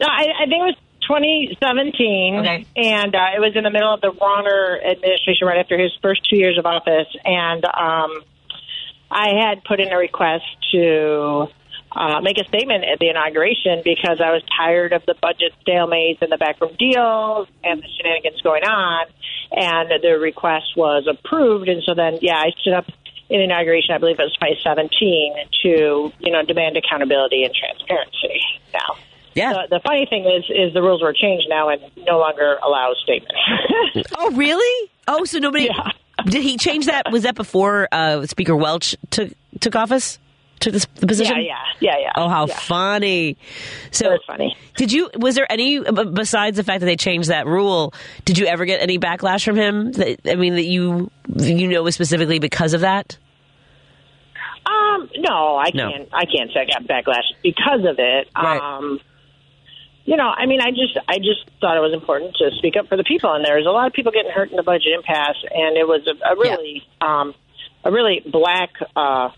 [0.00, 0.76] No, I, I think it was
[1.06, 2.66] 2017, okay.
[2.74, 6.22] and uh, it was in the middle of the Rauner administration, right after his first
[6.30, 8.24] two years of office, and um,
[9.10, 11.48] I had put in a request to
[11.92, 16.22] uh, make a statement at the inauguration because I was tired of the budget stalemates
[16.22, 19.06] and the backroom deals and the shenanigans going on,
[19.52, 22.86] and the request was approved, and so then, yeah, I stood up
[23.34, 25.34] in inauguration, I believe it was 2017,
[25.64, 28.40] to you know demand accountability and transparency.
[28.72, 28.94] Now,
[29.34, 29.52] yeah.
[29.52, 32.96] The, the funny thing is, is the rules were changed now and no longer allows
[33.02, 34.12] statements.
[34.18, 34.90] oh, really?
[35.08, 35.90] Oh, so nobody yeah.
[36.26, 37.10] did he change that?
[37.10, 40.20] Was that before uh, Speaker Welch took took office?
[40.60, 41.36] Took this, the position?
[41.38, 42.12] Yeah, yeah, yeah, yeah.
[42.14, 42.56] Oh, how yeah.
[42.60, 43.36] funny!
[43.90, 44.56] So funny.
[44.76, 45.10] Did you?
[45.16, 47.92] Was there any besides the fact that they changed that rule?
[48.24, 49.92] Did you ever get any backlash from him?
[49.92, 53.18] That, I mean, that you you know specifically because of that?
[54.84, 55.90] Um, no, I No.
[55.90, 56.08] can't.
[56.12, 58.28] I can't say I got backlash because of it.
[58.36, 58.60] Right.
[58.60, 59.00] Um,
[60.04, 62.88] you know, I mean, I just, I just thought it was important to speak up
[62.88, 65.42] for the people, and there's a lot of people getting hurt in the budget impasse,
[65.50, 67.34] and it was a, a really, um,
[67.84, 69.30] a really black, uh,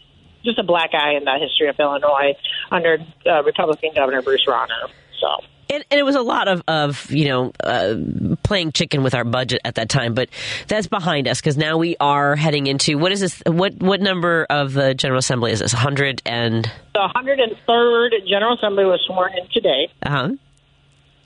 [0.45, 2.35] just a black eye in the history of Illinois
[2.73, 4.91] under uh, Republican Governor Bruce Rauner.
[5.21, 5.45] So.
[5.69, 7.97] And, and it was a lot of, of you know uh,
[8.43, 10.29] playing chicken with our budget at that time, but
[10.69, 13.43] that's behind us because now we are heading into what is this?
[13.47, 15.73] What what number of the General Assembly is this?
[15.73, 20.29] Hundred and The 103rd General Assembly was sworn in today, uh huh.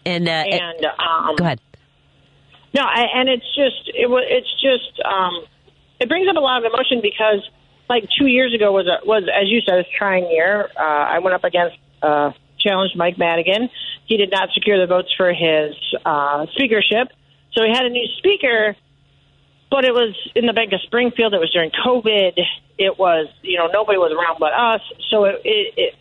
[0.07, 1.61] And uh, and um, go ahead.
[2.75, 5.45] No, I, and it's just it was it's just um,
[6.01, 7.47] it brings up a lot of emotion because
[7.89, 10.71] like two years ago was a, was as you said a trying year.
[10.79, 12.31] Uh, I went up against uh,
[12.61, 13.69] challenged Mike Madigan.
[14.07, 15.75] He did not secure the votes for his
[16.05, 17.09] uh, speakership,
[17.53, 18.77] so he had a new speaker.
[19.71, 21.33] But it was in the Bank of Springfield.
[21.33, 22.33] It was during COVID.
[22.79, 24.81] It was you know nobody was around but us,
[25.11, 25.95] so it it it,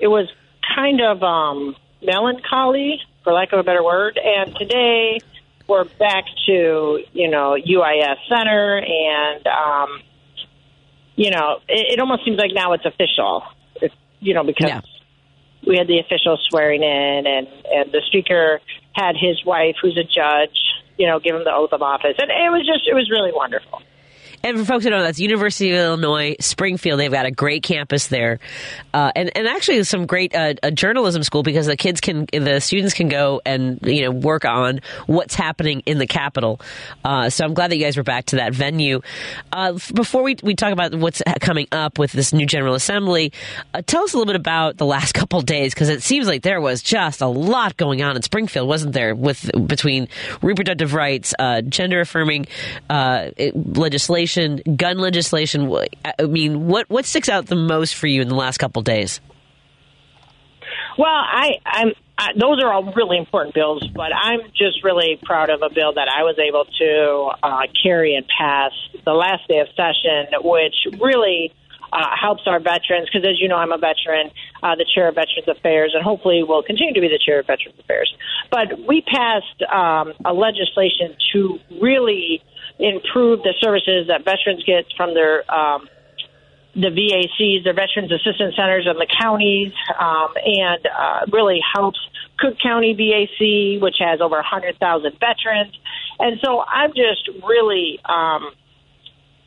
[0.00, 0.28] it was
[0.74, 4.18] kind of um, melancholy, for lack of a better word.
[4.22, 5.18] And today
[5.66, 10.00] we're back to you know UIS Center, and um,
[11.16, 13.42] you know it, it almost seems like now it's official.
[13.76, 14.82] If, you know because
[15.66, 18.60] we had the official swearing in, and and the speaker
[18.94, 20.58] had his wife, who's a judge,
[20.98, 23.32] you know, give him the oath of office, and it was just it was really
[23.32, 23.82] wonderful.
[24.44, 27.00] And for folks who don't know, that's University of Illinois Springfield.
[27.00, 28.40] They've got a great campus there,
[28.92, 32.60] uh, and and actually some great uh, a journalism school because the kids can, the
[32.60, 36.60] students can go and you know work on what's happening in the capital.
[37.02, 39.00] Uh, so I'm glad that you guys were back to that venue.
[39.50, 43.32] Uh, before we we talk about what's coming up with this new General Assembly,
[43.72, 46.42] uh, tell us a little bit about the last couple days because it seems like
[46.42, 49.14] there was just a lot going on in Springfield, wasn't there?
[49.14, 50.06] With between
[50.42, 52.46] reproductive rights, uh, gender affirming
[52.90, 54.33] legislation
[54.76, 55.72] gun legislation.
[56.18, 59.20] I mean, what what sticks out the most for you in the last couple days?
[60.98, 61.92] Well, I, I'm.
[62.16, 65.94] I, those are all really important bills, but I'm just really proud of a bill
[65.94, 68.70] that I was able to uh, carry and pass
[69.04, 71.52] the last day of session, which really
[71.92, 73.08] uh, helps our veterans.
[73.12, 74.30] Because as you know, I'm a veteran,
[74.62, 77.46] uh, the chair of Veterans Affairs, and hopefully will continue to be the chair of
[77.46, 78.14] Veterans Affairs.
[78.50, 82.42] But we passed um, a legislation to really
[82.78, 85.88] improve the services that veterans get from their um,
[86.74, 91.98] the VACs, the Veterans Assistance Centers in the counties, um, and uh, really helps
[92.38, 94.74] Cook County VAC, which has over 100,000
[95.20, 95.72] veterans.
[96.18, 98.50] And so I'm just really, um,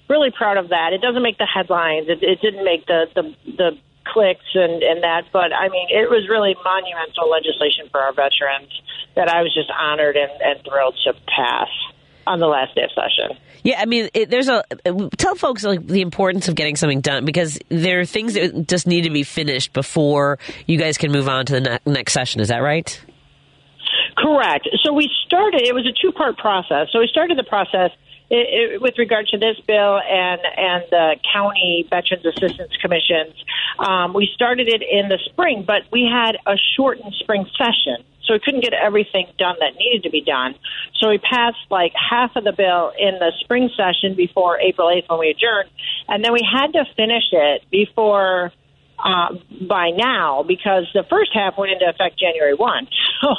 [0.09, 0.93] really proud of that.
[0.93, 2.07] It doesn't make the headlines.
[2.07, 3.71] It, it didn't make the, the, the
[4.07, 8.71] clicks and, and that, but I mean, it was really monumental legislation for our veterans
[9.15, 11.67] that I was just honored and, and thrilled to pass
[12.27, 13.37] on the last day of session.
[13.63, 14.63] Yeah, I mean, it, there's a
[15.17, 18.85] tell folks like the importance of getting something done because there are things that just
[18.85, 22.41] need to be finished before you guys can move on to the ne- next session.
[22.41, 23.01] Is that right?
[24.17, 24.67] Correct.
[24.83, 25.61] So we started.
[25.61, 26.87] It was a two part process.
[26.91, 27.91] So we started the process.
[28.29, 33.33] It, it, with regard to this bill and and the county veterans assistance commissions,
[33.79, 38.33] um, we started it in the spring, but we had a shortened spring session so
[38.33, 40.55] we couldn't get everything done that needed to be done.
[40.99, 45.09] So we passed like half of the bill in the spring session before April 8th
[45.09, 45.69] when we adjourned,
[46.07, 48.51] and then we had to finish it before
[49.03, 49.35] uh,
[49.67, 52.87] by now because the first half went into effect January 1.
[53.19, 53.33] So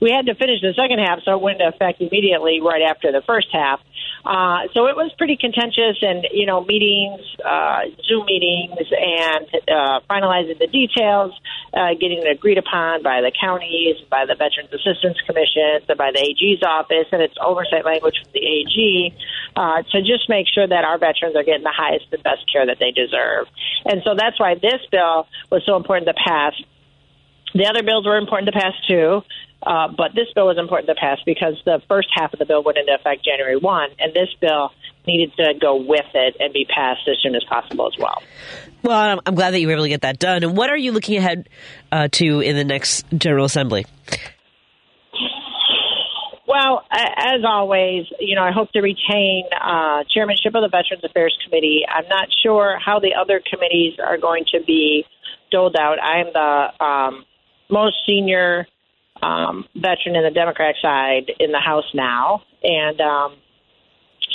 [0.00, 3.12] we had to finish the second half, so it went into effect immediately right after
[3.12, 3.80] the first half.
[4.24, 10.00] Uh, so it was pretty contentious, and you know, meetings, uh, Zoom meetings, and uh,
[10.08, 11.32] finalizing the details,
[11.72, 16.20] uh, getting it agreed upon by the counties, by the Veterans Assistance Commission, by the
[16.20, 19.14] AG's office, and its oversight language from the AG,
[19.56, 22.66] uh, to just make sure that our veterans are getting the highest and best care
[22.66, 23.48] that they deserve.
[23.84, 26.52] And so that's why this bill was so important to pass.
[27.54, 29.22] The other bills were important to pass too.
[29.62, 32.62] Uh, but this bill was important to pass because the first half of the bill
[32.62, 34.70] went into effect January 1, and this bill
[35.06, 38.22] needed to go with it and be passed as soon as possible as well.
[38.82, 40.42] Well, I'm, glad that you were able to get that done.
[40.42, 41.48] And what are you looking ahead
[41.92, 43.84] uh, to in the next General Assembly?
[46.46, 51.36] Well, as always, you know, I hope to retain uh, chairmanship of the Veterans Affairs
[51.44, 51.82] Committee.
[51.88, 55.04] I'm not sure how the other committees are going to be
[55.52, 56.02] doled out.
[56.02, 57.24] I'm the um,
[57.70, 58.66] most senior
[59.22, 63.36] um, veteran in the Democratic side in the House now, and um,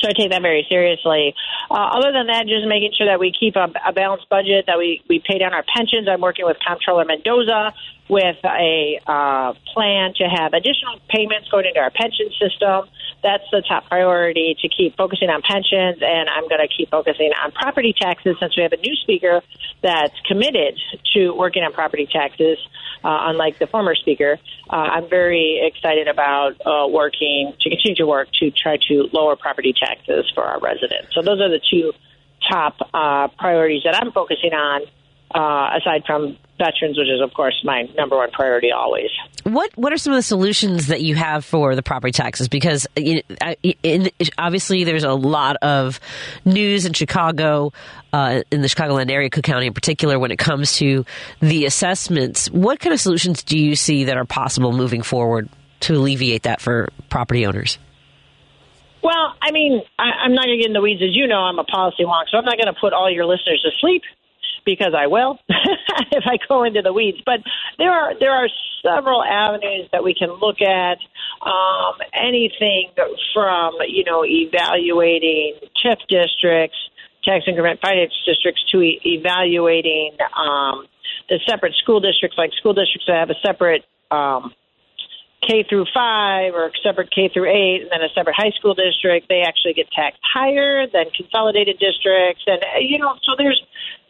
[0.01, 1.33] so I take that very seriously.
[1.71, 4.77] Uh, other than that, just making sure that we keep a, a balanced budget, that
[4.77, 6.07] we, we pay down our pensions.
[6.09, 7.73] I'm working with Comptroller Mendoza
[8.07, 12.85] with a uh, plan to have additional payments going into our pension system.
[13.23, 17.31] That's the top priority to keep focusing on pensions, and I'm going to keep focusing
[17.43, 19.41] on property taxes since we have a new speaker
[19.81, 20.79] that's committed
[21.13, 22.59] to working on property taxes,
[23.03, 24.37] uh, unlike the former speaker.
[24.69, 29.35] Uh, I'm very excited about uh, working to continue to work to try to lower
[29.35, 31.15] property taxes for our residents.
[31.15, 31.93] So those are the two
[32.47, 34.83] top uh, priorities that I'm focusing on,
[35.33, 39.09] uh, aside from veterans, which is of course my number one priority always.
[39.43, 42.47] What What are some of the solutions that you have for the property taxes?
[42.47, 42.87] Because
[44.37, 45.99] obviously there's a lot of
[46.45, 47.73] news in Chicago,
[48.13, 51.05] uh, in the Chicagoland area, Cook County in particular, when it comes to
[51.41, 52.49] the assessments.
[52.49, 55.49] What kind of solutions do you see that are possible moving forward
[55.81, 57.77] to alleviate that for property owners?
[59.03, 61.01] Well, I mean, I, I'm not going to get in the weeds.
[61.03, 63.25] As you know, I'm a policy wonk, so I'm not going to put all your
[63.25, 64.01] listeners to sleep
[64.65, 67.19] because I will if I go into the weeds.
[67.25, 67.39] But
[67.77, 68.49] there are there are
[68.83, 70.97] several avenues that we can look at.
[71.41, 72.89] Um, anything
[73.33, 76.77] from you know evaluating TIF districts,
[77.23, 80.87] tax increment finance districts, to e- evaluating um,
[81.29, 84.53] the separate school districts, like school districts that have a separate um,
[85.41, 89.27] K through five or separate K through eight, and then a separate high school district,
[89.29, 93.61] they actually get taxed higher than consolidated districts, and uh, you know, so there's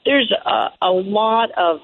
[0.05, 1.79] there's a, a lot of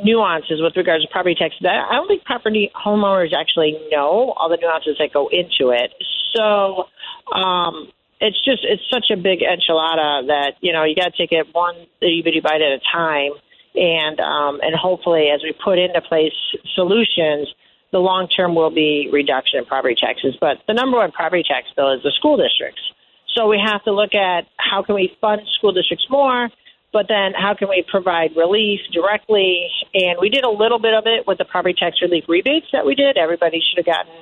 [0.00, 1.60] nuances with regards to property taxes.
[1.64, 5.92] I I don't think property homeowners actually know all the nuances that go into it.
[6.34, 6.84] So
[7.32, 7.90] um,
[8.20, 11.48] it's just it's such a big enchilada that you know you got to take it
[11.52, 13.32] one itty bitty bite at a time,
[13.74, 16.34] and um, and hopefully as we put into place
[16.74, 17.48] solutions.
[17.92, 21.68] The long term will be reduction in property taxes, but the number one property tax
[21.76, 22.82] bill is the school districts.
[23.34, 26.50] So we have to look at how can we fund school districts more,
[26.96, 29.68] but then how can we provide relief directly?
[29.92, 32.86] And we did a little bit of it with the property tax relief rebates that
[32.86, 33.18] we did.
[33.18, 34.16] Everybody should have gotten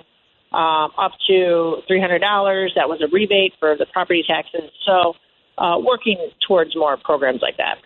[0.52, 2.20] um, up to $300.
[2.74, 4.72] That was a rebate for the property taxes.
[4.84, 5.14] So
[5.56, 6.18] uh, working
[6.48, 7.76] towards more programs like that.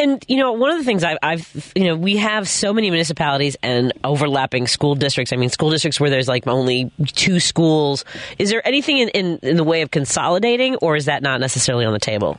[0.00, 2.90] And you know, one of the things I've, I've, you know, we have so many
[2.90, 5.32] municipalities and overlapping school districts.
[5.32, 8.04] I mean, school districts where there's like only two schools.
[8.40, 11.84] Is there anything in, in, in the way of consolidating, or is that not necessarily
[11.84, 12.36] on the table?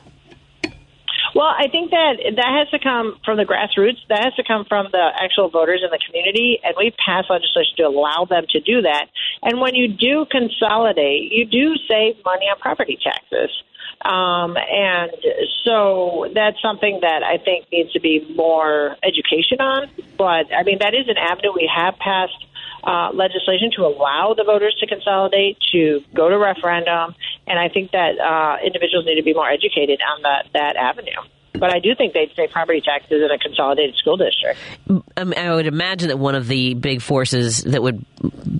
[1.33, 3.99] Well, I think that that has to come from the grassroots.
[4.09, 7.77] That has to come from the actual voters in the community, and we've passed legislation
[7.77, 9.07] to allow them to do that.
[9.41, 13.49] And when you do consolidate, you do save money on property taxes.
[14.03, 15.11] Um, and
[15.63, 19.89] so that's something that I think needs to be more education on.
[20.17, 22.45] But I mean, that is an avenue we have passed
[22.83, 27.15] uh, legislation to allow the voters to consolidate, to go to referendum,
[27.47, 31.21] and I think that uh, individuals need to be more educated on that that avenue.
[31.53, 34.59] But I do think they'd save property taxes in a consolidated school district.
[35.17, 38.05] Um, I would imagine that one of the big forces that would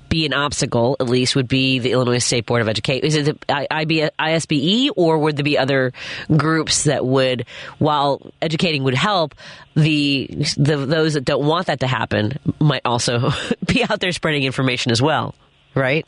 [0.09, 3.05] be an obstacle, at least, would be the Illinois State Board of Education.
[3.05, 5.93] Is it the IB, ISBE, or would there be other
[6.35, 7.45] groups that would,
[7.79, 9.35] while educating would help,
[9.75, 10.27] the,
[10.57, 13.31] the those that don't want that to happen might also
[13.65, 15.33] be out there spreading information as well,
[15.75, 16.05] right?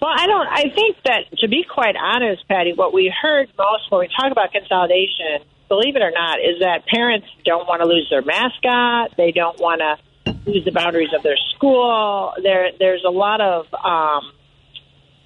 [0.00, 0.46] Well, I don't.
[0.46, 4.30] I think that to be quite honest, Patti, what we heard most when we talk
[4.30, 9.16] about consolidation, believe it or not, is that parents don't want to lose their mascot.
[9.16, 12.32] They don't want to lose the boundaries of their school.
[12.42, 14.32] There, there's a lot of um,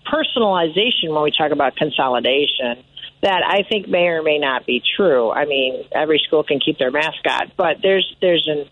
[0.07, 2.85] personalization when we talk about consolidation.
[3.23, 5.31] that I think may or may not be true.
[5.31, 8.69] I mean, every school can keep their mascot, but there's there's an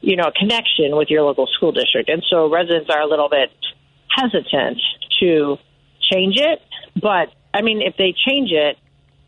[0.00, 3.30] you know a connection with your local school district, and so residents are a little
[3.30, 3.50] bit
[4.14, 4.78] hesitant
[5.20, 5.56] to
[6.12, 6.60] change it.
[7.00, 8.76] But I mean, if they change it,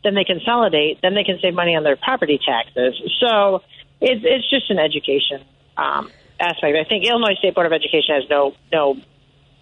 [0.03, 2.95] then they consolidate, then they can save money on their property taxes.
[3.19, 3.61] So
[4.01, 5.41] it's it's just an education
[5.77, 6.77] um, aspect.
[6.77, 8.95] I think Illinois State Board of Education has no no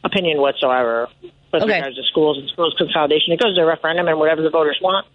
[0.04, 1.08] opinion whatsoever
[1.52, 1.76] with Okay.
[1.76, 3.34] regards to schools and schools consolidation.
[3.34, 5.08] It goes to a referendum, and whatever the voters want,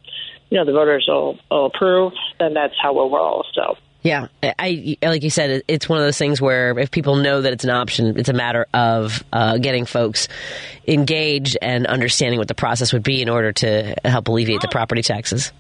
[0.49, 2.13] you know, the voters will, will approve.
[2.39, 3.45] Then that's how we'll roll.
[3.55, 3.77] So.
[4.03, 7.53] Yeah, I like you said, it's one of those things where if people know that
[7.53, 10.27] it's an option, it's a matter of uh, getting folks
[10.89, 15.03] engaged and understanding what the process would be in order to help alleviate the property
[15.03, 15.53] taxes.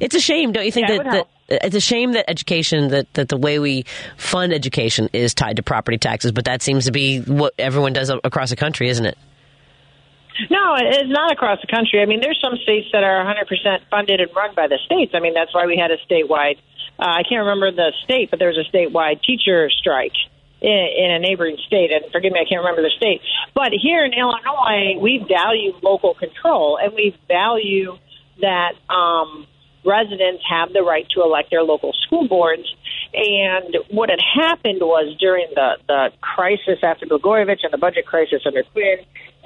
[0.00, 3.12] It's a shame, don't you think Yeah, that, that it's a shame that education that,
[3.14, 3.84] that the way we
[4.18, 8.10] fund education is tied to property taxes, but that seems to be what everyone does
[8.10, 9.16] across the country, isn't it?
[10.50, 12.00] No, it's not across the country.
[12.00, 15.12] I mean, there's some states that are 100% funded and run by the states.
[15.14, 16.58] I mean, that's why we had a statewide,
[16.98, 20.16] uh, I can't remember the state, but there was a statewide teacher strike
[20.60, 21.90] in, in a neighboring state.
[21.92, 23.20] And forgive me, I can't remember the state.
[23.54, 27.96] But here in Illinois, we value local control and we value
[28.40, 29.46] that um,
[29.84, 32.66] residents have the right to elect their local school boards.
[33.14, 38.42] And what had happened was during the, the crisis after Blagojevich and the budget crisis
[38.44, 38.98] under Quinn,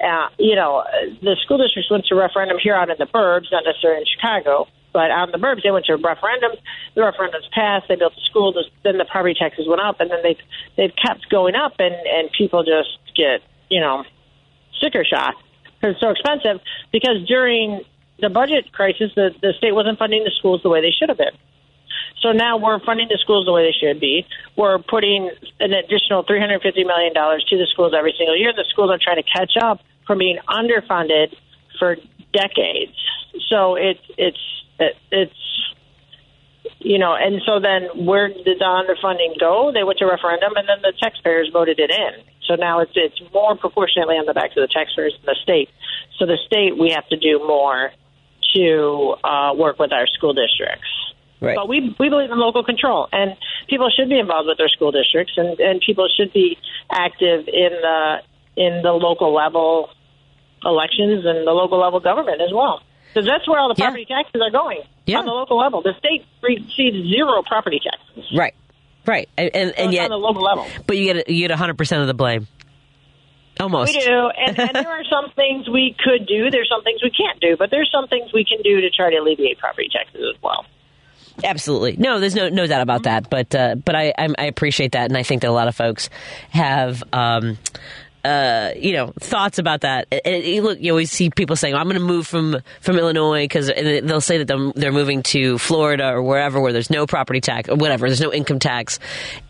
[0.03, 0.83] uh, you know,
[1.21, 4.67] the school districts went to referendum here out in the burbs, not necessarily in Chicago,
[4.93, 6.61] but on the burbs, they went to referendums.
[6.95, 7.87] The referendums passed.
[7.89, 8.53] They built the school.
[8.83, 10.37] Then the property taxes went up, and then they've
[10.77, 14.05] they've kept going up, and and people just get you know
[14.77, 15.35] sticker shock
[15.81, 16.61] because it's so expensive.
[16.91, 17.81] Because during
[18.19, 21.17] the budget crisis, the the state wasn't funding the schools the way they should have
[21.17, 21.35] been.
[22.21, 24.25] So now we're funding the schools the way they should be.
[24.55, 25.29] We're putting
[25.59, 28.53] an additional $350 million to the schools every single year.
[28.53, 31.35] The schools are trying to catch up from being underfunded
[31.77, 31.97] for
[32.31, 32.95] decades.
[33.49, 35.33] So it's it's it, it's
[36.79, 39.71] you know, and so then where did the underfunding go?
[39.73, 42.23] They went to referendum, and then the taxpayers voted it in.
[42.47, 45.69] So now it's it's more proportionately on the backs of the taxpayers than the state.
[46.19, 47.91] So the state, we have to do more
[48.55, 50.87] to uh, work with our school districts.
[51.39, 51.55] Right.
[51.55, 53.35] But we we believe in local control, and
[53.69, 56.57] people should be involved with their school districts, and and people should be
[56.91, 58.17] active in the
[58.55, 59.89] in the local level
[60.63, 62.81] elections and the local level government as well.
[63.13, 65.19] Because that's where all the property taxes are going Yeah.
[65.19, 65.81] on the local level.
[65.83, 68.55] The state receives zero property taxes Right,
[69.05, 70.65] right, and and, So and yet, on the local level.
[70.87, 72.47] but you get you get hundred percent of the blame.
[73.59, 73.93] Almost.
[73.93, 76.49] We do, and, and there are some things we could do.
[76.49, 79.11] There's some things we can't do, but there's some things we can do to try
[79.11, 80.65] to alleviate property taxes as well.
[81.43, 82.19] Absolutely, no.
[82.19, 83.29] There's no no doubt about that.
[83.29, 85.75] But uh, but I I'm, I appreciate that, and I think that a lot of
[85.75, 86.09] folks
[86.49, 87.03] have.
[87.13, 87.59] Um,
[88.23, 90.07] uh, you know, thoughts about that.
[90.25, 93.67] And, look, you always see people saying, "I'm going to move from from Illinois," because
[93.67, 97.75] they'll say that they're, moving to Florida or wherever where there's no property tax or
[97.75, 98.99] whatever, there's no income tax.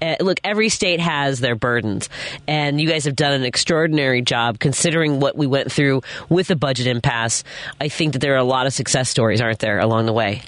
[0.02, 2.10] Uh, look, every state has their burdens,
[2.48, 6.56] and you guys have done an extraordinary job considering what we went through with the
[6.56, 7.44] budget impasse.
[7.80, 10.42] I think that there are a lot of success stories, aren't there, along the way?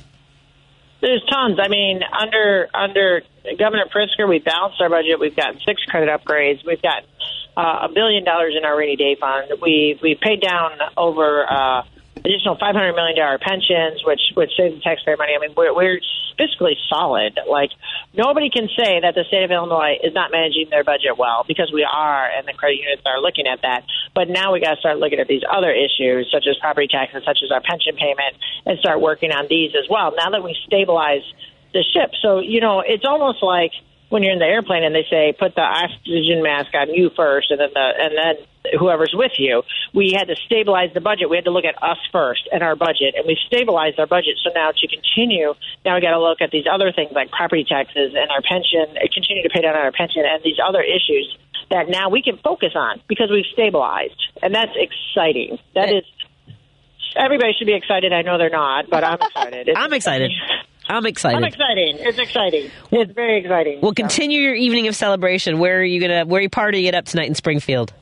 [1.01, 1.59] There's tons.
[1.61, 3.21] I mean, under under
[3.59, 5.19] Governor Pritzker, we balanced our budget.
[5.19, 6.65] We've gotten six credit upgrades.
[6.65, 7.03] We've got
[7.61, 9.51] a billion dollars in our rainy day fund.
[9.61, 11.83] We we paid down over uh,
[12.17, 15.33] additional five hundred million dollar pensions, which which saves the taxpayer money.
[15.35, 15.99] I mean, we're, we're
[16.37, 17.39] fiscally solid.
[17.47, 17.71] Like
[18.13, 21.71] nobody can say that the state of Illinois is not managing their budget well because
[21.73, 23.85] we are, and the credit unions are looking at that.
[24.13, 27.23] But now we got to start looking at these other issues, such as property taxes,
[27.25, 30.13] such as our pension payment, and start working on these as well.
[30.15, 31.23] Now that we stabilize
[31.73, 33.71] the ship, so you know, it's almost like
[34.09, 37.51] when you're in the airplane and they say put the oxygen mask on you first,
[37.51, 38.35] and then the and then
[38.79, 39.63] whoever's with you.
[39.93, 41.29] We had to stabilize the budget.
[41.29, 44.37] We had to look at us first and our budget, and we stabilized our budget.
[44.43, 45.53] So now to continue,
[45.83, 48.97] now we got to look at these other things like property taxes and our pension,
[48.97, 51.37] uh, continue to pay down our pension, and these other issues
[51.69, 55.57] that now we can focus on because we've stabilized, and that's exciting.
[55.73, 56.03] That is.
[57.15, 58.11] Everybody should be excited.
[58.11, 59.69] I know they're not, but I'm excited.
[59.75, 60.31] I'm excited.
[60.87, 61.37] I'm excited.
[61.37, 61.97] I'm exciting.
[61.99, 62.71] It's exciting.
[62.91, 63.81] it's very exciting.
[63.81, 65.59] Well, continue your evening of celebration.
[65.59, 66.25] Where are you gonna?
[66.25, 67.93] Where are you partying it up tonight in Springfield?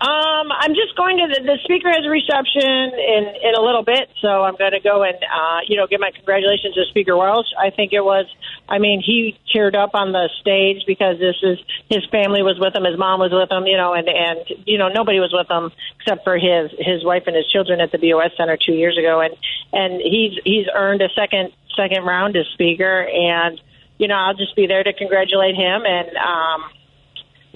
[0.00, 3.82] Um, I'm just going to the, the speaker has a reception in in a little
[3.82, 7.16] bit, so I'm going to go and uh, you know give my congratulations to Speaker
[7.16, 7.50] Welch.
[7.58, 8.26] I think it was,
[8.68, 11.58] I mean, he cheered up on the stage because this is
[11.90, 14.78] his family was with him, his mom was with him, you know, and and you
[14.78, 17.98] know nobody was with him except for his his wife and his children at the
[17.98, 19.34] BOS Center two years ago, and
[19.72, 23.60] and he's he's earned a second second round as speaker, and
[23.98, 26.14] you know I'll just be there to congratulate him and.
[26.16, 26.70] um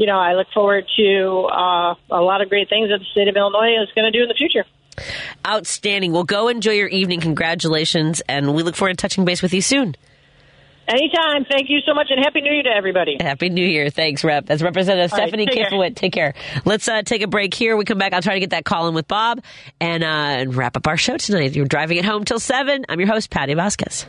[0.02, 3.28] you know, I look forward to uh, a lot of great things that the state
[3.28, 4.64] of Illinois is going to do in the future.
[5.46, 6.10] Outstanding.
[6.10, 7.20] Well, go enjoy your evening.
[7.20, 9.94] Congratulations, and we look forward to touching base with you soon.
[10.88, 11.44] Anytime.
[11.48, 13.16] Thank you so much, and Happy New Year to everybody.
[13.20, 13.90] Happy New Year.
[13.90, 14.46] Thanks, Rep.
[14.46, 15.70] That's Representative All right, Stephanie take care.
[15.70, 15.94] Kifowit.
[15.94, 16.34] Take care.
[16.64, 17.76] Let's uh, take a break here.
[17.76, 18.12] We come back.
[18.12, 19.40] I'll try to get that call in with Bob
[19.78, 21.54] and, uh, and wrap up our show tonight.
[21.54, 22.86] You're driving it home till 7.
[22.88, 24.04] I'm your host, Patti Vasquez.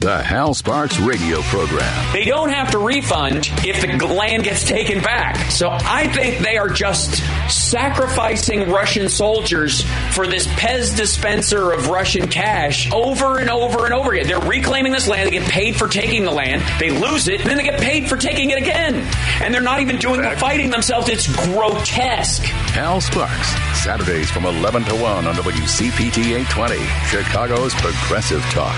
[0.00, 2.12] The Hal Sparks radio program.
[2.12, 5.50] They don't have to refund if the land gets taken back.
[5.50, 7.20] So I think they are just
[7.50, 14.12] sacrificing Russian soldiers for this Pez dispenser of Russian cash over and over and over
[14.12, 14.28] again.
[14.28, 15.26] They're reclaiming this land.
[15.26, 16.62] They get paid for taking the land.
[16.78, 17.40] They lose it.
[17.40, 18.94] And then they get paid for taking it again.
[19.42, 21.08] And they're not even doing the fighting themselves.
[21.08, 22.44] It's grotesque.
[22.44, 23.48] Hal Sparks,
[23.82, 26.76] Saturdays from 11 to 1 on WCPT 820,
[27.08, 28.76] Chicago's Progressive Talk.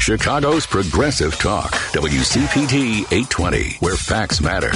[0.00, 4.72] Chicago's Progressive Talk, WCPT 820, where facts matter.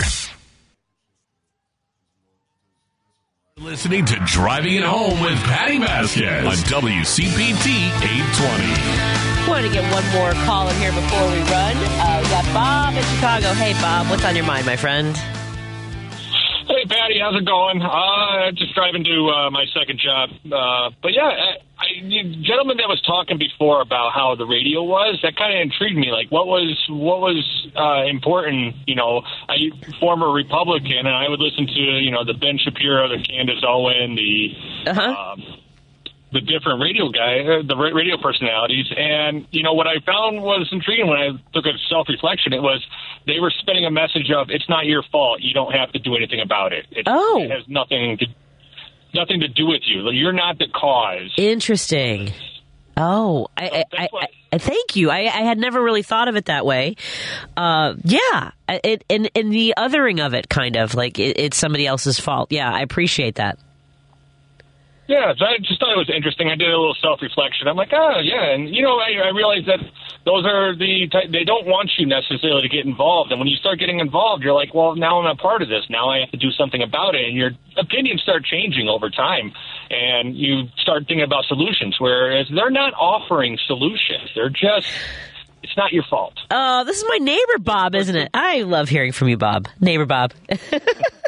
[3.58, 9.48] Listening to Driving It Home with Patti Vasquez on WCPT 820.
[9.48, 11.74] Want to get one more call in here before we run.
[11.74, 13.54] Uh, we got Bob in Chicago.
[13.54, 15.18] Hey, Bob, what's on your mind, my friend?
[16.74, 17.80] Hey, Patti, how's it going?
[17.82, 20.30] Uh, just driving to uh, my second job.
[20.50, 24.82] Uh, but yeah, I, I, the gentleman that was talking before about how the radio
[24.82, 26.10] was, that kind of intrigued me.
[26.10, 27.46] Like, what was what was
[27.76, 28.74] uh, important?
[28.88, 29.70] You know, I
[30.00, 34.16] former Republican, and I would listen to you know the Ben Shapiro, the Candace Owen,
[34.16, 34.90] the.
[34.90, 35.53] Uh Um,
[36.34, 40.68] the different radio guy, uh, the radio personalities, and you know what I found was
[40.72, 42.52] intriguing when I took a self reflection.
[42.52, 42.84] It was
[43.26, 45.40] they were spinning a message of it's not your fault.
[45.40, 46.86] You don't have to do anything about it.
[46.90, 47.40] It, oh.
[47.40, 48.26] it has nothing to
[49.14, 50.10] nothing to do with you.
[50.10, 51.32] You're not the cause.
[51.38, 52.32] Interesting.
[52.96, 55.10] Oh, I, I, I, I thank you.
[55.10, 56.94] I, I had never really thought of it that way.
[57.56, 61.88] Uh, yeah, it, and, and the othering of it, kind of like it, it's somebody
[61.88, 62.52] else's fault.
[62.52, 63.58] Yeah, I appreciate that.
[65.06, 66.48] Yeah, I just thought it was interesting.
[66.48, 67.68] I did a little self reflection.
[67.68, 69.80] I'm like, oh yeah, and you know, I, I realized that
[70.24, 73.56] those are the ty- they don't want you necessarily to get involved, and when you
[73.56, 75.84] start getting involved, you're like, well, now I'm a part of this.
[75.90, 79.52] Now I have to do something about it, and your opinions start changing over time,
[79.90, 81.96] and you start thinking about solutions.
[82.00, 84.88] Whereas they're not offering solutions; they're just
[85.62, 86.34] it's not your fault.
[86.50, 88.30] Oh, this is my neighbor Bob, isn't it?
[88.32, 89.68] I love hearing from you, Bob.
[89.80, 90.32] Neighbor Bob.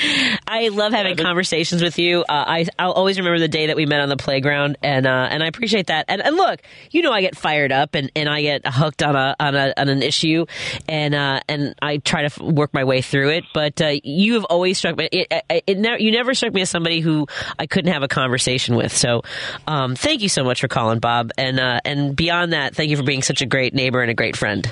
[0.46, 2.20] I love having conversations with you.
[2.22, 5.28] Uh, I I'll always remember the day that we met on the playground, and uh,
[5.30, 6.06] and I appreciate that.
[6.08, 6.60] And, and look,
[6.90, 9.72] you know, I get fired up and, and I get hooked on a on a
[9.76, 10.46] on an issue,
[10.88, 13.44] and uh, and I try to f- work my way through it.
[13.52, 15.08] But uh, you have always struck me.
[15.10, 17.26] It, it, it never, you never struck me as somebody who
[17.58, 18.96] I couldn't have a conversation with.
[18.96, 19.22] So,
[19.66, 21.30] um, thank you so much for calling, Bob.
[21.36, 24.14] And uh, and beyond that, thank you for being such a great neighbor and a
[24.14, 24.70] great friend.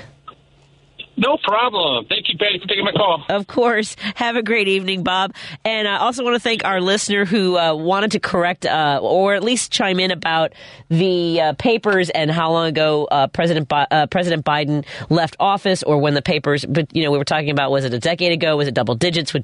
[1.19, 2.05] No problem.
[2.05, 3.25] Thank you, Patti, for taking my call.
[3.27, 3.97] Of course.
[4.15, 5.33] Have a great evening, Bob.
[5.65, 9.33] And I also want to thank our listener who uh, wanted to correct uh, or
[9.33, 10.53] at least chime in about
[10.87, 15.83] the uh, papers and how long ago uh, President Bi- uh, President Biden left office
[15.83, 16.63] or when the papers.
[16.63, 18.55] But you know, we were talking about was it a decade ago?
[18.55, 19.43] Was it double digits with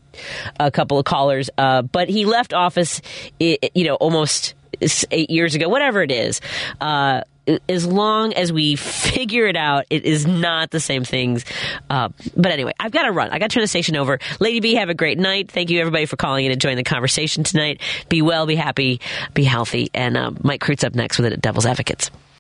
[0.60, 1.50] a couple of callers?
[1.58, 3.02] Uh, but he left office,
[3.40, 4.54] you know, almost
[5.12, 6.40] eight years ago, whatever it is.
[6.80, 7.22] Uh,
[7.70, 11.46] as long as we figure it out, it is not the same things.
[11.90, 13.30] Uh, but anyway, I've got to run.
[13.30, 14.20] I got to turn the station over.
[14.40, 15.52] Lady B, have a great night.
[15.52, 17.82] Thank you everybody for calling in and joining the conversation tonight.
[18.10, 19.02] Be well, be happy,
[19.34, 19.90] be healthy.
[19.94, 22.12] And uh, Mike Kreutz up next with it at Devil's Advocates.